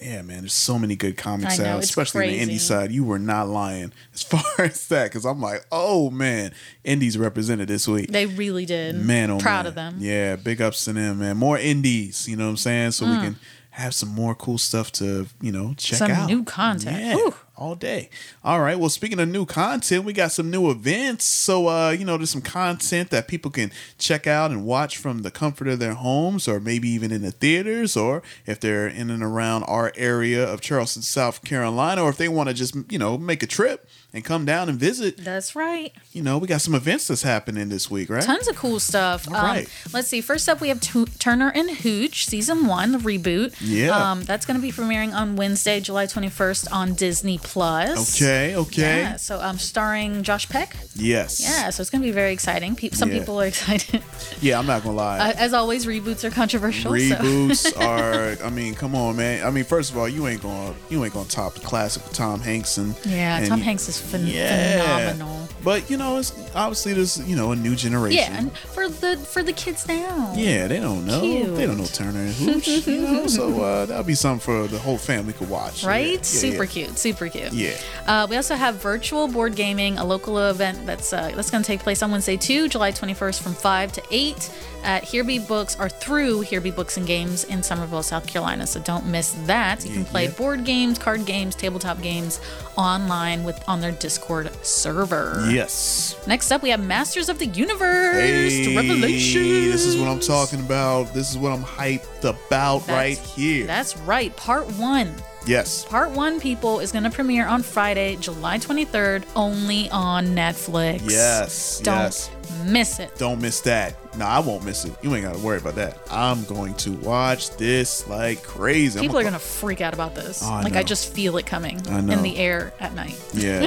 [0.00, 2.92] yeah, man, there's so many good comics know, out, especially in the indie side.
[2.92, 6.52] You were not lying as far as that, because I'm like, oh man,
[6.84, 8.10] indies represented this week.
[8.10, 8.96] They really did.
[8.96, 9.66] Man, oh proud man.
[9.66, 9.96] of them.
[10.00, 11.36] Yeah, big ups to them, man.
[11.38, 12.90] More indies, you know what I'm saying?
[12.92, 13.20] So we Mm.
[13.22, 13.36] can
[13.70, 16.26] have some more cool stuff to, you know, check out Some out.
[16.28, 17.18] new content.
[17.18, 17.30] Yeah.
[17.58, 18.10] All day.
[18.44, 18.78] All right.
[18.78, 21.24] Well, speaking of new content, we got some new events.
[21.24, 25.22] So, uh, you know, there's some content that people can check out and watch from
[25.22, 29.08] the comfort of their homes, or maybe even in the theaters, or if they're in
[29.08, 32.98] and around our area of Charleston, South Carolina, or if they want to just, you
[32.98, 35.18] know, make a trip and come down and visit.
[35.18, 35.92] That's right.
[36.12, 38.22] You know, we got some events that's happening this week, right?
[38.22, 39.28] Tons of cool stuff.
[39.28, 39.68] All right.
[39.92, 40.22] let's see.
[40.22, 43.54] First up, we have Tu- Turner and Hooch season one, the reboot.
[43.60, 43.90] Yeah.
[43.90, 48.16] Um, that's going to be premiering on Wednesday, July 21st on Disney Plus.
[48.16, 49.00] Okay, okay.
[49.00, 49.16] Yeah.
[49.16, 50.76] So, um, starring Josh Peck.
[50.94, 51.40] Yes.
[51.42, 51.68] Yeah.
[51.68, 52.74] So it's going to be very exciting.
[52.74, 53.18] Pe- some Yeah.
[53.18, 54.02] people are excited.
[54.40, 55.18] Yeah, I'm not gonna lie.
[55.18, 56.90] Uh, as always, reboots are controversial.
[56.90, 58.44] so- Reboots are.
[58.44, 59.46] I mean, come on, man.
[59.46, 62.40] I mean, first of all, you ain't gonna you ain't gonna top the classic Tom
[62.40, 65.12] Hanks and yeah, and Tom Hanks is phen- Yeah.
[65.12, 65.48] phenomenal.
[65.64, 68.18] But you know, it's obviously there's you know a new generation.
[68.32, 70.32] Yeah, and for the for the kids now.
[70.36, 71.20] Yeah, they don't know.
[71.22, 71.56] Cute.
[71.56, 72.68] They don't know Turner and Hooch.
[72.86, 75.82] you know, so uh, that'll be something for the whole family could watch.
[75.82, 76.10] Yeah, Right?
[76.12, 76.70] yeah, super yeah.
[76.70, 76.98] cute.
[76.98, 77.52] Super cute.
[77.52, 77.72] Yeah.
[78.06, 81.66] Uh, we also have virtual board gaming, a local event that's uh, that's going to
[81.66, 84.50] take place on Wednesday, too, July 21st from 5 to 8
[84.82, 88.66] at Here Be Books or through Here Be Books and Games in Summerville, South Carolina.
[88.66, 89.84] So don't miss that.
[89.84, 92.40] You can play board games, card games, tabletop games
[92.76, 95.46] online with on their Discord server.
[95.50, 96.16] Yes.
[96.26, 99.42] Next up, we have Masters of the Universe Hey, Revelation.
[99.42, 101.12] This is what I'm talking about.
[101.14, 103.66] This is what I'm hyped about right here.
[103.66, 104.34] That's right.
[104.36, 105.14] Part one.
[105.46, 105.84] Yes.
[105.84, 111.08] Part one, people, is going to premiere on Friday, July 23rd, only on Netflix.
[111.08, 111.80] Yes.
[111.80, 112.30] Don't yes.
[112.64, 113.16] miss it.
[113.16, 113.96] Don't miss that.
[114.16, 114.94] No, I won't miss it.
[115.02, 115.98] You ain't gotta worry about that.
[116.10, 118.98] I'm going to watch this like crazy.
[118.98, 120.42] I'm People are gonna- going to freak out about this.
[120.42, 122.12] Oh, I like, I just feel it coming know.
[122.14, 123.20] in the air at night.
[123.34, 123.66] Yeah.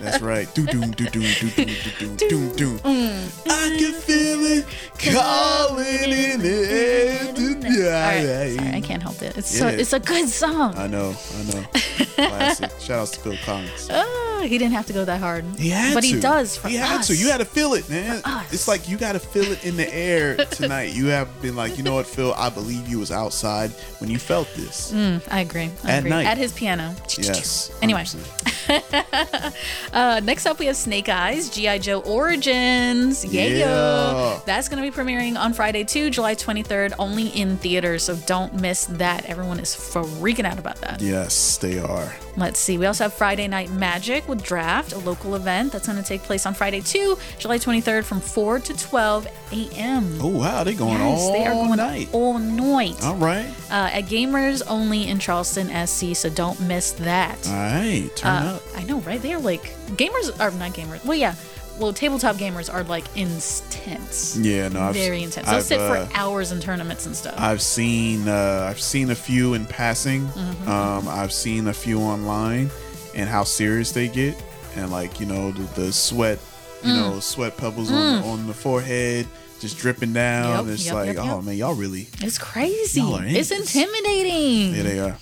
[0.00, 0.52] That's right.
[0.54, 1.64] Do do do do do do
[1.98, 2.78] do do do.
[2.90, 3.46] Mm.
[3.48, 4.66] I can feel it
[4.98, 7.32] calling in the air.
[7.70, 9.36] Right, sorry, I can't help it.
[9.38, 9.76] It's so, Yeah.
[9.76, 10.74] it's a good song.
[10.76, 11.64] I know, I know.
[12.16, 12.70] Classic.
[12.80, 13.88] Shout out to Phil Collins.
[13.90, 15.44] Oh, he didn't have to go that hard.
[15.58, 16.06] He had but to.
[16.06, 17.06] he does for he had us.
[17.08, 17.16] to.
[17.16, 18.20] You had to feel it, man.
[18.50, 20.92] It's like you got to feel it in the air tonight.
[20.92, 22.34] You have been like, you know what, Phil?
[22.34, 24.92] I believe you was outside when you felt this.
[24.92, 25.70] Mm, I agree.
[25.84, 26.10] I At agree.
[26.10, 26.26] night.
[26.26, 26.94] At his piano.
[27.18, 27.70] Yes.
[27.82, 28.02] Anyway.
[28.02, 29.54] 100%.
[29.92, 31.78] uh, next up, we have Snake Eyes, G.I.
[31.78, 33.24] Joe Origins.
[33.24, 33.46] Yeah.
[33.46, 34.40] Yeah.
[34.44, 38.04] That's going to be premiering on Friday, too, July 23rd, only in theaters.
[38.04, 39.26] So don't miss that.
[39.26, 41.00] Everyone is freaking out about that.
[41.00, 42.14] Yes, they are.
[42.40, 42.78] Let's see.
[42.78, 46.22] We also have Friday Night Magic with Draft, a local event that's going to take
[46.22, 50.18] place on Friday, too, July 23rd from 4 to 12 a.m.
[50.22, 52.08] Oh wow, They're going Yes, all they are going night.
[52.12, 53.04] all night.
[53.04, 53.46] All right.
[53.70, 57.46] Uh, at Gamers Only in Charleston, SC, so don't miss that.
[57.46, 58.10] All right.
[58.16, 58.62] Turn Uh, up.
[58.76, 59.20] I know, right?
[59.20, 61.04] They are like gamers are not gamers.
[61.04, 61.34] Well, yeah.
[61.80, 64.36] Well, tabletop gamers are like intense.
[64.36, 65.46] Yeah, no, I've, Very intense.
[65.48, 67.34] They'll I've, sit uh, for hours in tournaments and stuff.
[67.38, 70.26] I've seen uh, I've seen a few in passing.
[70.28, 70.68] Mhm.
[70.68, 72.70] Um, I've seen a few online,
[73.14, 74.36] and how serious they get,
[74.76, 76.38] and like you know the, the sweat,
[76.84, 76.96] you Mm.
[76.96, 78.26] know, sweat pebbles on, Mm.
[78.26, 79.26] on the forehead,
[79.60, 80.66] just dripping down.
[80.66, 83.00] Yep, it's yep, like, yep, oh man, y'all really, it's crazy.
[83.02, 84.74] It's intimidating.
[84.74, 85.16] yeah, they are.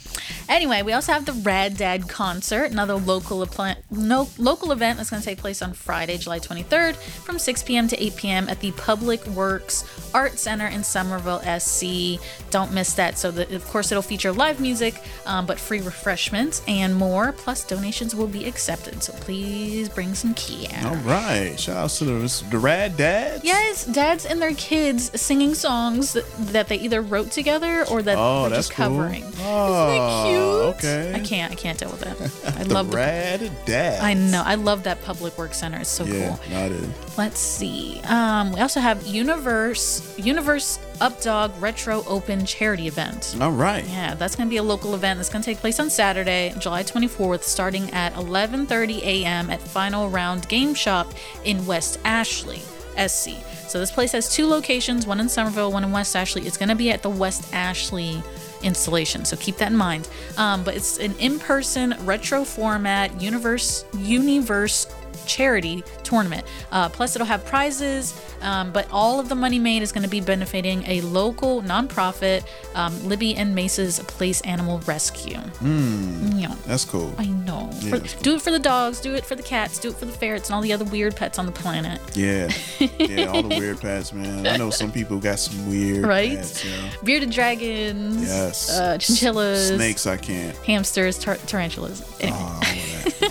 [0.49, 5.11] Anyway, we also have the Rad Dad concert, another local apla- no, local event that's
[5.11, 7.87] going to take place on Friday, July 23rd, from 6 p.m.
[7.89, 8.49] to 8 p.m.
[8.49, 9.85] at the Public Works
[10.15, 12.19] Art Center in Summerville, SC.
[12.51, 13.19] Don't miss that.
[13.19, 17.33] So, the, of course, it'll feature live music, um, but free refreshments and more.
[17.33, 19.03] Plus, donations will be accepted.
[19.03, 20.85] So please bring some cash.
[20.85, 23.45] All right, shout out to the the Rad Dads.
[23.45, 28.17] Yes, dads and their kids singing songs that, that they either wrote together or that
[28.19, 28.87] Oh, they're that's just cool.
[28.87, 29.25] covering.
[29.41, 30.91] Oh, cute?
[30.93, 31.13] okay.
[31.15, 31.53] I can't.
[31.53, 32.57] I can't deal with that.
[32.59, 32.97] I love the.
[32.97, 34.03] Rad Dads.
[34.03, 34.43] I know.
[34.45, 35.79] I love that public work center.
[35.79, 36.53] It's so yeah, cool.
[36.53, 36.89] not it.
[37.17, 38.01] Let's see.
[38.05, 43.37] Um, we also have Universe Universe Updog Retro Open Charity Event.
[43.41, 43.87] All right.
[43.89, 46.53] Yeah, that's going to be a local event that's going to take place on Saturday,
[46.59, 49.51] July 24th, starting at 11:30 a.m.
[49.51, 51.13] at Final Round Game Shop
[51.45, 52.63] in West Ashley,
[53.07, 53.31] SC.
[53.69, 56.47] So this place has two locations, one in Summerville, one in West Ashley.
[56.47, 58.23] It's going to be at the West Ashley
[58.63, 60.09] installation, so keep that in mind.
[60.37, 64.87] Um, but it's an in-person retro format universe universe
[65.29, 66.45] charity tournament.
[66.73, 70.09] Uh, plus, it'll have prizes, um, but all of the money made is going to
[70.09, 72.45] be benefiting a local nonprofit,
[72.75, 75.37] um, Libby and Mace's Place Animal Rescue.
[75.61, 76.55] Mm, Yeah.
[76.67, 77.15] that's cool.
[77.19, 77.69] I know.
[77.81, 78.23] Yeah, For- cool.
[78.23, 80.49] do it for the dogs, do it for the cats, do it for the ferrets,
[80.49, 82.01] and all the other weird pets on the planet.
[82.15, 82.49] Yeah,
[82.99, 84.47] yeah, all the weird pets, man.
[84.47, 86.37] I know some people got some weird Right?
[86.39, 86.89] pets, you know.
[87.05, 88.71] Bearded dragons, Yes.
[88.71, 90.57] uh, chinchillas, Snakes, I can't.
[90.59, 92.03] hamsters, tar- tarantulas.
[92.21, 92.39] Anyway.
[92.41, 92.61] Oh,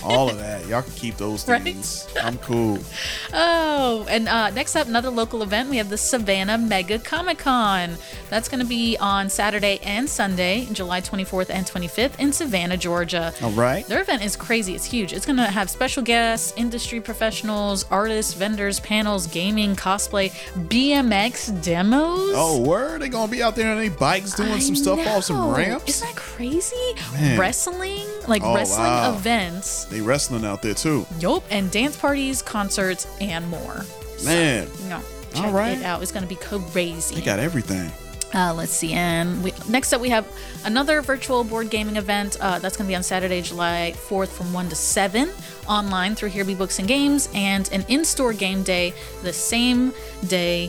[0.04, 0.66] all of that.
[0.66, 1.62] Y'all can keep those Right.
[1.62, 2.06] things.
[2.22, 2.78] I'm cool.
[3.32, 5.68] Oh, and uh, next up, another local event.
[5.70, 7.96] We have the Savannah Mega Comic Con.
[8.30, 13.32] That's going to be on Saturday and Sunday, July 24th and 25th in Savannah, Georgia.
[13.42, 13.86] All right.
[13.86, 14.74] Their event is crazy.
[14.74, 15.12] It's huge.
[15.12, 20.30] It's going to have special guests, industry professionals, artists, vendors, panels, gaming, cosplay,
[20.68, 22.32] BMX demos.
[22.34, 23.02] Oh, word!
[23.02, 25.88] They gonna be out there on their bikes doing some stuff off some ramps.
[25.88, 26.76] Isn't that crazy?
[27.12, 27.38] Man.
[27.38, 29.14] Wrestling, like Oh, wrestling wow.
[29.14, 29.77] events.
[29.86, 31.06] They wrestling out there too.
[31.20, 33.84] Yup, and dance parties, concerts, and more.
[34.24, 35.02] Man, No, All
[35.42, 35.78] check right.
[35.78, 36.02] it out.
[36.02, 37.14] It's going to be crazy.
[37.16, 37.90] they got everything.
[38.34, 38.92] Uh, let's see.
[38.92, 40.26] And we, next up, we have
[40.66, 42.36] another virtual board gaming event.
[42.40, 45.30] Uh, that's going to be on Saturday, July 4th from 1 to 7
[45.66, 48.92] online through Here Be Books and Games, and an in store game day
[49.22, 49.94] the same
[50.26, 50.68] day,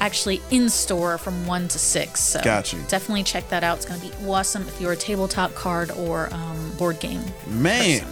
[0.00, 2.20] actually in store from 1 to 6.
[2.20, 2.76] So Gotcha.
[2.86, 3.78] definitely check that out.
[3.78, 7.22] It's going to be awesome if you're a tabletop card or um, board game.
[7.48, 8.06] Man,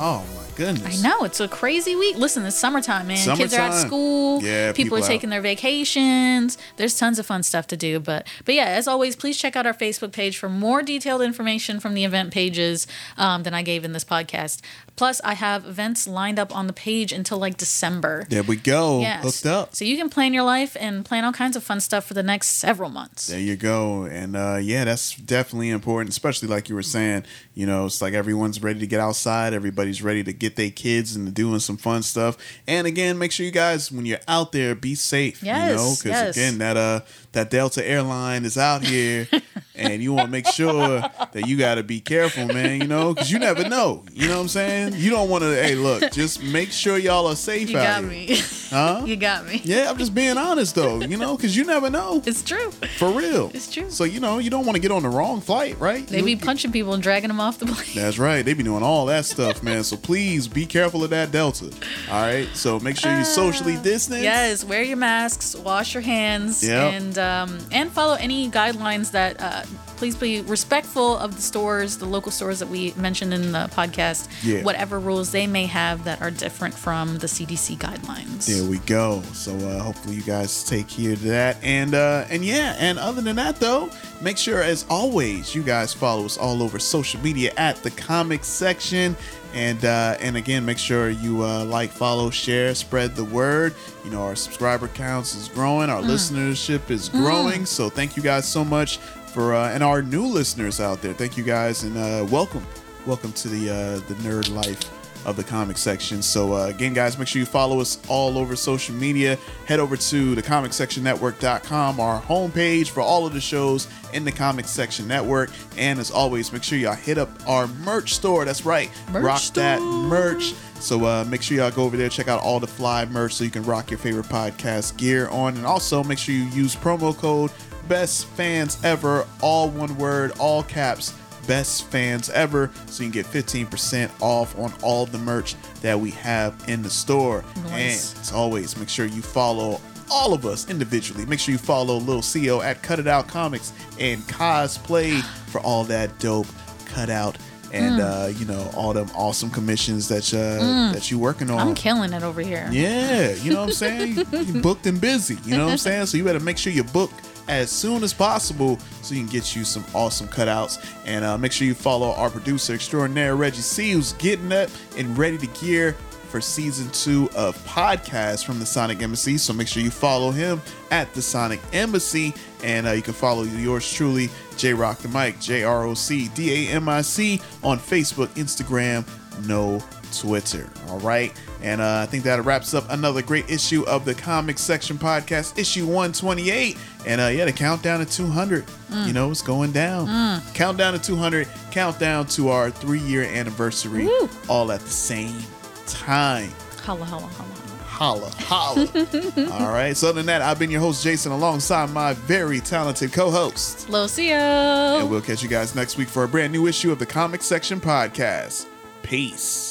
[0.00, 0.98] oh my goodness.
[1.02, 2.16] I know it's a crazy week.
[2.16, 3.16] Listen, it's summertime, man.
[3.36, 3.86] Kids are at Summertime.
[3.86, 4.42] school.
[4.42, 5.06] Yeah, people, people are out.
[5.06, 6.58] taking their vacations.
[6.76, 8.00] There's tons of fun stuff to do.
[8.00, 11.80] But but yeah, as always, please check out our Facebook page for more detailed information
[11.80, 12.86] from the event pages
[13.16, 14.60] um, than I gave in this podcast.
[14.96, 18.26] Plus, I have events lined up on the page until like December.
[18.28, 19.00] There we go.
[19.00, 19.22] Yes.
[19.22, 19.76] Hooked up.
[19.76, 22.22] So you can plan your life and plan all kinds of fun stuff for the
[22.24, 23.28] next several months.
[23.28, 24.04] There you go.
[24.04, 27.24] And uh, yeah, that's definitely important, especially like you were saying.
[27.54, 29.52] You know, it's like everyone's ready to get outside.
[29.52, 32.36] Everybody's ready to get their kids into doing some fun stuff.
[32.66, 35.42] And again, make sure you guys, when you're out there, be safe.
[35.42, 36.36] you know, Yes, because yes.
[36.36, 37.00] again, that uh,
[37.32, 39.28] that Delta airline is out here,
[39.74, 42.80] and you want to make sure that you got to be careful, man.
[42.80, 44.04] You know, because you never know.
[44.12, 44.94] You know what I'm saying?
[44.96, 45.48] You don't want to.
[45.54, 48.28] Hey, look, just make sure y'all are safe You out got here.
[48.28, 48.40] me.
[48.70, 49.02] Huh?
[49.06, 49.60] you got me.
[49.64, 52.22] Yeah, I'm just being honest though, you know, because you never know.
[52.26, 52.70] It's true.
[52.98, 53.50] For real.
[53.54, 53.90] It's true.
[53.90, 56.06] So you know, you don't want to get on the wrong flight, right?
[56.06, 57.88] They You- be punching people and dragging them off the plane.
[57.94, 58.42] That's right.
[58.44, 59.84] They be doing all that stuff, man.
[59.84, 61.66] So please be careful of that Delta.
[62.10, 62.48] All right.
[62.54, 64.22] So make sure you socially ah, distance.
[64.22, 66.92] Yes, wear your masks, wash your hands, Yep.
[66.94, 69.40] and um, and follow any guidelines that.
[69.40, 69.62] Uh,
[69.98, 74.28] please be respectful of the stores, the local stores that we mentioned in the podcast.
[74.44, 74.62] Yeah.
[74.62, 78.46] Whatever rules they may have that are different from the CDC guidelines.
[78.46, 79.22] There we go.
[79.32, 81.56] So uh, hopefully you guys take heed of that.
[81.62, 85.92] And uh, and yeah, and other than that though, make sure as always you guys
[85.92, 89.16] follow us all over social media at the comic section.
[89.54, 93.74] And uh, and again, make sure you uh, like, follow, share, spread the word.
[94.04, 96.06] You know, our subscriber counts is growing, our Mm.
[96.10, 97.64] listenership is growing.
[97.66, 101.12] So thank you guys so much for uh, and our new listeners out there.
[101.12, 102.66] Thank you guys and uh, welcome,
[103.06, 104.80] welcome to the uh, the nerd life
[105.26, 106.22] of the comic section.
[106.22, 109.36] So uh, again, guys, make sure you follow us all over social media.
[109.66, 114.66] Head over to the comicsectionnetwork.com, our homepage for all of the shows in the Comic
[114.66, 115.50] Section Network.
[115.76, 118.44] And as always, make sure y'all hit up our merch store.
[118.44, 120.54] That's right, Merch rock that merch.
[120.80, 123.42] So uh, make sure y'all go over there, check out all the fly merch so
[123.42, 125.56] you can rock your favorite podcast gear on.
[125.56, 127.50] And also make sure you use promo code
[127.88, 131.14] best fans ever, all one word, all caps
[131.46, 136.10] best fans ever so you can get 15% off on all the merch that we
[136.10, 138.12] have in the store Nice.
[138.12, 141.96] and as always make sure you follow all of us individually make sure you follow
[141.96, 146.46] Lil Co at cut it out comics and cosplay for all that dope
[146.84, 147.38] cutout
[147.72, 148.24] and Mm.
[148.24, 150.92] uh you know all them awesome commissions that uh Mm.
[150.92, 152.68] that you working on I'm killing it over here.
[152.70, 154.16] yeah, you know what I'm saying?
[154.32, 155.38] you booked and busy.
[155.46, 156.06] You know what I'm saying?
[156.06, 157.10] So you better make sure you book
[157.48, 160.84] as soon as possible so you can get you some awesome cutouts.
[161.04, 165.16] And uh, make sure you follow our producer extraordinaire, Reggie C, who's getting up and
[165.16, 165.96] ready to gear
[166.28, 169.38] for season two of podcast from the Sonic Embassy.
[169.38, 170.60] So make sure you follow him
[170.90, 172.34] at the Sonic Embassy.
[172.62, 176.28] And uh, you can follow yours truly, J Rock the Mic, J R O C
[176.34, 179.06] D A M I C, on Facebook, Instagram,
[179.46, 180.68] no Twitter.
[180.88, 181.32] All right.
[181.62, 185.58] And uh, I think that wraps up another great issue of the Comic Section Podcast,
[185.58, 186.76] issue 128.
[187.06, 188.66] And uh, yeah, the countdown to 200.
[188.66, 189.06] Mm.
[189.06, 190.06] You know, it's going down.
[190.06, 190.54] Mm.
[190.54, 194.28] Countdown to 200, countdown to our three year anniversary, Woo.
[194.48, 195.38] all at the same
[195.86, 196.50] time.
[196.82, 197.54] Holla, holla, holla.
[197.98, 198.86] Holla, holla.
[199.60, 199.96] all right.
[199.96, 203.88] So, other than that, I've been your host, Jason, alongside my very talented co host.
[203.88, 204.36] Lucio.
[204.36, 207.42] And we'll catch you guys next week for a brand new issue of the Comic
[207.42, 208.66] Section Podcast.
[209.02, 209.67] Peace.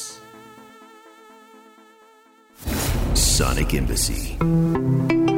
[3.38, 5.37] Sonic Embassy.